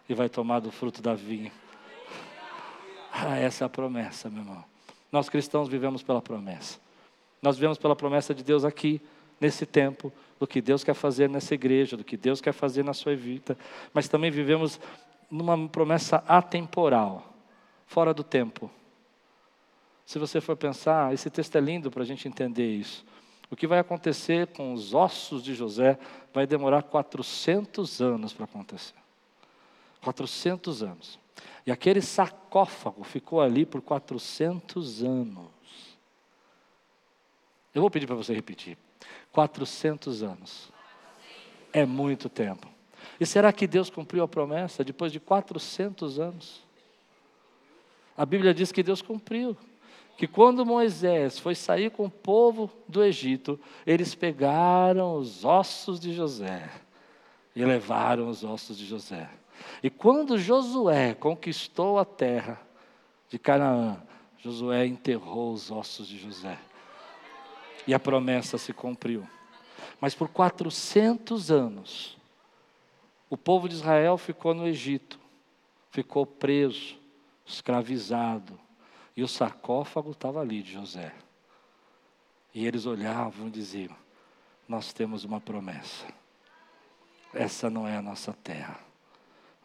e 0.08 0.14
vai 0.14 0.30
tomar 0.30 0.60
do 0.60 0.72
fruto 0.72 1.02
da 1.02 1.16
vinha. 1.16 1.52
Ah, 3.12 3.38
essa 3.38 3.64
é 3.64 3.66
a 3.66 3.70
promessa, 3.70 4.30
meu 4.30 4.42
irmão. 4.42 4.64
Nós 5.12 5.30
cristãos 5.30 5.68
vivemos 5.68 6.04
pela 6.04 6.22
promessa. 6.22 6.80
Nós 7.42 7.56
vivemos 7.56 7.78
pela 7.78 7.96
promessa 7.96 8.34
de 8.34 8.44
Deus 8.44 8.64
aqui, 8.64 9.02
nesse 9.40 9.66
tempo, 9.66 10.14
do 10.40 10.46
que 10.46 10.62
Deus 10.62 10.84
quer 10.84 10.94
fazer 10.94 11.30
nessa 11.30 11.54
igreja, 11.54 11.98
do 11.98 12.04
que 12.04 12.16
Deus 12.16 12.40
quer 12.40 12.54
fazer 12.54 12.84
na 12.84 12.94
sua 12.94 13.16
vida, 13.16 13.58
mas 13.94 14.08
também 14.08 14.30
vivemos 14.30 14.80
numa 15.30 15.68
promessa 15.68 16.24
atemporal, 16.28 17.34
fora 17.86 18.14
do 18.14 18.24
tempo. 18.24 18.70
Se 20.06 20.20
você 20.20 20.42
for 20.42 20.56
pensar, 20.56 21.14
esse 21.14 21.30
texto 21.30 21.56
é 21.56 21.62
lindo 21.62 21.90
para 21.90 22.04
a 22.04 22.06
gente 22.06 22.28
entender 22.28 22.70
isso. 22.70 23.06
O 23.50 23.56
que 23.56 23.68
vai 23.68 23.80
acontecer 23.80 24.48
com 24.48 24.74
os 24.74 24.94
ossos 24.94 25.44
de 25.44 25.54
José 25.54 25.98
vai 26.34 26.48
demorar 26.48 26.84
400 26.84 28.02
anos 28.02 28.34
para 28.34 28.46
acontecer. 28.46 28.96
400 30.02 30.84
anos. 30.84 31.20
E 31.66 31.72
aquele 31.72 32.02
sarcófago 32.02 33.04
ficou 33.04 33.42
ali 33.42 33.66
por 33.66 33.82
400 33.82 35.04
anos. 35.04 35.48
Eu 37.74 37.82
vou 37.82 37.90
pedir 37.90 38.06
para 38.06 38.16
você 38.16 38.34
repetir. 38.34 38.78
400 39.32 40.24
anos. 40.24 40.72
É 41.72 41.86
muito 41.86 42.30
tempo. 42.30 42.68
E 43.20 43.26
será 43.26 43.52
que 43.54 43.68
Deus 43.68 43.90
cumpriu 43.90 44.24
a 44.24 44.28
promessa 44.28 44.84
depois 44.84 45.12
de 45.12 45.20
400 45.20 46.20
anos? 46.20 46.64
A 48.16 48.26
Bíblia 48.26 48.54
diz 48.54 48.72
que 48.72 48.84
Deus 48.84 49.02
cumpriu. 49.02 49.58
Que 50.24 50.28
quando 50.28 50.66
Moisés 50.66 51.38
foi 51.38 51.54
sair 51.54 51.92
com 51.92 52.06
o 52.06 52.10
povo 52.10 52.72
do 52.88 53.04
Egito, 53.04 53.60
eles 53.86 54.16
pegaram 54.16 55.18
os 55.18 55.44
ossos 55.44 56.00
de 56.00 56.14
José 56.14 56.70
e 57.54 57.66
levaram 57.66 58.30
os 58.30 58.42
ossos 58.42 58.78
de 58.78 58.86
José. 58.86 59.30
E 59.84 59.90
quando 59.90 60.38
Josué 60.38 61.14
conquistou 61.14 62.00
a 62.00 62.06
terra 62.06 62.58
de 63.28 63.38
Canaã, 63.38 64.02
Josué 64.38 64.86
enterrou 64.86 65.52
os 65.52 65.70
ossos 65.70 66.08
de 66.08 66.18
José. 66.18 66.58
E 67.86 67.94
a 67.94 68.00
promessa 68.00 68.58
se 68.58 68.72
cumpriu. 68.72 69.28
Mas 70.00 70.16
por 70.16 70.30
400 70.30 71.52
anos, 71.52 72.18
o 73.30 73.36
povo 73.36 73.68
de 73.68 73.76
Israel 73.76 74.18
ficou 74.18 74.54
no 74.54 74.66
Egito, 74.66 75.20
ficou 75.92 76.26
preso, 76.26 76.96
escravizado, 77.46 78.58
e 79.16 79.24
o 79.24 79.28
sarcófago 79.28 80.12
estava 80.12 80.42
ali 80.42 80.62
de 80.62 80.74
José. 80.74 81.14
E 82.54 82.66
eles 82.66 82.86
olhavam 82.86 83.48
e 83.48 83.52
diziam: 83.52 83.96
Nós 84.68 84.94
temos 84.94 85.24
uma 85.24 85.40
promessa. 85.40 86.06
Essa 87.34 87.70
não 87.70 87.88
é 87.88 87.98
a 87.98 88.02
nossa 88.02 88.34
terra. 88.44 88.80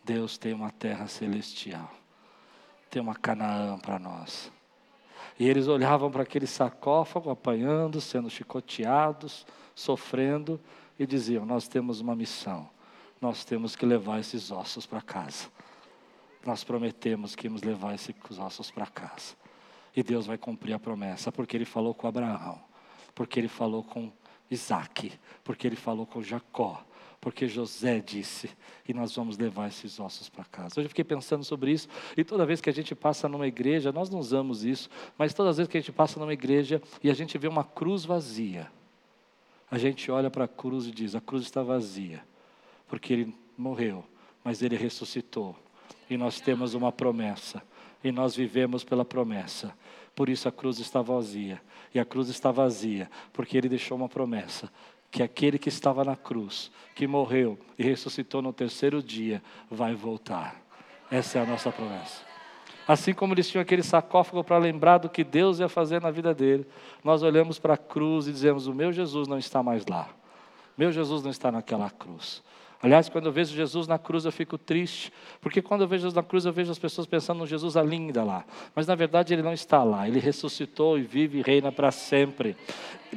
Deus 0.05 0.39
tem 0.39 0.53
uma 0.53 0.71
terra 0.71 1.07
celestial. 1.07 1.91
Tem 2.91 3.03
uma 3.03 3.15
Canaã 3.15 3.79
para 3.79 3.99
nós. 3.99 4.51
E 5.39 5.47
eles 5.47 5.69
olhavam 5.69 6.11
para 6.11 6.23
aquele 6.23 6.47
sarcófago, 6.47 7.31
apanhando, 7.31 8.01
sendo 8.01 8.31
chicoteados, 8.31 9.47
sofrendo, 9.75 10.61
e 10.99 11.07
diziam: 11.07 11.45
Nós 11.45 11.69
temos 11.69 12.01
uma 12.01 12.17
missão 12.17 12.69
nós 13.21 13.45
temos 13.45 13.75
que 13.75 13.85
levar 13.85 14.21
esses 14.21 14.51
ossos 14.51 14.87
para 14.87 15.01
casa. 15.01 15.49
Nós 16.49 16.65
prometemos 16.65 17.37
que 17.37 17.47
íamos 17.47 17.63
levar 17.63 17.95
esses 17.95 18.15
ossos 18.39 18.71
para 18.71 18.87
casa. 18.87 19.37
E 19.95 20.03
Deus 20.03 20.25
vai 20.25 20.39
cumprir 20.39 20.73
a 20.73 20.79
promessa, 20.79 21.31
porque 21.31 21.55
Ele 21.55 21.67
falou 21.67 21.93
com 21.93 22.07
Abraão, 22.07 22.59
porque 23.15 23.39
Ele 23.39 23.49
falou 23.49 23.85
com 23.85 24.11
Isaac, 24.51 25.13
porque 25.45 25.67
Ele 25.67 25.77
falou 25.77 26.07
com 26.07 26.23
Jacó, 26.23 26.83
porque 27.21 27.47
José 27.47 28.01
disse, 28.01 28.49
e 28.89 28.95
nós 28.95 29.15
vamos 29.15 29.37
levar 29.37 29.69
esses 29.69 30.01
ossos 30.01 30.31
para 30.31 30.43
casa. 30.47 30.81
Hoje 30.81 30.87
eu 30.87 30.89
fiquei 30.89 31.05
pensando 31.05 31.45
sobre 31.45 31.71
isso, 31.71 31.87
e 32.17 32.25
toda 32.25 32.47
vez 32.47 32.63
que 32.63 32.71
a 32.71 32.73
gente 32.73 32.95
passa 32.95 33.29
numa 33.29 33.47
igreja, 33.47 33.93
nós 33.93 34.09
não 34.09 34.19
usamos 34.19 34.65
isso, 34.65 34.89
mas 35.19 35.35
todas 35.35 35.51
as 35.51 35.57
vezes 35.59 35.71
que 35.71 35.77
a 35.77 35.81
gente 35.83 35.93
passa 35.93 36.19
numa 36.19 36.33
igreja 36.33 36.81
e 37.05 37.11
a 37.11 37.15
gente 37.15 37.37
vê 37.37 37.47
uma 37.47 37.63
cruz 37.63 38.07
vazia, 38.07 38.73
a 39.71 39.77
gente 39.77 40.11
olha 40.11 40.31
para 40.31 40.47
a 40.47 40.49
cruz 40.49 40.87
e 40.87 40.93
diz: 40.93 41.15
a 41.15 41.21
cruz 41.21 41.43
está 41.43 41.63
vazia 41.63 42.25
porque 42.87 43.13
ele 43.13 43.37
morreu, 43.55 44.03
mas 44.43 44.63
ele 44.63 44.79
ressuscitou. 44.79 45.55
E 46.09 46.17
nós 46.17 46.41
temos 46.41 46.75
uma 46.75 46.91
promessa, 46.91 47.63
e 48.03 48.11
nós 48.11 48.35
vivemos 48.35 48.85
pela 48.85 49.05
promessa. 49.05 49.75
Por 50.15 50.29
isso 50.29 50.49
a 50.49 50.53
cruz 50.53 50.79
está 50.79 51.03
vazia. 51.03 51.61
E 51.95 51.99
a 51.99 52.05
cruz 52.05 52.29
está 52.29 52.51
vazia, 52.51 53.11
porque 53.33 53.57
ele 53.57 53.69
deixou 53.69 53.97
uma 53.97 54.09
promessa: 54.09 54.71
que 55.11 55.23
aquele 55.23 55.59
que 55.59 55.69
estava 55.69 56.05
na 56.05 56.17
cruz, 56.17 56.71
que 56.95 57.07
morreu 57.07 57.59
e 57.79 57.83
ressuscitou 57.83 58.43
no 58.43 58.53
terceiro 58.53 59.03
dia, 59.03 59.43
vai 59.71 59.95
voltar. 59.95 60.57
Essa 61.11 61.39
é 61.39 61.43
a 61.43 61.47
nossa 61.47 61.71
promessa. 61.71 62.29
Assim 62.87 63.13
como 63.13 63.35
eles 63.35 63.49
tinham 63.49 63.61
aquele 63.61 63.83
sarcófago 63.83 64.43
para 64.43 64.57
lembrar 64.57 64.99
do 64.99 65.11
que 65.11 65.23
Deus 65.23 65.59
ia 65.59 65.69
fazer 65.69 66.01
na 66.01 66.11
vida 66.11 66.35
dele, 66.35 66.67
nós 67.05 67.23
olhamos 67.23 67.59
para 67.59 67.75
a 67.75 67.79
cruz 67.79 68.27
e 68.27 68.33
dizemos: 68.33 68.67
O 68.67 68.75
meu 68.75 68.93
Jesus 68.93 69.29
não 69.29 69.39
está 69.39 69.63
mais 69.63 69.85
lá. 69.87 70.09
Meu 70.77 70.91
Jesus 70.91 71.23
não 71.23 71.31
está 71.31 71.53
naquela 71.53 71.91
cruz. 71.91 72.43
Aliás, 72.81 73.09
quando 73.09 73.27
eu 73.27 73.33
vejo 73.33 73.55
Jesus 73.55 73.89
na 73.89 73.99
cruz, 73.99 74.25
eu 74.25 74.31
fico 74.31 74.57
triste, 74.57 75.13
porque 75.41 75.61
quando 75.61 75.81
eu 75.81 75.89
vejo 75.89 76.03
Jesus 76.03 76.15
na 76.15 76.23
cruz, 76.23 76.45
eu 76.45 76.53
vejo 76.53 76.71
as 76.71 76.79
pessoas 76.79 77.07
pensando 77.09 77.39
no 77.39 77.47
Jesus 77.47 77.75
linda 77.75 78.23
lá. 78.23 78.45
Mas 78.75 78.87
na 78.87 78.95
verdade 78.95 79.35
ele 79.35 79.43
não 79.43 79.53
está 79.53 79.83
lá, 79.83 80.07
ele 80.07 80.21
ressuscitou 80.21 80.97
e 80.97 81.03
vive 81.03 81.39
e 81.39 81.43
reina 81.43 81.73
para 81.73 81.91
sempre. 81.91 82.57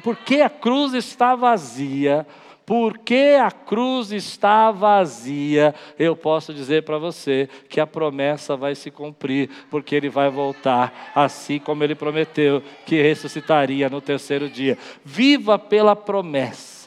Por 0.03 0.15
que 0.15 0.41
a 0.41 0.49
cruz 0.49 0.93
está 0.93 1.35
vazia? 1.35 2.25
Porque 2.65 3.37
a 3.39 3.51
cruz 3.51 4.11
está 4.11 4.71
vazia, 4.71 5.75
eu 5.99 6.15
posso 6.15 6.53
dizer 6.53 6.83
para 6.83 6.97
você 6.97 7.49
que 7.67 7.79
a 7.79 7.85
promessa 7.85 8.55
vai 8.55 8.73
se 8.75 8.89
cumprir, 8.89 9.49
porque 9.69 9.93
ele 9.93 10.09
vai 10.09 10.29
voltar, 10.29 11.11
assim 11.13 11.59
como 11.59 11.83
ele 11.83 11.95
prometeu 11.95 12.63
que 12.85 13.01
ressuscitaria 13.01 13.89
no 13.89 13.99
terceiro 13.99 14.49
dia. 14.49 14.77
Viva 15.03 15.59
pela 15.59 15.95
promessa. 15.95 16.80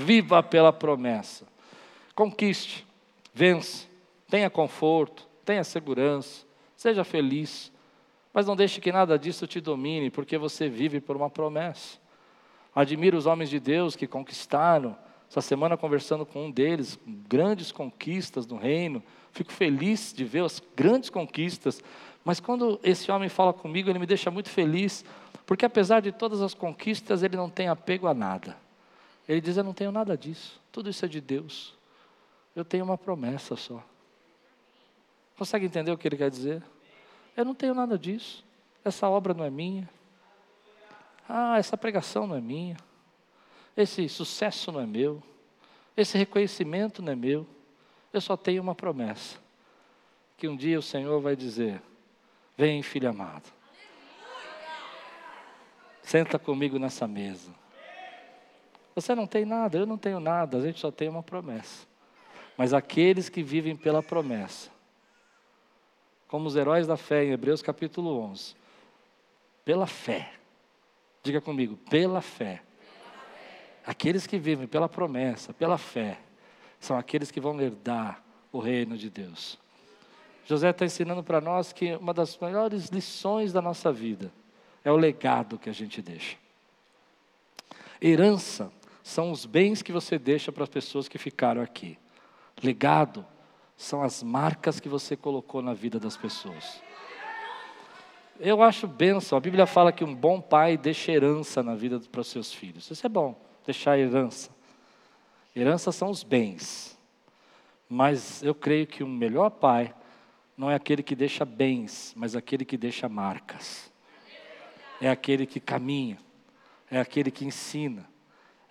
Viva 0.00 0.42
pela 0.42 0.72
promessa. 0.72 1.46
Conquiste, 2.14 2.86
vence, 3.34 3.86
tenha 4.28 4.48
conforto, 4.48 5.28
tenha 5.44 5.62
segurança, 5.62 6.46
seja 6.74 7.04
feliz. 7.04 7.70
Mas 8.32 8.46
não 8.46 8.56
deixe 8.56 8.80
que 8.80 8.90
nada 8.90 9.18
disso 9.18 9.46
te 9.46 9.60
domine, 9.60 10.10
porque 10.10 10.38
você 10.38 10.68
vive 10.68 11.00
por 11.00 11.16
uma 11.16 11.28
promessa. 11.28 11.98
Admiro 12.74 13.18
os 13.18 13.26
homens 13.26 13.50
de 13.50 13.60
Deus 13.60 13.94
que 13.94 14.06
conquistaram. 14.06 14.96
Essa 15.28 15.40
semana, 15.40 15.76
conversando 15.76 16.24
com 16.24 16.46
um 16.46 16.50
deles, 16.50 16.98
grandes 17.06 17.70
conquistas 17.70 18.46
no 18.46 18.56
reino. 18.56 19.02
Fico 19.32 19.52
feliz 19.52 20.12
de 20.16 20.24
ver 20.24 20.44
as 20.44 20.62
grandes 20.74 21.10
conquistas. 21.10 21.82
Mas 22.24 22.40
quando 22.40 22.80
esse 22.82 23.10
homem 23.10 23.28
fala 23.28 23.52
comigo, 23.52 23.90
ele 23.90 23.98
me 23.98 24.06
deixa 24.06 24.30
muito 24.30 24.48
feliz, 24.48 25.04
porque 25.44 25.64
apesar 25.64 26.00
de 26.00 26.12
todas 26.12 26.40
as 26.40 26.54
conquistas, 26.54 27.22
ele 27.22 27.36
não 27.36 27.50
tem 27.50 27.68
apego 27.68 28.06
a 28.06 28.14
nada. 28.14 28.56
Ele 29.30 29.40
diz: 29.40 29.56
Eu 29.56 29.62
não 29.62 29.72
tenho 29.72 29.92
nada 29.92 30.18
disso, 30.18 30.60
tudo 30.72 30.90
isso 30.90 31.04
é 31.04 31.08
de 31.08 31.20
Deus. 31.20 31.72
Eu 32.54 32.64
tenho 32.64 32.84
uma 32.84 32.98
promessa 32.98 33.54
só. 33.54 33.80
Consegue 35.38 35.66
entender 35.66 35.92
o 35.92 35.96
que 35.96 36.08
ele 36.08 36.16
quer 36.16 36.28
dizer? 36.28 36.60
Eu 37.36 37.44
não 37.44 37.54
tenho 37.54 37.72
nada 37.72 37.96
disso. 37.96 38.44
Essa 38.84 39.08
obra 39.08 39.32
não 39.32 39.44
é 39.44 39.50
minha. 39.50 39.88
Ah, 41.28 41.58
essa 41.58 41.76
pregação 41.76 42.26
não 42.26 42.34
é 42.34 42.40
minha. 42.40 42.76
Esse 43.76 44.08
sucesso 44.08 44.72
não 44.72 44.80
é 44.80 44.86
meu. 44.86 45.22
Esse 45.96 46.18
reconhecimento 46.18 47.00
não 47.00 47.12
é 47.12 47.16
meu. 47.16 47.46
Eu 48.12 48.20
só 48.20 48.36
tenho 48.36 48.60
uma 48.60 48.74
promessa: 48.74 49.38
que 50.36 50.48
um 50.48 50.56
dia 50.56 50.76
o 50.76 50.82
Senhor 50.82 51.20
vai 51.20 51.36
dizer: 51.36 51.80
Vem, 52.58 52.82
filho 52.82 53.08
amado. 53.08 53.48
Senta 56.02 56.36
comigo 56.36 56.80
nessa 56.80 57.06
mesa. 57.06 57.60
Você 58.94 59.14
não 59.14 59.26
tem 59.26 59.44
nada, 59.44 59.78
eu 59.78 59.86
não 59.86 59.96
tenho 59.96 60.20
nada, 60.20 60.58
a 60.58 60.60
gente 60.60 60.80
só 60.80 60.90
tem 60.90 61.08
uma 61.08 61.22
promessa. 61.22 61.86
Mas 62.56 62.74
aqueles 62.74 63.28
que 63.28 63.42
vivem 63.42 63.76
pela 63.76 64.02
promessa, 64.02 64.70
como 66.28 66.46
os 66.46 66.56
heróis 66.56 66.86
da 66.86 66.96
fé 66.96 67.24
em 67.24 67.30
Hebreus 67.30 67.62
capítulo 67.62 68.18
11, 68.20 68.54
pela 69.64 69.86
fé, 69.86 70.32
diga 71.22 71.40
comigo, 71.40 71.76
pela 71.88 72.20
fé. 72.20 72.62
Aqueles 73.86 74.26
que 74.26 74.38
vivem 74.38 74.66
pela 74.66 74.88
promessa, 74.88 75.52
pela 75.54 75.78
fé, 75.78 76.18
são 76.78 76.96
aqueles 76.96 77.30
que 77.30 77.40
vão 77.40 77.60
herdar 77.60 78.22
o 78.52 78.58
reino 78.58 78.96
de 78.96 79.08
Deus. 79.08 79.58
José 80.44 80.70
está 80.70 80.84
ensinando 80.84 81.22
para 81.22 81.40
nós 81.40 81.72
que 81.72 81.94
uma 81.96 82.12
das 82.12 82.36
maiores 82.38 82.88
lições 82.88 83.52
da 83.52 83.62
nossa 83.62 83.92
vida 83.92 84.32
é 84.84 84.90
o 84.90 84.96
legado 84.96 85.58
que 85.58 85.70
a 85.70 85.72
gente 85.72 86.02
deixa. 86.02 86.36
Herança 88.02 88.72
são 89.10 89.32
os 89.32 89.44
bens 89.44 89.82
que 89.82 89.90
você 89.90 90.18
deixa 90.18 90.52
para 90.52 90.62
as 90.62 90.68
pessoas 90.68 91.08
que 91.08 91.18
ficaram 91.18 91.60
aqui. 91.60 91.98
Legado 92.62 93.26
são 93.76 94.02
as 94.02 94.22
marcas 94.22 94.78
que 94.78 94.88
você 94.88 95.16
colocou 95.16 95.60
na 95.60 95.74
vida 95.74 95.98
das 95.98 96.16
pessoas. 96.16 96.80
Eu 98.38 98.62
acho 98.62 98.86
bênção. 98.86 99.36
A 99.36 99.40
Bíblia 99.40 99.66
fala 99.66 99.90
que 99.90 100.04
um 100.04 100.14
bom 100.14 100.40
pai 100.40 100.76
deixa 100.76 101.10
herança 101.10 101.62
na 101.62 101.74
vida 101.74 101.98
para 102.00 102.20
os 102.20 102.28
seus 102.28 102.52
filhos. 102.52 102.88
Isso 102.88 103.04
é 103.04 103.08
bom, 103.08 103.38
deixar 103.66 103.98
herança. 103.98 104.50
Herança 105.54 105.90
são 105.90 106.08
os 106.08 106.22
bens. 106.22 106.96
Mas 107.88 108.42
eu 108.44 108.54
creio 108.54 108.86
que 108.86 109.02
o 109.02 109.08
melhor 109.08 109.50
pai 109.50 109.92
não 110.56 110.70
é 110.70 110.76
aquele 110.76 111.02
que 111.02 111.16
deixa 111.16 111.44
bens, 111.44 112.14
mas 112.16 112.36
aquele 112.36 112.64
que 112.64 112.76
deixa 112.76 113.08
marcas. 113.08 113.92
É 115.00 115.10
aquele 115.10 115.46
que 115.46 115.58
caminha, 115.58 116.18
é 116.88 117.00
aquele 117.00 117.30
que 117.30 117.44
ensina, 117.44 118.09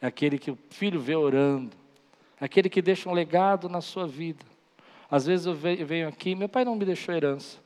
é 0.01 0.07
aquele 0.07 0.37
que 0.37 0.51
o 0.51 0.57
filho 0.69 0.99
vê 0.99 1.15
orando, 1.15 1.75
é 2.39 2.45
aquele 2.45 2.69
que 2.69 2.81
deixa 2.81 3.09
um 3.09 3.13
legado 3.13 3.67
na 3.67 3.81
sua 3.81 4.07
vida. 4.07 4.45
Às 5.11 5.25
vezes 5.25 5.45
eu 5.45 5.55
venho 5.55 6.07
aqui, 6.07 6.35
meu 6.35 6.47
pai 6.47 6.63
não 6.63 6.75
me 6.75 6.85
deixou 6.85 7.13
herança. 7.13 7.57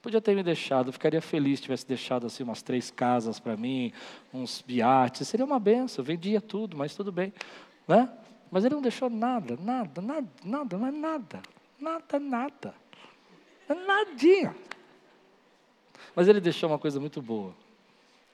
Podia 0.00 0.20
ter 0.20 0.34
me 0.34 0.42
deixado, 0.42 0.88
eu 0.88 0.92
ficaria 0.92 1.22
feliz 1.22 1.60
se 1.60 1.62
tivesse 1.62 1.86
deixado 1.86 2.26
assim 2.26 2.42
umas 2.42 2.60
três 2.60 2.90
casas 2.90 3.38
para 3.38 3.56
mim, 3.56 3.92
uns 4.34 4.60
biates, 4.60 5.28
seria 5.28 5.46
uma 5.46 5.60
benção, 5.60 6.02
eu 6.02 6.06
vendia 6.06 6.40
tudo, 6.40 6.76
mas 6.76 6.94
tudo 6.94 7.12
bem, 7.12 7.32
né? 7.86 8.10
Mas 8.50 8.64
ele 8.64 8.74
não 8.74 8.82
deixou 8.82 9.08
nada, 9.08 9.56
nada, 9.56 10.02
nada, 10.02 10.28
nada, 10.44 10.76
mas 10.78 10.94
nada, 10.94 11.42
nada, 11.78 12.18
nada, 12.18 12.74
nadinha. 13.68 14.54
Mas 16.14 16.26
ele 16.28 16.40
deixou 16.40 16.68
uma 16.68 16.78
coisa 16.78 16.98
muito 16.98 17.22
boa. 17.22 17.54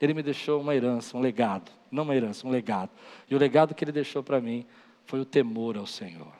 Ele 0.00 0.14
me 0.14 0.22
deixou 0.22 0.60
uma 0.60 0.74
herança, 0.74 1.16
um 1.16 1.20
legado, 1.20 1.70
não 1.90 2.04
uma 2.04 2.14
herança, 2.14 2.46
um 2.46 2.50
legado. 2.50 2.90
E 3.28 3.34
o 3.34 3.38
legado 3.38 3.74
que 3.74 3.84
ele 3.84 3.92
deixou 3.92 4.22
para 4.22 4.40
mim 4.40 4.64
foi 5.04 5.20
o 5.20 5.24
temor 5.24 5.76
ao 5.76 5.86
Senhor. 5.86 6.32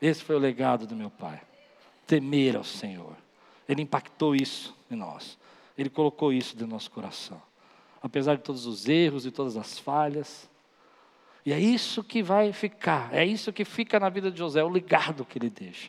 Esse 0.00 0.24
foi 0.24 0.34
o 0.34 0.38
legado 0.38 0.86
do 0.86 0.96
meu 0.96 1.10
pai. 1.10 1.40
Temer 2.06 2.56
ao 2.56 2.64
Senhor. 2.64 3.16
Ele 3.68 3.82
impactou 3.82 4.34
isso 4.34 4.76
em 4.90 4.96
nós. 4.96 5.38
Ele 5.78 5.88
colocou 5.88 6.32
isso 6.32 6.56
do 6.56 6.66
nosso 6.66 6.90
coração. 6.90 7.40
Apesar 8.02 8.34
de 8.34 8.42
todos 8.42 8.66
os 8.66 8.88
erros 8.88 9.24
e 9.24 9.30
todas 9.30 9.56
as 9.56 9.78
falhas. 9.78 10.50
E 11.46 11.52
é 11.52 11.60
isso 11.60 12.02
que 12.02 12.20
vai 12.20 12.52
ficar. 12.52 13.14
É 13.14 13.24
isso 13.24 13.52
que 13.52 13.64
fica 13.64 14.00
na 14.00 14.08
vida 14.08 14.30
de 14.30 14.38
José, 14.38 14.62
o 14.64 14.68
legado 14.68 15.24
que 15.24 15.38
ele 15.38 15.50
deixa. 15.50 15.88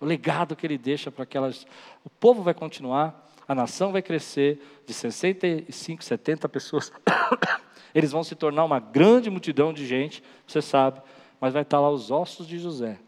O 0.00 0.04
legado 0.04 0.56
que 0.56 0.66
ele 0.66 0.76
deixa 0.76 1.10
para 1.12 1.22
aquelas. 1.22 1.64
O 2.04 2.10
povo 2.10 2.42
vai 2.42 2.54
continuar, 2.54 3.30
a 3.46 3.54
nação 3.54 3.92
vai 3.92 4.02
crescer 4.02 4.60
de 4.86 4.92
65, 4.94 6.02
70 6.02 6.48
pessoas. 6.48 6.92
Eles 7.94 8.10
vão 8.10 8.24
se 8.24 8.34
tornar 8.34 8.64
uma 8.64 8.80
grande 8.80 9.30
multidão 9.30 9.72
de 9.72 9.86
gente, 9.86 10.22
você 10.46 10.60
sabe, 10.60 11.00
mas 11.40 11.52
vai 11.52 11.62
estar 11.62 11.80
lá 11.80 11.90
os 11.90 12.10
ossos 12.10 12.46
de 12.46 12.58
José 12.58 12.98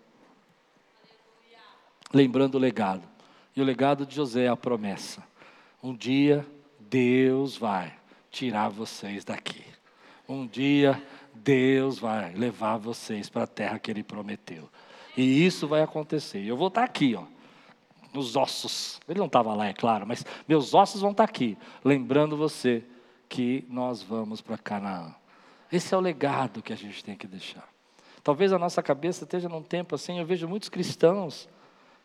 lembrando 2.12 2.57
o 2.57 2.59
legado. 2.59 3.07
E 3.55 3.61
o 3.61 3.64
legado 3.64 4.05
de 4.07 4.14
José 4.14 4.45
é 4.45 4.49
a 4.49 4.57
promessa. 4.57 5.22
Um 5.82 5.95
dia 5.95 6.47
Deus 6.78 7.57
vai 7.57 7.95
tirar 8.30 8.68
vocês 8.68 9.24
daqui. 9.24 9.64
Um 10.28 10.47
dia 10.47 11.01
Deus 11.34 11.99
vai 11.99 12.32
levar 12.34 12.76
vocês 12.76 13.28
para 13.28 13.45
a 13.45 13.47
terra 13.47 13.78
que 13.78 13.91
Ele 13.91 14.03
prometeu. 14.03 14.68
E 15.16 15.47
isso 15.47 15.66
vai 15.66 15.82
acontecer. 15.82 16.45
Eu 16.45 16.57
vou 16.57 16.68
estar 16.68 16.84
aqui, 16.84 17.14
ó, 17.14 17.24
nos 18.17 18.37
ossos. 18.37 19.01
Ele 19.09 19.19
não 19.19 19.27
estava 19.27 19.55
lá, 19.55 19.67
é 19.67 19.73
claro, 19.73 20.07
mas 20.07 20.25
meus 20.49 20.75
ossos 20.75 21.01
vão 21.01 21.12
estar 21.12 21.25
aqui, 21.25 21.57
lembrando 21.85 22.37
você 22.37 22.83
que 23.29 23.64
nós 23.69 24.03
vamos 24.03 24.41
para 24.41 24.59
Canaã. 24.59 25.14
Esse 25.71 25.95
é 25.95 25.97
o 25.97 26.01
legado 26.01 26.62
que 26.62 26.73
a 26.73 26.77
gente 26.77 27.05
tem 27.05 27.17
que 27.17 27.27
deixar. 27.27 27.69
Talvez 28.23 28.53
a 28.53 28.59
nossa 28.59 28.83
cabeça 28.83 29.25
esteja 29.25 29.49
num 29.49 29.62
tempo 29.62 29.95
assim, 29.95 30.19
eu 30.19 30.27
vejo 30.27 30.49
muitos 30.49 30.69
cristãos 30.69 31.49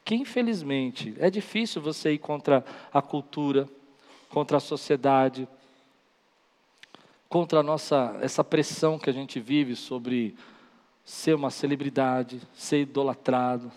que 0.03 0.15
infelizmente 0.15 1.15
é 1.19 1.29
difícil 1.29 1.81
você 1.81 2.13
ir 2.13 2.17
contra 2.17 2.65
a 2.91 3.01
cultura, 3.01 3.67
contra 4.29 4.57
a 4.57 4.59
sociedade, 4.59 5.47
contra 7.29 7.59
a 7.59 7.63
nossa 7.63 8.17
essa 8.21 8.43
pressão 8.43 8.99
que 8.99 9.09
a 9.09 9.13
gente 9.13 9.39
vive 9.39 9.75
sobre 9.75 10.35
ser 11.03 11.33
uma 11.33 11.49
celebridade, 11.49 12.41
ser 12.53 12.81
idolatrado, 12.81 13.71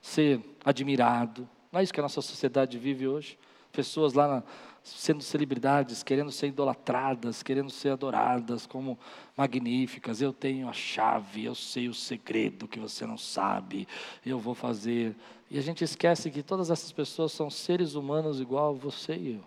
ser 0.00 0.40
admirado. 0.64 1.48
Não 1.76 1.80
é 1.80 1.84
isso 1.84 1.92
que 1.92 2.00
a 2.00 2.02
nossa 2.02 2.22
sociedade 2.22 2.78
vive 2.78 3.06
hoje? 3.06 3.38
Pessoas 3.70 4.14
lá 4.14 4.26
na, 4.26 4.42
sendo 4.82 5.22
celebridades, 5.22 6.02
querendo 6.02 6.32
ser 6.32 6.46
idolatradas, 6.46 7.42
querendo 7.42 7.68
ser 7.68 7.90
adoradas 7.90 8.66
como 8.66 8.98
magníficas. 9.36 10.22
Eu 10.22 10.32
tenho 10.32 10.70
a 10.70 10.72
chave, 10.72 11.44
eu 11.44 11.54
sei 11.54 11.86
o 11.86 11.92
segredo 11.92 12.66
que 12.66 12.80
você 12.80 13.04
não 13.04 13.18
sabe, 13.18 13.86
eu 14.24 14.38
vou 14.38 14.54
fazer. 14.54 15.14
E 15.50 15.58
a 15.58 15.60
gente 15.60 15.84
esquece 15.84 16.30
que 16.30 16.42
todas 16.42 16.70
essas 16.70 16.92
pessoas 16.92 17.32
são 17.32 17.50
seres 17.50 17.94
humanos 17.94 18.40
igual 18.40 18.74
você 18.74 19.14
e 19.14 19.32
eu, 19.34 19.44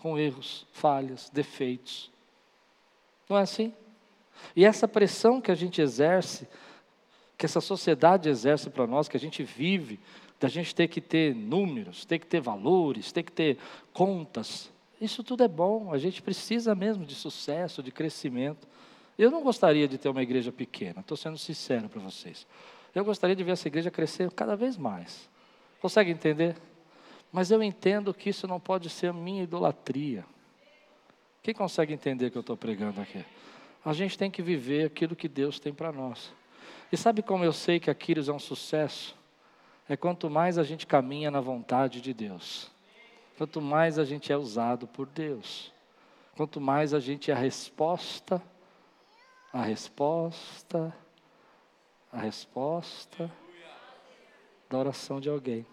com 0.00 0.18
erros, 0.18 0.66
falhas, 0.70 1.30
defeitos. 1.30 2.10
Não 3.26 3.38
é 3.38 3.40
assim? 3.40 3.72
E 4.54 4.66
essa 4.66 4.86
pressão 4.86 5.40
que 5.40 5.50
a 5.50 5.54
gente 5.54 5.80
exerce, 5.80 6.46
que 7.38 7.46
essa 7.46 7.62
sociedade 7.62 8.28
exerce 8.28 8.68
para 8.68 8.86
nós, 8.86 9.08
que 9.08 9.16
a 9.16 9.20
gente 9.20 9.42
vive, 9.42 9.98
da 10.42 10.48
gente 10.48 10.74
ter 10.74 10.88
que 10.88 11.00
ter 11.00 11.32
números, 11.36 12.04
ter 12.04 12.18
que 12.18 12.26
ter 12.26 12.40
valores, 12.40 13.12
ter 13.12 13.22
que 13.22 13.30
ter 13.30 13.58
contas. 13.92 14.72
Isso 15.00 15.22
tudo 15.22 15.44
é 15.44 15.48
bom, 15.48 15.92
a 15.92 15.98
gente 15.98 16.20
precisa 16.20 16.74
mesmo 16.74 17.06
de 17.06 17.14
sucesso, 17.14 17.80
de 17.80 17.92
crescimento. 17.92 18.66
Eu 19.16 19.30
não 19.30 19.40
gostaria 19.40 19.86
de 19.86 19.96
ter 19.96 20.08
uma 20.08 20.20
igreja 20.20 20.50
pequena, 20.50 20.98
estou 20.98 21.16
sendo 21.16 21.38
sincero 21.38 21.88
para 21.88 22.00
vocês. 22.00 22.44
Eu 22.92 23.04
gostaria 23.04 23.36
de 23.36 23.44
ver 23.44 23.52
essa 23.52 23.68
igreja 23.68 23.88
crescer 23.88 24.32
cada 24.32 24.56
vez 24.56 24.76
mais. 24.76 25.30
Consegue 25.80 26.10
entender? 26.10 26.56
Mas 27.30 27.52
eu 27.52 27.62
entendo 27.62 28.12
que 28.12 28.28
isso 28.28 28.48
não 28.48 28.58
pode 28.58 28.90
ser 28.90 29.06
a 29.06 29.12
minha 29.12 29.44
idolatria. 29.44 30.24
Quem 31.40 31.54
consegue 31.54 31.94
entender 31.94 32.26
o 32.26 32.30
que 32.32 32.38
eu 32.38 32.40
estou 32.40 32.56
pregando 32.56 33.00
aqui? 33.00 33.24
A 33.84 33.92
gente 33.92 34.18
tem 34.18 34.28
que 34.28 34.42
viver 34.42 34.86
aquilo 34.86 35.14
que 35.14 35.28
Deus 35.28 35.60
tem 35.60 35.72
para 35.72 35.92
nós. 35.92 36.34
E 36.90 36.96
sabe 36.96 37.22
como 37.22 37.44
eu 37.44 37.52
sei 37.52 37.78
que 37.78 37.88
Aquiles 37.88 38.26
é 38.26 38.32
um 38.32 38.40
sucesso? 38.40 39.21
É 39.88 39.96
quanto 39.96 40.30
mais 40.30 40.58
a 40.58 40.62
gente 40.62 40.86
caminha 40.86 41.30
na 41.30 41.40
vontade 41.40 42.00
de 42.00 42.14
Deus, 42.14 42.70
quanto 43.36 43.60
mais 43.60 43.98
a 43.98 44.04
gente 44.04 44.32
é 44.32 44.36
usado 44.36 44.86
por 44.86 45.06
Deus, 45.06 45.72
quanto 46.36 46.60
mais 46.60 46.94
a 46.94 47.00
gente 47.00 47.30
é 47.30 47.34
a 47.34 47.38
resposta, 47.38 48.42
a 49.52 49.62
resposta, 49.62 50.94
a 52.10 52.18
resposta 52.18 53.30
da 54.70 54.78
oração 54.78 55.20
de 55.20 55.28
alguém. 55.28 55.66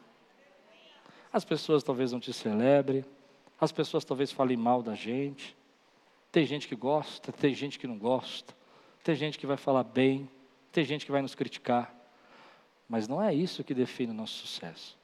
As 1.31 1.45
pessoas 1.45 1.83
talvez 1.83 2.11
não 2.11 2.19
te 2.19 2.33
celebrem, 2.33 3.05
as 3.59 3.71
pessoas 3.71 4.03
talvez 4.03 4.31
falem 4.31 4.57
mal 4.57 4.81
da 4.81 4.95
gente. 4.95 5.55
Tem 6.31 6.45
gente 6.45 6.67
que 6.67 6.75
gosta, 6.75 7.31
tem 7.31 7.53
gente 7.53 7.79
que 7.79 7.87
não 7.87 7.97
gosta, 7.97 8.55
tem 9.03 9.15
gente 9.15 9.37
que 9.37 9.47
vai 9.47 9.57
falar 9.57 9.83
bem, 9.83 10.29
tem 10.71 10.83
gente 10.83 11.05
que 11.05 11.11
vai 11.11 11.21
nos 11.21 11.35
criticar. 11.35 11.93
Mas 12.89 13.07
não 13.07 13.21
é 13.21 13.31
isso 13.31 13.63
que 13.63 13.75
define 13.75 14.11
o 14.11 14.15
nosso 14.15 14.33
sucesso. 14.33 14.97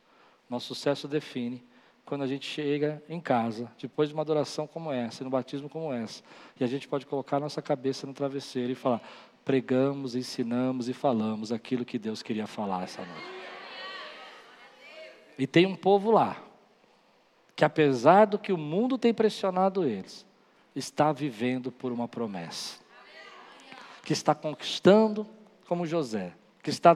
Nosso 0.50 0.74
sucesso 0.74 1.08
define 1.08 1.64
quando 2.04 2.24
a 2.24 2.28
gente 2.28 2.48
chega 2.48 3.02
em 3.08 3.20
casa, 3.20 3.72
depois 3.80 4.10
de 4.10 4.16
uma 4.16 4.22
adoração 4.22 4.68
como 4.68 4.92
essa, 4.92 5.24
no 5.24 5.30
batismo 5.30 5.70
como 5.70 5.94
essa, 5.94 6.24
e 6.60 6.64
a 6.64 6.68
gente 6.68 6.88
pode 6.88 7.06
colocar 7.06 7.40
nossa 7.40 7.62
cabeça 7.62 8.06
no 8.06 8.14
travesseiro 8.14 8.72
e 8.72 8.76
falar: 8.76 9.02
pregamos, 9.44 10.16
ensinamos 10.16 10.90
e 10.90 10.94
falamos 10.94 11.52
aquilo 11.52 11.86
que 11.86 12.00
Deus 12.00 12.22
queria 12.24 12.48
falar 12.48 12.84
essa 12.84 13.04
noite. 13.04 13.36
E 15.38 15.46
tem 15.46 15.66
um 15.66 15.76
povo 15.76 16.12
lá, 16.12 16.42
que 17.56 17.66
apesar 17.66 18.26
do 18.26 18.40
que 18.40 18.54
o 18.54 18.58
mundo 18.58 18.98
tem 18.98 19.14
pressionado 19.14 19.84
eles, 19.84 20.26
está 20.76 21.12
vivendo 21.12 21.72
por 21.72 21.92
uma 21.92 22.08
promessa, 22.08 22.80
que 24.04 24.14
está 24.14 24.36
conquistando 24.36 25.28
como 25.68 25.86
José, 25.86 26.34
que 26.62 26.70
está 26.70 26.96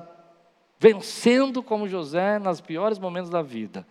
vencendo 0.80 1.62
como 1.62 1.88
José 1.88 2.40
nos 2.40 2.62
piores 2.62 2.98
momentos 2.98 3.30
da 3.30 3.42
vida, 3.42 3.86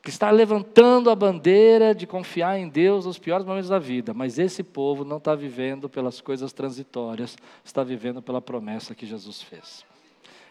que 0.00 0.10
está 0.10 0.30
levantando 0.30 1.10
a 1.10 1.14
bandeira 1.14 1.94
de 1.94 2.06
confiar 2.06 2.58
em 2.58 2.68
Deus 2.68 3.04
nos 3.04 3.18
piores 3.18 3.46
momentos 3.46 3.68
da 3.68 3.78
vida, 3.78 4.14
mas 4.14 4.38
esse 4.38 4.62
povo 4.62 5.04
não 5.04 5.18
está 5.18 5.34
vivendo 5.34 5.88
pelas 5.88 6.20
coisas 6.20 6.52
transitórias, 6.52 7.36
está 7.64 7.82
vivendo 7.82 8.22
pela 8.22 8.40
promessa 8.40 8.94
que 8.94 9.06
Jesus 9.06 9.42
fez. 9.42 9.84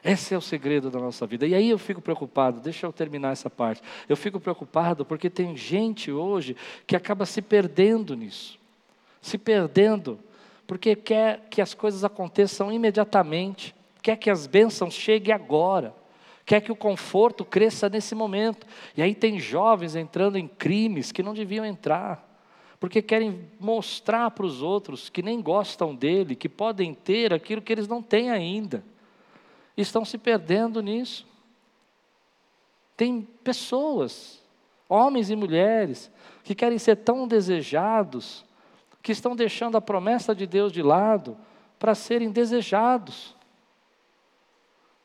Esse 0.03 0.33
é 0.33 0.37
o 0.37 0.41
segredo 0.41 0.89
da 0.89 0.99
nossa 0.99 1.27
vida. 1.27 1.45
E 1.45 1.53
aí 1.53 1.69
eu 1.69 1.77
fico 1.77 2.01
preocupado, 2.01 2.59
deixa 2.59 2.87
eu 2.87 2.93
terminar 2.93 3.33
essa 3.33 3.49
parte. 3.49 3.83
Eu 4.09 4.17
fico 4.17 4.39
preocupado 4.39 5.05
porque 5.05 5.29
tem 5.29 5.55
gente 5.55 6.11
hoje 6.11 6.55
que 6.87 6.95
acaba 6.95 7.25
se 7.25 7.41
perdendo 7.41 8.15
nisso. 8.15 8.57
Se 9.21 9.37
perdendo, 9.37 10.17
porque 10.65 10.95
quer 10.95 11.45
que 11.51 11.61
as 11.61 11.75
coisas 11.75 12.03
aconteçam 12.03 12.71
imediatamente 12.71 13.75
quer 14.01 14.15
que 14.17 14.29
as 14.29 14.47
bênçãos 14.47 14.93
cheguem 14.93 15.33
agora, 15.33 15.95
quer 16.45 16.61
que 16.61 16.71
o 16.71 16.75
conforto 16.75 17.45
cresça 17.45 17.89
nesse 17.89 18.15
momento. 18.15 18.65
E 18.95 19.01
aí 19.01 19.13
tem 19.13 19.39
jovens 19.39 19.95
entrando 19.95 20.37
em 20.37 20.47
crimes 20.47 21.11
que 21.11 21.23
não 21.23 21.33
deviam 21.33 21.65
entrar, 21.65 22.27
porque 22.79 23.01
querem 23.01 23.49
mostrar 23.59 24.31
para 24.31 24.45
os 24.45 24.61
outros 24.61 25.09
que 25.09 25.21
nem 25.21 25.41
gostam 25.41 25.95
dele, 25.95 26.35
que 26.35 26.49
podem 26.49 26.93
ter 26.93 27.33
aquilo 27.33 27.61
que 27.61 27.71
eles 27.71 27.87
não 27.87 28.01
têm 28.01 28.29
ainda. 28.29 28.83
Estão 29.77 30.03
se 30.03 30.17
perdendo 30.17 30.81
nisso. 30.81 31.27
Tem 32.97 33.21
pessoas 33.43 34.41
Homens 34.93 35.29
e 35.29 35.37
mulheres 35.37 36.11
que 36.43 36.53
querem 36.53 36.77
ser 36.77 36.97
tão 36.97 37.25
desejados, 37.25 38.43
que 39.01 39.13
estão 39.13 39.37
deixando 39.37 39.77
a 39.77 39.81
promessa 39.81 40.35
de 40.35 40.45
Deus 40.45 40.69
de 40.69 40.81
lado 40.81 41.37
para 41.79 41.95
serem 41.95 42.29
desejados. 42.29 43.33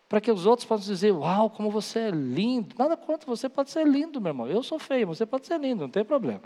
Para 0.08 0.20
que 0.20 0.30
os 0.30 0.46
outros 0.46 0.66
possam 0.66 0.92
dizer: 0.92 1.12
Uau, 1.12 1.50
como 1.50 1.70
você 1.70 2.00
é 2.00 2.10
lindo. 2.10 2.74
Nada 2.78 2.96
contra, 2.96 3.26
você 3.26 3.48
pode 3.48 3.70
ser 3.70 3.86
lindo, 3.86 4.20
meu 4.20 4.30
irmão. 4.30 4.46
Eu 4.46 4.62
sou 4.62 4.78
feio, 4.78 5.06
você 5.06 5.26
pode 5.26 5.46
ser 5.46 5.58
lindo, 5.58 5.82
não 5.82 5.90
tem 5.90 6.04
problema. 6.04 6.42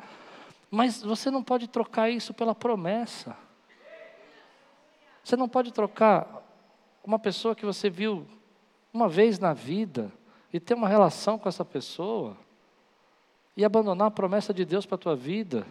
Mas 0.70 1.02
você 1.02 1.30
não 1.30 1.42
pode 1.42 1.68
trocar 1.68 2.08
isso 2.08 2.32
pela 2.32 2.54
promessa. 2.54 3.36
Você 5.22 5.36
não 5.36 5.48
pode 5.48 5.72
trocar 5.72 6.42
uma 7.04 7.18
pessoa 7.18 7.54
que 7.54 7.66
você 7.66 7.90
viu 7.90 8.26
uma 8.92 9.08
vez 9.08 9.38
na 9.38 9.52
vida 9.52 10.12
e 10.52 10.58
ter 10.58 10.74
uma 10.74 10.88
relação 10.88 11.38
com 11.38 11.48
essa 11.48 11.64
pessoa 11.64 12.36
e 13.56 13.64
abandonar 13.64 14.08
a 14.08 14.10
promessa 14.10 14.54
de 14.54 14.64
Deus 14.64 14.86
para 14.86 14.94
a 14.94 14.98
tua 14.98 15.16
vida, 15.16 15.66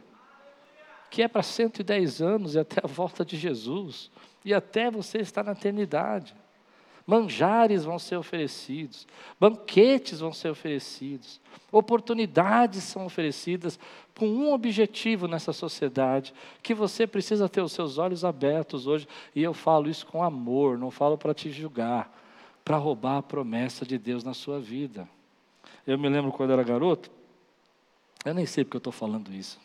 que 1.09 1.23
é 1.23 1.27
para 1.27 1.41
110 1.41 2.21
anos 2.21 2.55
e 2.55 2.59
até 2.59 2.81
a 2.83 2.87
volta 2.87 3.25
de 3.25 3.35
Jesus, 3.35 4.11
e 4.45 4.53
até 4.53 4.91
você 4.91 5.19
estar 5.19 5.43
na 5.43 5.53
eternidade. 5.53 6.35
Manjares 7.09 7.85
vão 7.85 7.97
ser 7.97 8.17
oferecidos, 8.17 9.07
banquetes 9.39 10.19
vão 10.19 10.31
ser 10.31 10.49
oferecidos, 10.49 11.41
oportunidades 11.71 12.83
são 12.83 13.03
oferecidas 13.03 13.79
com 14.15 14.27
um 14.27 14.53
objetivo 14.53 15.27
nessa 15.27 15.51
sociedade, 15.51 16.31
que 16.61 16.71
você 16.71 17.07
precisa 17.07 17.49
ter 17.49 17.61
os 17.61 17.71
seus 17.71 17.97
olhos 17.97 18.23
abertos 18.23 18.85
hoje, 18.85 19.07
e 19.35 19.41
eu 19.41 19.55
falo 19.55 19.89
isso 19.89 20.05
com 20.05 20.21
amor, 20.21 20.77
não 20.77 20.91
falo 20.91 21.17
para 21.17 21.33
te 21.33 21.49
julgar, 21.49 22.15
para 22.63 22.77
roubar 22.77 23.17
a 23.17 23.23
promessa 23.23 23.83
de 23.83 23.97
Deus 23.97 24.23
na 24.23 24.35
sua 24.35 24.59
vida. 24.59 25.09
Eu 25.87 25.97
me 25.97 26.07
lembro 26.07 26.31
quando 26.31 26.53
era 26.53 26.61
garoto, 26.61 27.09
eu 28.23 28.35
nem 28.35 28.45
sei 28.45 28.63
porque 28.63 28.77
eu 28.77 28.81
estou 28.81 28.93
falando 28.93 29.33
isso. 29.33 29.59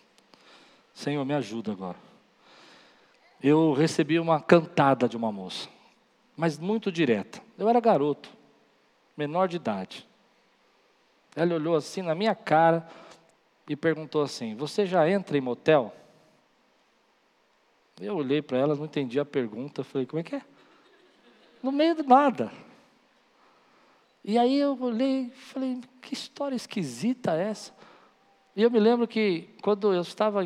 Senhor, 0.95 1.23
me 1.27 1.35
ajuda 1.35 1.73
agora. 1.73 1.99
Eu 3.43 3.75
recebi 3.75 4.19
uma 4.19 4.41
cantada 4.41 5.07
de 5.07 5.15
uma 5.15 5.31
moça 5.31 5.75
mas 6.37 6.59
muito 6.59 6.91
direta. 6.91 7.41
Eu 7.57 7.69
era 7.69 7.81
garoto, 7.81 8.31
menor 9.17 9.49
de 9.49 9.57
idade. 9.57 10.07
Ela 11.37 11.55
olhou 11.55 11.77
assim 11.77 12.03
na 12.03 12.15
minha 12.15 12.35
cara 12.35 12.89
e 13.69 13.77
perguntou 13.77 14.23
assim: 14.23 14.55
Você 14.55 14.87
já 14.87 15.09
entra 15.09 15.37
em 15.37 15.41
motel? 15.41 15.95
Eu 18.01 18.17
olhei 18.17 18.43
para 18.43 18.59
ela, 18.59 18.75
não 18.75 18.85
entendi 18.85 19.19
a 19.21 19.25
pergunta, 19.25 19.85
falei: 19.85 20.07
Como 20.07 20.21
é 20.21 20.23
que 20.23 20.37
é? 20.37 20.43
No 21.63 21.73
meio 21.73 21.95
de 21.95 22.03
nada. 22.03 22.53
E 24.25 24.39
aí 24.39 24.59
eu 24.59 24.79
olhei 24.81 25.31
falei: 25.31 25.81
Que 26.01 26.15
história 26.15 26.57
esquisita 26.57 27.35
é 27.37 27.49
essa? 27.49 27.73
E 28.57 28.63
eu 28.63 28.71
me 28.71 28.79
lembro 28.79 29.07
que 29.09 29.49
quando 29.63 29.93
eu 29.93 30.01
estava 30.01 30.41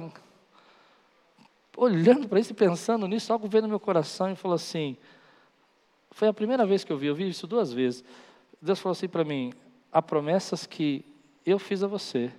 olhando 1.77 2.29
para 2.29 2.41
isso 2.41 2.53
e 2.53 2.57
pensando 2.57 3.07
nisso, 3.07 3.33
algo 3.33 3.47
veio 3.47 3.63
no 3.63 3.69
meu 3.69 3.81
coração 3.81 4.31
e 4.31 4.37
falou 4.37 4.55
assim: 4.55 4.97
foi 6.11 6.29
a 6.29 6.33
primeira 6.33 6.67
vez 6.67 6.85
que 6.85 6.93
eu 6.93 6.99
vi, 6.99 7.07
eu 7.07 7.15
vi 7.15 7.29
isso 7.29 7.47
duas 7.47 7.73
vezes. 7.73 8.05
Deus 8.61 8.81
falou 8.81 8.93
assim 8.93 9.09
para 9.09 9.25
mim: 9.25 9.53
há 9.93 10.03
promessas 10.03 10.67
que 10.67 11.05
eu 11.45 11.59
fiz 11.59 11.83
a 11.83 11.87
você, 11.87 12.33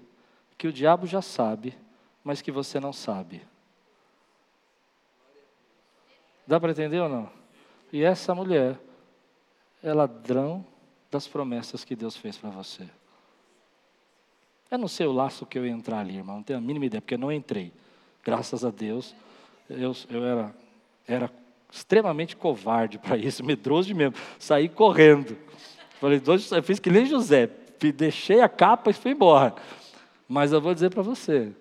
que 0.57 0.67
o 0.67 0.73
diabo 0.73 1.07
já 1.07 1.21
sabe, 1.21 1.75
mas 2.23 2.41
que 2.41 2.51
você 2.51 2.79
não 2.79 2.93
sabe. 2.93 3.41
Dá 6.45 6.59
para 6.59 6.71
entender 6.71 6.99
ou 6.99 7.09
não? 7.09 7.29
E 7.91 8.03
essa 8.03 8.33
mulher 8.35 8.79
é 9.83 9.93
ladrão 9.93 10.65
das 11.11 11.27
promessas 11.27 11.83
que 11.83 11.95
Deus 11.95 12.15
fez 12.15 12.37
para 12.37 12.49
você. 12.49 12.87
Eu 14.69 14.77
não 14.77 14.87
sei 14.87 15.07
o 15.07 15.11
laço 15.11 15.45
que 15.45 15.57
eu 15.57 15.65
ia 15.65 15.71
entrar 15.71 15.99
ali, 15.99 16.17
irmão, 16.17 16.37
não 16.37 16.43
tenho 16.43 16.59
a 16.59 16.61
mínima 16.61 16.85
ideia, 16.85 17.01
porque 17.01 17.15
eu 17.15 17.19
não 17.19 17.31
entrei. 17.31 17.73
Graças 18.23 18.63
a 18.63 18.69
Deus, 18.69 19.15
eu, 19.69 19.95
eu 20.09 20.23
era, 20.23 20.55
era 21.07 21.38
extremamente 21.71 22.35
covarde 22.35 22.97
para 22.97 23.17
isso, 23.17 23.43
medroso 23.45 23.87
de 23.87 23.93
mesmo. 23.93 24.15
Saí 24.37 24.69
correndo. 24.69 25.37
Falei, 25.99 26.21
eu 26.25 26.63
fiz 26.63 26.79
que 26.79 26.89
nem 26.89 27.05
José, 27.05 27.49
deixei 27.95 28.41
a 28.41 28.49
capa 28.49 28.89
e 28.89 28.93
fui 28.93 29.11
embora. 29.11 29.53
Mas 30.27 30.51
eu 30.53 30.61
vou 30.61 30.73
dizer 30.73 30.89
para 30.89 31.01
você, 31.01 31.51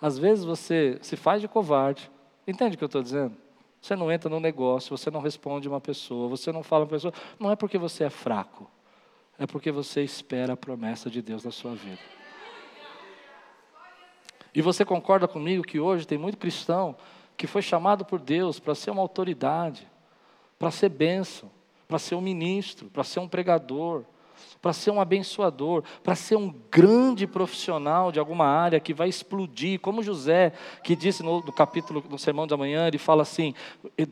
às 0.00 0.18
vezes 0.18 0.44
você 0.44 0.98
se 1.02 1.16
faz 1.16 1.40
de 1.40 1.48
covarde. 1.48 2.10
Entende 2.46 2.74
o 2.74 2.78
que 2.78 2.84
eu 2.84 2.86
estou 2.86 3.02
dizendo? 3.02 3.34
Você 3.80 3.94
não 3.94 4.10
entra 4.10 4.28
no 4.28 4.40
negócio, 4.40 4.96
você 4.96 5.10
não 5.10 5.20
responde 5.20 5.68
uma 5.68 5.80
pessoa, 5.80 6.28
você 6.28 6.50
não 6.50 6.62
fala 6.62 6.84
uma 6.84 6.90
pessoa. 6.90 7.14
Não 7.38 7.50
é 7.50 7.56
porque 7.56 7.78
você 7.78 8.04
é 8.04 8.10
fraco, 8.10 8.68
é 9.38 9.46
porque 9.46 9.70
você 9.70 10.02
espera 10.02 10.54
a 10.54 10.56
promessa 10.56 11.08
de 11.08 11.22
Deus 11.22 11.44
na 11.44 11.50
sua 11.50 11.74
vida. 11.74 12.00
E 14.54 14.60
você 14.60 14.84
concorda 14.84 15.28
comigo 15.28 15.62
que 15.62 15.78
hoje 15.78 16.06
tem 16.06 16.18
muito 16.18 16.36
cristão 16.36 16.96
que 17.38 17.46
foi 17.46 17.62
chamado 17.62 18.04
por 18.04 18.18
Deus 18.18 18.58
para 18.58 18.74
ser 18.74 18.90
uma 18.90 19.00
autoridade, 19.00 19.88
para 20.58 20.72
ser 20.72 20.88
bênção, 20.88 21.48
para 21.86 21.98
ser 21.98 22.16
um 22.16 22.20
ministro, 22.20 22.90
para 22.90 23.04
ser 23.04 23.20
um 23.20 23.28
pregador, 23.28 24.02
para 24.60 24.72
ser 24.72 24.90
um 24.90 25.00
abençoador, 25.00 25.84
para 26.02 26.16
ser 26.16 26.36
um 26.36 26.52
grande 26.70 27.26
profissional 27.26 28.10
de 28.10 28.18
alguma 28.18 28.44
área 28.44 28.80
que 28.80 28.92
vai 28.92 29.08
explodir, 29.08 29.78
como 29.78 30.02
José, 30.02 30.52
que 30.82 30.96
disse 30.96 31.22
no, 31.22 31.40
no 31.40 31.52
capítulo, 31.52 32.04
no 32.10 32.18
sermão 32.18 32.46
da 32.46 32.56
manhã, 32.56 32.88
ele 32.88 32.98
fala 32.98 33.22
assim: 33.22 33.54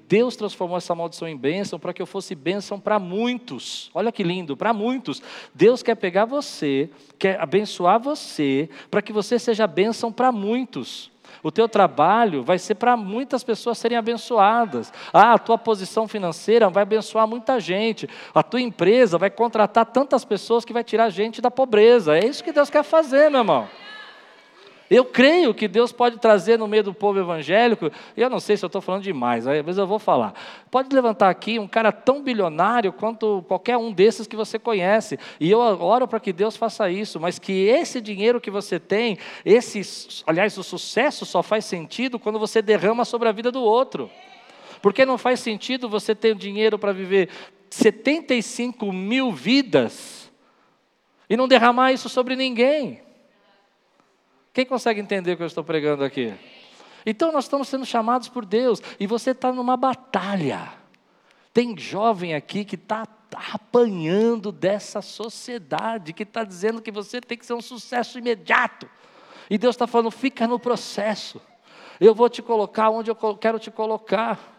Deus 0.09 0.37
transformou 0.37 0.79
essa 0.79 0.95
maldição 0.95 1.27
em 1.27 1.37
bênção 1.37 1.79
para 1.81 1.93
que 1.93 2.01
eu 2.01 2.07
fosse 2.07 2.35
bênção 2.35 2.79
para 2.79 2.99
muitos. 2.99 3.91
Olha 3.93 4.13
que 4.13 4.23
lindo, 4.23 4.57
para 4.57 4.73
muitos. 4.73 5.21
Deus 5.53 5.83
quer 5.83 5.97
pegar 5.97 6.25
você, 6.27 6.89
quer 7.19 7.41
abençoar 7.41 7.99
você, 7.99 8.71
para 8.89 9.03
que 9.03 9.13
você 9.13 9.37
seja 9.37 9.67
bênção 9.67 10.13
para 10.13 10.31
muitos. 10.31 11.11
O 11.47 11.51
teu 11.53 11.69
trabalho 11.69 12.43
vai 12.43 12.59
ser 12.59 12.75
para 12.75 12.97
muitas 12.97 13.45
pessoas 13.45 13.79
serem 13.79 13.97
abençoadas. 13.97 14.93
Ah, 15.13 15.35
a 15.35 15.39
tua 15.39 15.57
posição 15.57 16.09
financeira 16.09 16.69
vai 16.69 16.83
abençoar 16.83 17.25
muita 17.25 17.61
gente. 17.61 18.09
A 18.35 18.43
tua 18.43 18.61
empresa 18.61 19.17
vai 19.17 19.31
contratar 19.31 19.87
tantas 19.87 20.25
pessoas 20.25 20.65
que 20.65 20.73
vai 20.73 20.83
tirar 20.83 21.09
gente 21.09 21.41
da 21.41 21.49
pobreza. 21.49 22.19
É 22.19 22.27
isso 22.27 22.43
que 22.43 22.51
Deus 22.51 22.69
quer 22.69 22.83
fazer, 22.83 23.31
meu 23.31 23.43
irmão. 23.43 23.69
Eu 24.91 25.05
creio 25.05 25.53
que 25.53 25.67
Deus 25.67 25.91
pode 25.91 26.19
trazer 26.19 26.59
no 26.59 26.69
meio 26.69 26.85
do 26.85 26.95
povo 26.95 27.19
evangélico, 27.19 27.91
eu 28.17 28.31
não 28.31 28.39
sei 28.39 28.57
se 28.57 28.65
eu 28.65 28.69
estou 28.69 28.81
falando 28.81 29.03
demais, 29.03 29.45
vezes 29.45 29.79
eu 29.79 29.87
vou 29.87 29.99
falar. 29.99 30.33
Pode 30.71 30.95
levantar 30.95 31.29
aqui 31.29 31.59
um 31.59 31.67
cara 31.67 31.91
tão 31.91 32.23
bilionário 32.23 32.93
quanto 32.93 33.45
qualquer 33.49 33.77
um 33.77 33.93
desses 33.93 34.27
que 34.27 34.37
você 34.37 34.59
conhece, 34.59 35.19
e 35.41 35.51
eu 35.51 35.59
oro 35.59 36.07
para 36.07 36.21
que 36.21 36.33
Deus 36.33 36.57
faça 36.57 36.89
isso, 36.91 37.19
mas 37.19 37.39
que 37.39 37.67
esse 37.67 38.01
dinheiro 38.01 38.41
que 38.41 38.51
você 38.51 38.79
tem, 38.79 39.19
esse, 39.45 40.23
aliás, 40.27 40.57
o 40.57 40.63
sucesso 40.63 41.27
só 41.27 41.43
faz 41.43 41.65
sentido 41.65 42.19
quando 42.19 42.39
você 42.39 42.63
derrama 42.63 43.05
sobre 43.05 43.29
a 43.29 43.33
vida 43.33 43.51
do 43.51 43.63
outro. 43.63 44.11
Porque 44.81 45.05
não 45.05 45.19
faz 45.19 45.41
sentido 45.41 45.89
você 45.89 46.15
ter 46.15 46.35
dinheiro 46.35 46.79
para 46.79 46.93
viver 46.93 47.29
75 47.71 48.93
mil 48.93 49.33
vidas 49.33 50.31
e 51.29 51.37
não 51.37 51.49
derramar 51.49 51.93
isso 51.93 52.09
sobre 52.09 52.37
ninguém. 52.37 53.06
Quem 54.57 54.65
consegue 54.65 55.03
entender 55.03 55.35
o 55.35 55.37
que 55.37 55.43
eu 55.43 55.47
estou 55.47 55.63
pregando 55.63 56.03
aqui? 56.03 56.33
Então 57.05 57.31
nós 57.31 57.45
estamos 57.45 57.69
sendo 57.69 57.85
chamados 57.85 58.27
por 58.27 58.43
Deus 58.47 58.81
e 58.99 59.07
você 59.07 59.33
está 59.33 59.53
numa 59.53 59.77
batalha. 59.77 60.73
Tem 61.53 61.77
jovem 61.77 62.35
aqui 62.35 62.65
que 62.65 62.75
está 62.75 63.07
apanhando 63.53 64.51
dessa 64.51 65.03
sociedade, 65.03 66.15
que 66.15 66.23
está 66.23 66.43
dizendo 66.43 66.81
que 66.81 66.91
você 66.91 67.21
tem 67.21 67.37
que 67.37 67.45
ser 67.45 67.53
um 67.53 67.61
sucesso 67.61 68.19
imediato. 68.19 68.89
E 69.51 69.59
Deus 69.59 69.75
está 69.75 69.87
falando: 69.87 70.11
fica 70.11 70.49
no 70.49 70.59
processo. 70.59 71.39
Eu 72.01 72.15
vou 72.15 72.31
te 72.31 72.41
colocar 72.41 72.89
onde 72.89 73.11
eu 73.11 73.37
quero 73.37 73.59
te 73.59 73.71
colocar. 73.71 74.56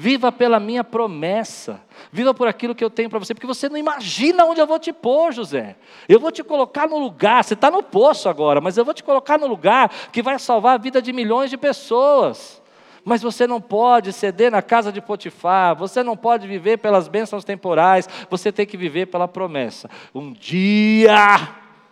Viva 0.00 0.30
pela 0.30 0.60
minha 0.60 0.84
promessa. 0.84 1.80
Viva 2.12 2.32
por 2.32 2.46
aquilo 2.46 2.72
que 2.72 2.84
eu 2.84 2.88
tenho 2.88 3.10
para 3.10 3.18
você, 3.18 3.34
porque 3.34 3.48
você 3.48 3.68
não 3.68 3.76
imagina 3.76 4.44
onde 4.44 4.60
eu 4.60 4.66
vou 4.66 4.78
te 4.78 4.92
pôr, 4.92 5.32
José. 5.32 5.74
Eu 6.08 6.20
vou 6.20 6.30
te 6.30 6.44
colocar 6.44 6.86
no 6.86 6.98
lugar, 6.98 7.42
você 7.42 7.54
está 7.54 7.68
no 7.68 7.82
poço 7.82 8.28
agora, 8.28 8.60
mas 8.60 8.78
eu 8.78 8.84
vou 8.84 8.94
te 8.94 9.02
colocar 9.02 9.36
no 9.36 9.48
lugar 9.48 9.90
que 10.12 10.22
vai 10.22 10.38
salvar 10.38 10.76
a 10.76 10.78
vida 10.78 11.02
de 11.02 11.12
milhões 11.12 11.50
de 11.50 11.56
pessoas. 11.56 12.62
Mas 13.04 13.22
você 13.22 13.44
não 13.44 13.60
pode 13.60 14.12
ceder 14.12 14.52
na 14.52 14.62
casa 14.62 14.92
de 14.92 15.00
Potifar, 15.00 15.74
você 15.74 16.00
não 16.04 16.16
pode 16.16 16.46
viver 16.46 16.76
pelas 16.78 17.08
bênçãos 17.08 17.44
temporais, 17.44 18.08
você 18.30 18.52
tem 18.52 18.64
que 18.64 18.76
viver 18.76 19.06
pela 19.06 19.26
promessa. 19.26 19.90
Um 20.14 20.32
dia, 20.32 21.48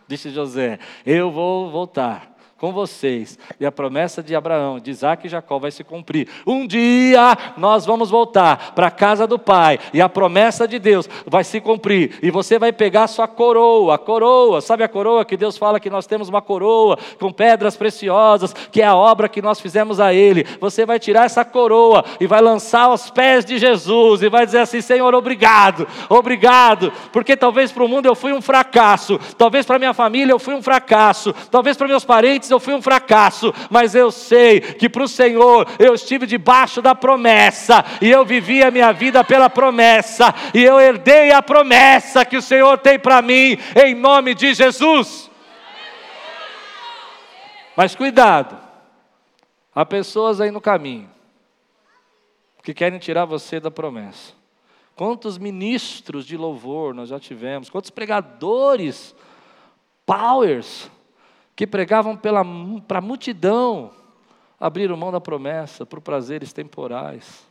disse 0.06 0.30
José, 0.30 0.78
eu 1.04 1.28
vou 1.32 1.72
voltar 1.72 2.35
com 2.58 2.72
vocês. 2.72 3.38
E 3.60 3.66
a 3.66 3.72
promessa 3.72 4.22
de 4.22 4.34
Abraão, 4.34 4.80
de 4.80 4.90
Isaac 4.90 5.26
e 5.26 5.30
Jacó 5.30 5.58
vai 5.58 5.70
se 5.70 5.84
cumprir. 5.84 6.28
Um 6.46 6.66
dia 6.66 7.36
nós 7.56 7.84
vamos 7.84 8.08
voltar 8.08 8.72
para 8.74 8.86
a 8.86 8.90
casa 8.90 9.26
do 9.26 9.38
Pai 9.38 9.78
e 9.92 10.00
a 10.00 10.08
promessa 10.08 10.66
de 10.66 10.78
Deus 10.78 11.08
vai 11.26 11.44
se 11.44 11.60
cumprir. 11.60 12.18
E 12.22 12.30
você 12.30 12.58
vai 12.58 12.72
pegar 12.72 13.04
a 13.04 13.08
sua 13.08 13.28
coroa, 13.28 13.94
a 13.94 13.98
coroa, 13.98 14.60
sabe 14.62 14.82
a 14.82 14.88
coroa 14.88 15.24
que 15.24 15.36
Deus 15.36 15.58
fala 15.58 15.78
que 15.78 15.90
nós 15.90 16.06
temos 16.06 16.28
uma 16.30 16.40
coroa 16.40 16.98
com 17.20 17.30
pedras 17.30 17.76
preciosas, 17.76 18.54
que 18.54 18.80
é 18.80 18.86
a 18.86 18.96
obra 18.96 19.28
que 19.28 19.42
nós 19.42 19.60
fizemos 19.60 20.00
a 20.00 20.14
Ele. 20.14 20.44
Você 20.58 20.86
vai 20.86 20.98
tirar 20.98 21.26
essa 21.26 21.44
coroa 21.44 22.04
e 22.18 22.26
vai 22.26 22.40
lançar 22.40 22.84
aos 22.84 23.10
pés 23.10 23.44
de 23.44 23.58
Jesus 23.58 24.22
e 24.22 24.30
vai 24.30 24.46
dizer 24.46 24.60
assim: 24.60 24.80
Senhor, 24.80 25.14
obrigado, 25.14 25.86
obrigado, 26.08 26.90
porque 27.12 27.36
talvez 27.36 27.70
para 27.70 27.84
o 27.84 27.88
mundo 27.88 28.06
eu 28.06 28.14
fui 28.14 28.32
um 28.32 28.40
fracasso, 28.40 29.18
talvez 29.36 29.66
para 29.66 29.78
minha 29.78 29.92
família 29.92 30.32
eu 30.32 30.38
fui 30.38 30.54
um 30.54 30.62
fracasso, 30.62 31.34
talvez 31.50 31.76
para 31.76 31.86
meus 31.86 32.04
parentes 32.04 32.45
antes 32.46 32.50
eu 32.50 32.60
fui 32.60 32.74
um 32.74 32.82
fracasso, 32.82 33.52
mas 33.68 33.94
eu 33.94 34.10
sei 34.10 34.60
que 34.60 34.88
para 34.88 35.02
o 35.02 35.08
Senhor 35.08 35.66
eu 35.78 35.94
estive 35.94 36.26
debaixo 36.26 36.80
da 36.80 36.94
promessa, 36.94 37.84
e 38.00 38.10
eu 38.10 38.24
vivi 38.24 38.62
a 38.62 38.70
minha 38.70 38.92
vida 38.92 39.24
pela 39.24 39.50
promessa, 39.50 40.34
e 40.54 40.62
eu 40.62 40.80
herdei 40.80 41.32
a 41.32 41.42
promessa 41.42 42.24
que 42.24 42.36
o 42.36 42.42
Senhor 42.42 42.78
tem 42.78 42.98
para 42.98 43.20
mim, 43.20 43.58
em 43.84 43.94
nome 43.94 44.34
de 44.34 44.54
Jesus. 44.54 45.30
Mas 47.76 47.94
cuidado, 47.94 48.56
há 49.74 49.84
pessoas 49.84 50.40
aí 50.40 50.50
no 50.50 50.60
caminho 50.60 51.10
que 52.62 52.72
querem 52.72 52.98
tirar 52.98 53.24
você 53.26 53.60
da 53.60 53.70
promessa. 53.70 54.32
Quantos 54.96 55.36
ministros 55.36 56.24
de 56.24 56.36
louvor 56.38 56.94
nós 56.94 57.10
já 57.10 57.20
tivemos, 57.20 57.68
quantos 57.68 57.90
pregadores, 57.90 59.14
powers, 60.06 60.90
que 61.56 61.66
pregavam 61.66 62.16
para 62.16 62.40
a 62.98 63.00
multidão, 63.00 63.90
abriram 64.60 64.96
mão 64.96 65.10
da 65.10 65.20
promessa 65.20 65.86
por 65.86 66.00
prazeres 66.00 66.52
temporais. 66.52 67.48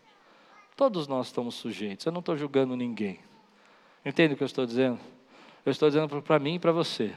Todos 0.77 1.07
nós 1.07 1.27
estamos 1.27 1.55
sujeitos, 1.55 2.05
eu 2.05 2.11
não 2.11 2.19
estou 2.19 2.37
julgando 2.37 2.75
ninguém. 2.75 3.19
Entende 4.05 4.35
o 4.35 4.37
que 4.37 4.43
eu 4.43 4.47
estou 4.47 4.65
dizendo? 4.65 4.99
Eu 5.65 5.71
estou 5.71 5.89
dizendo 5.89 6.21
para 6.21 6.37
mim 6.37 6.55
e 6.55 6.59
para 6.59 6.71
você 6.71 7.11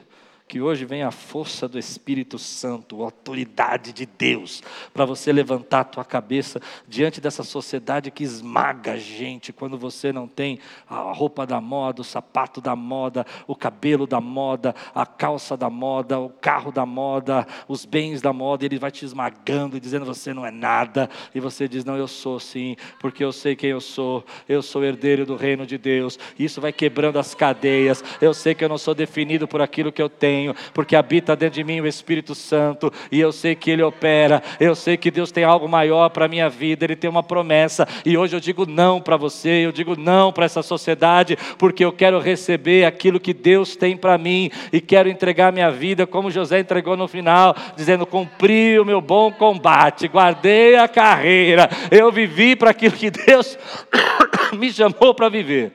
que 0.48 0.62
hoje 0.62 0.86
vem 0.86 1.02
a 1.02 1.10
força 1.10 1.68
do 1.68 1.78
Espírito 1.78 2.38
Santo, 2.38 3.02
a 3.02 3.04
autoridade 3.04 3.92
de 3.92 4.06
Deus, 4.06 4.62
para 4.94 5.04
você 5.04 5.30
levantar 5.30 5.80
a 5.80 5.84
tua 5.84 6.04
cabeça 6.04 6.58
diante 6.88 7.20
dessa 7.20 7.42
sociedade 7.42 8.10
que 8.10 8.24
esmaga 8.24 8.92
a 8.92 8.96
gente 8.96 9.52
quando 9.52 9.76
você 9.76 10.10
não 10.10 10.26
tem 10.26 10.58
a 10.88 11.12
roupa 11.12 11.46
da 11.46 11.60
moda, 11.60 12.00
o 12.00 12.04
sapato 12.04 12.62
da 12.62 12.74
moda, 12.74 13.26
o 13.46 13.54
cabelo 13.54 14.06
da 14.06 14.22
moda, 14.22 14.74
a 14.94 15.04
calça 15.04 15.54
da 15.54 15.68
moda, 15.68 16.18
o 16.18 16.30
carro 16.30 16.72
da 16.72 16.86
moda, 16.86 17.46
os 17.68 17.84
bens 17.84 18.22
da 18.22 18.32
moda, 18.32 18.64
ele 18.64 18.78
vai 18.78 18.90
te 18.90 19.04
esmagando 19.04 19.76
e 19.76 19.80
dizendo 19.80 20.06
você 20.06 20.32
não 20.32 20.46
é 20.46 20.50
nada, 20.50 21.10
e 21.34 21.40
você 21.40 21.68
diz 21.68 21.84
não, 21.84 21.96
eu 21.98 22.08
sou 22.08 22.40
sim, 22.40 22.74
porque 23.00 23.22
eu 23.22 23.32
sei 23.32 23.54
quem 23.54 23.70
eu 23.70 23.82
sou, 23.82 24.24
eu 24.48 24.62
sou 24.62 24.82
herdeiro 24.82 25.26
do 25.26 25.36
reino 25.36 25.66
de 25.66 25.76
Deus. 25.76 26.18
Isso 26.38 26.58
vai 26.58 26.72
quebrando 26.72 27.18
as 27.18 27.34
cadeias. 27.34 28.02
Eu 28.18 28.32
sei 28.32 28.54
que 28.54 28.64
eu 28.64 28.68
não 28.68 28.78
sou 28.78 28.94
definido 28.94 29.46
por 29.46 29.60
aquilo 29.60 29.92
que 29.92 30.00
eu 30.00 30.08
tenho 30.08 30.37
porque 30.72 30.96
habita 30.96 31.36
dentro 31.36 31.56
de 31.56 31.64
mim 31.64 31.80
o 31.80 31.86
Espírito 31.86 32.34
Santo, 32.34 32.92
e 33.10 33.20
eu 33.20 33.32
sei 33.32 33.54
que 33.54 33.70
Ele 33.70 33.82
opera, 33.82 34.42
eu 34.60 34.74
sei 34.74 34.96
que 34.96 35.10
Deus 35.10 35.32
tem 35.32 35.44
algo 35.44 35.68
maior 35.68 36.08
para 36.10 36.26
a 36.26 36.28
minha 36.28 36.48
vida, 36.48 36.84
Ele 36.84 36.96
tem 36.96 37.08
uma 37.08 37.22
promessa, 37.22 37.86
e 38.04 38.16
hoje 38.16 38.36
eu 38.36 38.40
digo 38.40 38.66
não 38.66 39.00
para 39.00 39.16
você, 39.16 39.66
eu 39.66 39.72
digo 39.72 39.96
não 39.96 40.32
para 40.32 40.44
essa 40.44 40.62
sociedade, 40.62 41.36
porque 41.58 41.84
eu 41.84 41.92
quero 41.92 42.18
receber 42.18 42.84
aquilo 42.84 43.20
que 43.20 43.34
Deus 43.34 43.76
tem 43.76 43.96
para 43.96 44.18
mim, 44.18 44.50
e 44.72 44.80
quero 44.80 45.08
entregar 45.08 45.52
minha 45.52 45.70
vida 45.70 46.06
como 46.06 46.30
José 46.30 46.60
entregou 46.60 46.96
no 46.96 47.08
final, 47.08 47.54
dizendo: 47.76 48.06
cumpri 48.06 48.78
o 48.78 48.84
meu 48.84 49.00
bom 49.00 49.32
combate, 49.32 50.08
guardei 50.08 50.76
a 50.76 50.86
carreira, 50.86 51.68
eu 51.90 52.10
vivi 52.12 52.54
para 52.54 52.70
aquilo 52.70 52.94
que 52.94 53.10
Deus 53.10 53.58
me 54.56 54.72
chamou 54.72 55.14
para 55.14 55.28
viver. 55.28 55.72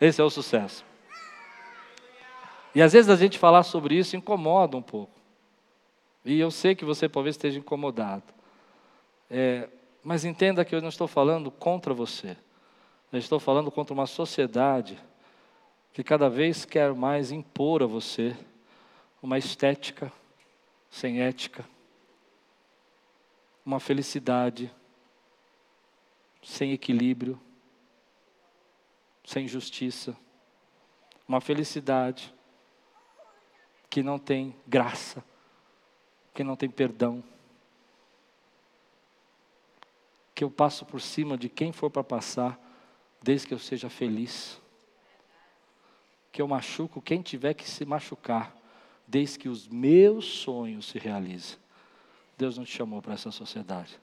Esse 0.00 0.20
é 0.20 0.24
o 0.24 0.30
sucesso. 0.30 0.87
E 2.74 2.82
às 2.82 2.92
vezes 2.92 3.10
a 3.10 3.16
gente 3.16 3.38
falar 3.38 3.62
sobre 3.62 3.96
isso 3.96 4.16
incomoda 4.16 4.76
um 4.76 4.82
pouco. 4.82 5.12
E 6.24 6.38
eu 6.38 6.50
sei 6.50 6.74
que 6.74 6.84
você 6.84 7.08
talvez 7.08 7.36
esteja 7.36 7.58
incomodado. 7.58 8.34
É, 9.30 9.68
mas 10.02 10.24
entenda 10.24 10.64
que 10.64 10.74
eu 10.74 10.80
não 10.80 10.88
estou 10.88 11.08
falando 11.08 11.50
contra 11.50 11.94
você. 11.94 12.36
Eu 13.12 13.18
estou 13.18 13.40
falando 13.40 13.70
contra 13.70 13.94
uma 13.94 14.06
sociedade 14.06 14.98
que 15.92 16.04
cada 16.04 16.28
vez 16.28 16.64
quer 16.64 16.92
mais 16.94 17.32
impor 17.32 17.82
a 17.82 17.86
você 17.86 18.36
uma 19.22 19.38
estética 19.38 20.12
sem 20.90 21.20
ética, 21.20 21.64
uma 23.64 23.80
felicidade 23.80 24.72
sem 26.42 26.72
equilíbrio, 26.72 27.38
sem 29.24 29.46
justiça, 29.48 30.16
uma 31.26 31.40
felicidade 31.40 32.32
que 33.98 34.02
não 34.04 34.16
tem 34.16 34.54
graça, 34.64 35.24
que 36.32 36.44
não 36.44 36.54
tem 36.54 36.70
perdão. 36.70 37.20
Que 40.36 40.44
eu 40.44 40.50
passo 40.52 40.86
por 40.86 41.00
cima 41.00 41.36
de 41.36 41.48
quem 41.48 41.72
for 41.72 41.90
para 41.90 42.04
passar, 42.04 42.56
desde 43.20 43.48
que 43.48 43.54
eu 43.54 43.58
seja 43.58 43.90
feliz. 43.90 44.60
Que 46.30 46.40
eu 46.40 46.46
machuco 46.46 47.02
quem 47.02 47.22
tiver 47.22 47.54
que 47.54 47.68
se 47.68 47.84
machucar, 47.84 48.56
desde 49.04 49.36
que 49.36 49.48
os 49.48 49.66
meus 49.66 50.26
sonhos 50.26 50.86
se 50.86 50.98
realizem. 51.00 51.58
Deus 52.36 52.56
não 52.56 52.64
te 52.64 52.76
chamou 52.76 53.02
para 53.02 53.14
essa 53.14 53.32
sociedade. 53.32 53.98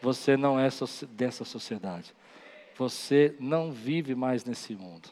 Você 0.00 0.36
não 0.36 0.56
é 0.56 0.68
dessa 1.08 1.44
sociedade. 1.44 2.14
Você 2.76 3.34
não 3.40 3.72
vive 3.72 4.14
mais 4.14 4.44
nesse 4.44 4.76
mundo. 4.76 5.08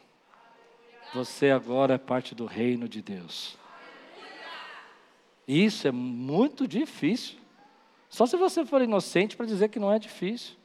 Você 1.12 1.50
agora 1.50 1.94
é 1.94 1.98
parte 1.98 2.32
do 2.32 2.46
reino 2.46 2.88
de 2.88 3.02
Deus. 3.02 3.58
Isso 5.46 5.88
é 5.88 5.90
muito 5.90 6.66
difícil. 6.66 7.38
Só 8.08 8.26
se 8.26 8.36
você 8.36 8.64
for 8.64 8.82
inocente 8.82 9.36
para 9.36 9.46
dizer 9.46 9.68
que 9.68 9.78
não 9.78 9.92
é 9.92 9.98
difícil. 9.98 10.56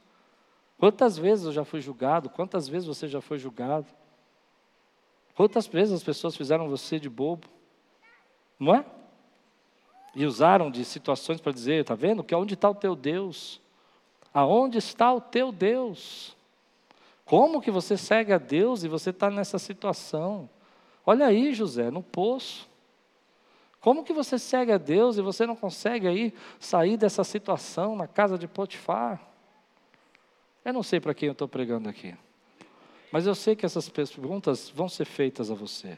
Quantas 0.78 1.16
vezes 1.16 1.46
eu 1.46 1.52
já 1.52 1.64
fui 1.64 1.80
julgado? 1.80 2.28
Quantas 2.28 2.68
vezes 2.68 2.86
você 2.86 3.08
já 3.08 3.20
foi 3.20 3.38
julgado? 3.38 3.86
Quantas 5.34 5.66
vezes 5.66 5.94
as 5.94 6.02
pessoas 6.02 6.36
fizeram 6.36 6.68
você 6.68 6.98
de 6.98 7.08
bobo? 7.08 7.46
Não 8.58 8.74
é? 8.74 8.84
E 10.14 10.24
usaram 10.24 10.70
de 10.70 10.84
situações 10.84 11.40
para 11.40 11.52
dizer, 11.52 11.82
está 11.82 11.94
vendo? 11.94 12.24
Que 12.24 12.34
onde 12.34 12.54
está 12.54 12.70
o 12.70 12.74
teu 12.74 12.96
Deus? 12.96 13.60
Aonde 14.32 14.78
está 14.78 15.12
o 15.12 15.20
teu 15.20 15.52
Deus? 15.52 16.34
Como 17.24 17.60
que 17.60 17.70
você 17.70 17.96
segue 17.96 18.32
a 18.32 18.38
Deus 18.38 18.82
e 18.82 18.88
você 18.88 19.10
está 19.10 19.30
nessa 19.30 19.58
situação? 19.58 20.48
Olha 21.04 21.26
aí, 21.26 21.52
José, 21.52 21.90
no 21.90 22.02
poço. 22.02 22.68
Como 23.86 24.02
que 24.02 24.12
você 24.12 24.36
segue 24.36 24.72
a 24.72 24.78
Deus 24.78 25.16
e 25.16 25.22
você 25.22 25.46
não 25.46 25.54
consegue 25.54 26.08
aí 26.08 26.34
sair 26.58 26.96
dessa 26.96 27.22
situação 27.22 27.94
na 27.94 28.08
casa 28.08 28.36
de 28.36 28.48
Potifar? 28.48 29.24
Eu 30.64 30.72
não 30.72 30.82
sei 30.82 30.98
para 30.98 31.14
quem 31.14 31.28
eu 31.28 31.32
estou 31.34 31.46
pregando 31.46 31.88
aqui, 31.88 32.12
mas 33.12 33.28
eu 33.28 33.34
sei 33.36 33.54
que 33.54 33.64
essas 33.64 33.88
perguntas 33.88 34.68
vão 34.70 34.88
ser 34.88 35.04
feitas 35.04 35.52
a 35.52 35.54
você. 35.54 35.96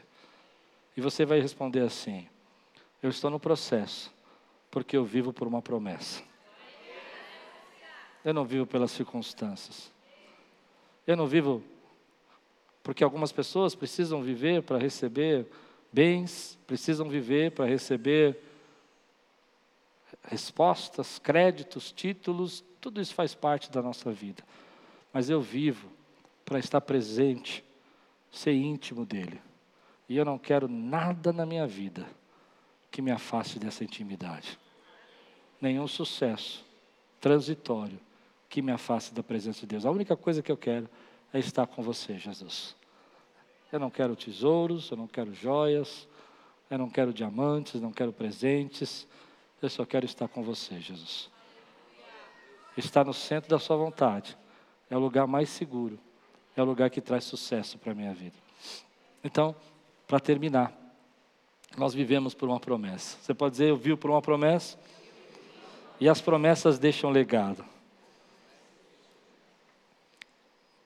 E 0.95 1.01
você 1.01 1.25
vai 1.25 1.39
responder 1.39 1.79
assim: 1.79 2.27
Eu 3.01 3.09
estou 3.09 3.31
no 3.31 3.39
processo, 3.39 4.13
porque 4.69 4.95
eu 4.95 5.03
vivo 5.03 5.33
por 5.33 5.47
uma 5.47 5.59
promessa. 5.59 6.21
Eu 8.23 8.35
não 8.35 8.45
vivo 8.45 8.67
pelas 8.67 8.91
circunstâncias. 8.91 9.91
Eu 11.07 11.17
não 11.17 11.25
vivo 11.25 11.63
porque 12.83 13.03
algumas 13.03 13.31
pessoas 13.31 13.73
precisam 13.73 14.21
viver 14.21 14.61
para 14.61 14.77
receber 14.77 15.47
bens, 15.91 16.57
precisam 16.67 17.09
viver 17.09 17.51
para 17.51 17.65
receber 17.65 18.37
respostas, 20.23 21.19
créditos, 21.19 21.91
títulos, 21.91 22.63
tudo 22.79 23.01
isso 23.01 23.13
faz 23.13 23.33
parte 23.33 23.71
da 23.71 23.81
nossa 23.81 24.11
vida. 24.11 24.43
Mas 25.11 25.29
eu 25.29 25.41
vivo 25.41 25.89
para 26.45 26.59
estar 26.59 26.81
presente, 26.81 27.63
ser 28.31 28.53
íntimo 28.53 29.05
dele. 29.05 29.41
E 30.07 30.17
eu 30.17 30.25
não 30.25 30.37
quero 30.37 30.67
nada 30.67 31.31
na 31.31 31.45
minha 31.45 31.67
vida 31.67 32.07
que 32.91 33.01
me 33.01 33.11
afaste 33.11 33.59
dessa 33.59 33.83
intimidade. 33.83 34.57
Nenhum 35.61 35.87
sucesso 35.87 36.65
transitório 37.19 37.99
que 38.47 38.61
me 38.61 38.71
afaste 38.71 39.13
da 39.13 39.21
presença 39.21 39.61
de 39.61 39.67
Deus. 39.67 39.85
A 39.85 39.91
única 39.91 40.15
coisa 40.15 40.41
que 40.41 40.51
eu 40.51 40.57
quero 40.57 40.89
é 41.31 41.39
estar 41.39 41.67
com 41.67 41.83
você, 41.83 42.17
Jesus. 42.17 42.75
Eu 43.71 43.79
não 43.79 43.89
quero 43.89 44.15
tesouros, 44.15 44.89
eu 44.89 44.97
não 44.97 45.07
quero 45.07 45.33
joias, 45.33 46.07
eu 46.69 46.77
não 46.77 46.89
quero 46.89 47.13
diamantes, 47.13 47.79
não 47.81 47.91
quero 47.91 48.11
presentes. 48.11 49.07
Eu 49.61 49.69
só 49.69 49.85
quero 49.85 50.05
estar 50.05 50.27
com 50.27 50.43
você, 50.43 50.79
Jesus. 50.79 51.29
Estar 52.77 53.03
no 53.05 53.13
centro 53.13 53.49
da 53.49 53.59
sua 53.59 53.75
vontade 53.75 54.37
é 54.89 54.95
o 54.95 54.99
lugar 54.99 55.27
mais 55.27 55.49
seguro, 55.49 55.99
é 56.55 56.61
o 56.61 56.65
lugar 56.65 56.89
que 56.89 57.01
traz 57.01 57.25
sucesso 57.25 57.77
para 57.77 57.91
a 57.91 57.95
minha 57.95 58.13
vida. 58.13 58.37
Então, 59.23 59.55
para 60.07 60.19
terminar, 60.19 60.73
nós 61.77 61.93
vivemos 61.93 62.33
por 62.33 62.49
uma 62.49 62.59
promessa. 62.59 63.17
Você 63.21 63.33
pode 63.33 63.51
dizer, 63.51 63.69
eu 63.69 63.77
vivo 63.77 63.97
por 63.97 64.09
uma 64.09 64.21
promessa? 64.21 64.77
E 65.99 66.07
as 66.07 66.21
promessas 66.21 66.79
deixam 66.79 67.09
legado. 67.09 67.63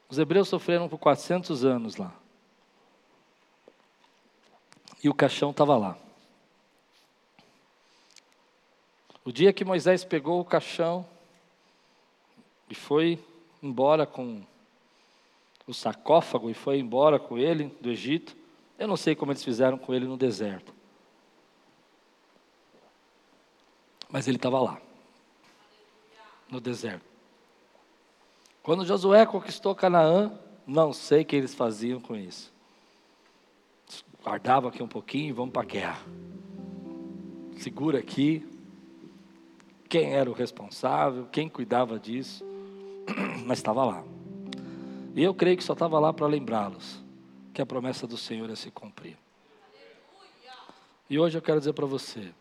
Os 0.10 0.18
hebreus 0.18 0.50
sofreram 0.50 0.90
por 0.90 0.98
400 0.98 1.64
anos 1.64 1.96
lá. 1.96 2.14
E 5.04 5.10
o 5.10 5.14
caixão 5.14 5.52
estava 5.52 5.76
lá. 5.76 5.98
O 9.26 9.32
dia 9.32 9.52
que 9.52 9.66
Moisés 9.66 10.04
pegou 10.04 10.40
o 10.40 10.46
caixão 10.46 11.06
e 12.70 12.76
foi 12.76 13.20
embora 13.62 14.06
com 14.06 14.42
o 15.66 15.74
sarcófago 15.74 16.50
e 16.50 16.54
foi 16.54 16.80
embora 16.80 17.20
com 17.20 17.38
ele 17.38 17.66
do 17.80 17.90
Egito, 17.90 18.36
eu 18.78 18.88
não 18.88 18.98
sei 18.98 19.16
como 19.16 19.32
eles 19.32 19.44
fizeram 19.44 19.78
com 19.78 19.94
ele 19.94 20.06
no 20.06 20.18
deserto. 20.18 20.74
Mas 24.10 24.28
ele 24.28 24.38
estava 24.38 24.60
lá, 24.62 24.82
no 26.50 26.60
deserto. 26.60 27.06
Quando 28.62 28.86
Josué 28.86 29.26
conquistou 29.26 29.74
Canaã, 29.74 30.38
não 30.68 30.94
sei 30.94 31.24
o 31.24 31.26
que 31.26 31.36
eles 31.36 31.56
faziam 31.56 32.00
com 32.00 32.16
isso. 32.16 32.53
Guardava 34.24 34.70
aqui 34.70 34.82
um 34.82 34.88
pouquinho 34.88 35.30
e 35.30 35.32
vamos 35.34 35.52
para 35.52 35.64
a 35.64 35.66
guerra. 35.66 36.02
Segura 37.58 38.00
aqui, 38.00 38.48
quem 39.90 40.14
era 40.14 40.30
o 40.30 40.34
responsável, 40.34 41.28
quem 41.32 41.50
cuidava 41.50 42.00
disso, 42.00 42.44
mas 43.46 43.60
estava 43.60 43.84
lá. 43.84 44.04
E 45.14 45.22
eu 45.22 45.34
creio 45.34 45.58
que 45.58 45.64
só 45.64 45.74
estava 45.74 46.00
lá 46.00 46.12
para 46.14 46.26
lembrá-los 46.26 47.04
que 47.54 47.62
a 47.62 47.66
promessa 47.66 48.08
do 48.08 48.18
Senhor 48.18 48.50
ia 48.50 48.56
se 48.56 48.72
cumprir. 48.72 49.18
E 51.10 51.20
hoje 51.20 51.38
eu 51.38 51.42
quero 51.42 51.60
dizer 51.60 51.74
para 51.74 51.86
você 51.86 52.34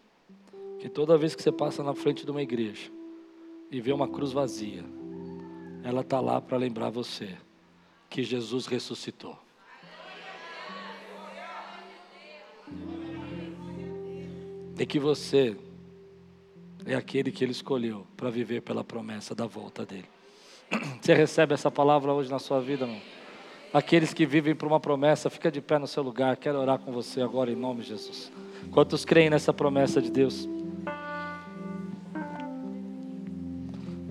que 0.79 0.89
toda 0.89 1.19
vez 1.19 1.35
que 1.35 1.43
você 1.43 1.53
passa 1.53 1.83
na 1.83 1.95
frente 1.95 2.25
de 2.25 2.31
uma 2.31 2.41
igreja 2.41 2.91
e 3.71 3.81
vê 3.81 3.93
uma 3.93 4.09
cruz 4.09 4.33
vazia, 4.33 4.85
ela 5.83 6.01
está 6.01 6.21
lá 6.21 6.41
para 6.41 6.57
lembrar 6.57 6.91
você 6.91 7.37
que 8.09 8.23
Jesus 8.23 8.67
ressuscitou. 8.67 9.37
E 14.83 14.85
que 14.85 14.99
você 14.99 15.57
é 16.85 16.97
aquele 16.97 17.31
que 17.31 17.45
ele 17.45 17.53
escolheu 17.53 18.05
para 18.17 18.29
viver 18.31 18.63
pela 18.63 18.83
promessa 18.83 19.33
da 19.33 19.47
volta 19.47 19.87
dele. 19.87 20.09
Você 21.01 21.15
recebe 21.15 21.55
essa 21.55 21.71
palavra 21.71 22.13
hoje 22.13 22.29
na 22.29 22.41
sua 22.41 22.61
vida, 22.61 22.85
não? 22.85 23.01
Aqueles 23.73 24.13
que 24.13 24.27
vivem 24.27 24.57
por 24.57 24.67
uma 24.67 24.81
promessa, 24.81 25.31
fica 25.31 25.53
de 25.53 25.61
pé 25.61 25.79
no 25.79 25.87
seu 25.87 26.03
lugar. 26.03 26.37
Quero 26.37 26.59
orar 26.59 26.81
com 26.81 26.91
você 26.91 27.23
agora 27.23 27.53
em 27.53 27.55
nome 27.55 27.83
de 27.83 27.91
Jesus. 27.91 28.33
Quantos 28.73 29.05
creem 29.05 29.31
nessa 29.31 29.53
promessa 29.53 30.03
de 30.03 30.11
Deus? 30.11 30.49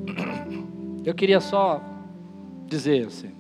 Eu 1.04 1.14
queria 1.14 1.42
só 1.42 1.82
dizer 2.66 3.08
assim. 3.08 3.36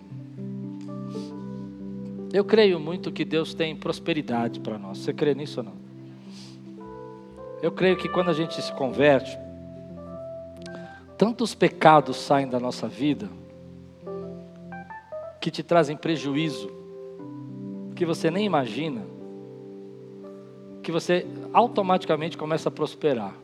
Eu 2.33 2.43
creio 2.43 2.77
muito 2.77 3.09
que 3.09 3.23
Deus 3.23 3.53
tem 3.53 3.73
prosperidade 3.73 4.59
para 4.59 4.77
nós. 4.77 4.97
Você 4.97 5.13
crê 5.13 5.33
nisso 5.33 5.61
ou 5.61 5.67
não? 5.67 5.80
Eu 7.61 7.71
creio 7.71 7.95
que 7.95 8.09
quando 8.09 8.29
a 8.29 8.33
gente 8.33 8.59
se 8.61 8.73
converte, 8.73 9.37
tantos 11.17 11.53
pecados 11.53 12.17
saem 12.17 12.47
da 12.47 12.59
nossa 12.59 12.87
vida 12.87 13.29
que 15.39 15.51
te 15.51 15.61
trazem 15.61 15.95
prejuízo, 15.95 16.71
que 17.95 18.05
você 18.05 18.31
nem 18.31 18.45
imagina, 18.45 19.01
que 20.81 20.91
você 20.91 21.27
automaticamente 21.53 22.37
começa 22.37 22.69
a 22.69 22.71
prosperar. 22.71 23.35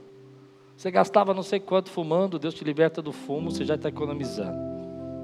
Você 0.76 0.90
gastava 0.90 1.34
não 1.34 1.44
sei 1.44 1.60
quanto 1.60 1.90
fumando, 1.90 2.40
Deus 2.40 2.54
te 2.54 2.64
liberta 2.64 3.02
do 3.02 3.12
fumo, 3.12 3.52
você 3.52 3.66
já 3.66 3.76
está 3.76 3.90
economizando. 3.90 4.58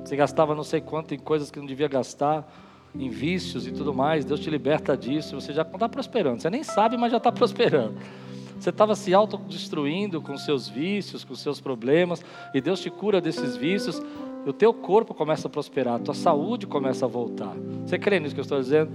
Você 0.03 0.15
gastava 0.15 0.53
não 0.53 0.63
sei 0.63 0.81
quanto 0.81 1.13
em 1.13 1.19
coisas 1.19 1.49
que 1.49 1.59
não 1.59 1.65
devia 1.65 1.87
gastar, 1.87 2.47
em 2.95 3.09
vícios 3.09 3.65
e 3.65 3.71
tudo 3.71 3.93
mais, 3.93 4.23
Deus 4.23 4.39
te 4.39 4.49
liberta 4.49 4.95
disso, 4.95 5.39
você 5.39 5.51
já 5.51 5.63
está 5.63 5.89
prosperando. 5.89 6.41
Você 6.41 6.49
nem 6.49 6.63
sabe, 6.63 6.95
mas 6.95 7.11
já 7.11 7.17
está 7.17 7.31
prosperando. 7.31 7.95
Você 8.63 8.69
estava 8.69 8.95
se 8.95 9.13
autodestruindo 9.13 10.21
com 10.21 10.37
seus 10.37 10.69
vícios, 10.69 11.25
com 11.25 11.35
seus 11.35 11.59
problemas, 11.59 12.23
e 12.53 12.61
Deus 12.61 12.79
te 12.79 12.89
cura 12.89 13.19
desses 13.19 13.57
vícios, 13.57 14.01
e 14.45 14.49
o 14.49 14.53
teu 14.53 14.73
corpo 14.73 15.13
começa 15.13 15.49
a 15.49 15.51
prosperar, 15.51 15.95
a 15.95 15.99
tua 15.99 16.13
saúde 16.13 16.65
começa 16.65 17.03
a 17.03 17.09
voltar. 17.09 17.53
Você 17.85 17.99
crê 17.99 18.21
nisso 18.21 18.33
que 18.33 18.39
eu 18.39 18.43
estou 18.43 18.61
dizendo? 18.61 18.89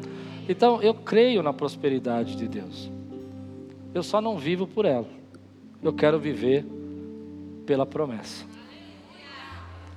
Então, 0.48 0.80
eu 0.80 0.94
creio 0.94 1.42
na 1.42 1.52
prosperidade 1.52 2.34
de 2.34 2.48
Deus. 2.48 2.90
Eu 3.92 4.02
só 4.02 4.22
não 4.22 4.38
vivo 4.38 4.66
por 4.66 4.86
ela. 4.86 5.06
Eu 5.82 5.92
quero 5.92 6.18
viver 6.18 6.64
pela 7.66 7.84
promessa. 7.84 8.46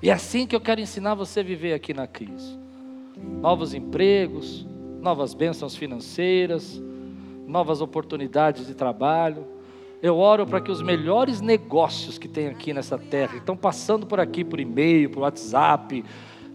E 0.04 0.10
é 0.10 0.14
assim 0.14 0.46
que 0.46 0.54
eu 0.54 0.60
quero 0.60 0.82
ensinar 0.82 1.16
você 1.16 1.40
a 1.40 1.44
viver 1.44 1.74
aqui 1.74 1.94
na 1.94 2.08
crise. 2.08 2.60
Novos 3.40 3.74
empregos, 3.74 4.68
novas 5.00 5.34
bênçãos 5.34 5.78
financeiras, 5.78 6.84
novas 7.48 7.80
oportunidades 7.80 8.68
de 8.68 8.74
trabalho, 8.74 9.61
eu 10.02 10.18
oro 10.18 10.48
para 10.48 10.60
que 10.60 10.72
os 10.72 10.82
melhores 10.82 11.42
negócios 11.42 12.18
que 12.18 12.28
tem 12.28 12.48
aqui 12.48 12.74
nessa 12.74 12.98
terra, 12.98 13.34
que 13.34 13.38
estão 13.38 13.56
passando 13.56 14.08
por 14.08 14.20
aqui, 14.20 14.44
por 14.44 14.60
e-mail, 14.60 15.10
por 15.12 15.22
WhatsApp, 15.22 16.04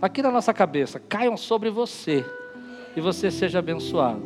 aqui 0.02 0.20
na 0.20 0.30
nossa 0.30 0.52
cabeça, 0.52 0.98
caiam 0.98 1.36
sobre 1.36 1.70
você 1.70 2.24
e 2.96 3.00
você 3.00 3.30
seja 3.30 3.60
abençoado. 3.60 4.24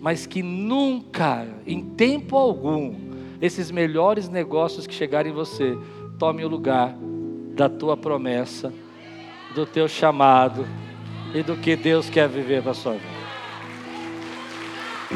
Mas 0.00 0.26
que 0.26 0.42
nunca, 0.42 1.46
em 1.66 1.82
tempo 1.82 2.36
algum, 2.36 2.94
esses 3.40 3.70
melhores 3.70 4.28
negócios 4.28 4.86
que 4.86 4.94
chegarem 4.94 5.32
em 5.32 5.34
você 5.34 5.76
tomem 6.18 6.44
o 6.44 6.48
lugar 6.48 6.96
da 7.54 7.68
tua 7.68 7.96
promessa, 7.96 8.72
do 9.54 9.66
teu 9.66 9.86
chamado 9.86 10.66
e 11.34 11.42
do 11.42 11.56
que 11.56 11.76
Deus 11.76 12.08
quer 12.08 12.28
viver 12.28 12.62
para 12.62 12.70
a 12.70 12.74
sua 12.74 12.92
vida. 12.92 13.14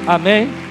Amém? 0.06 0.67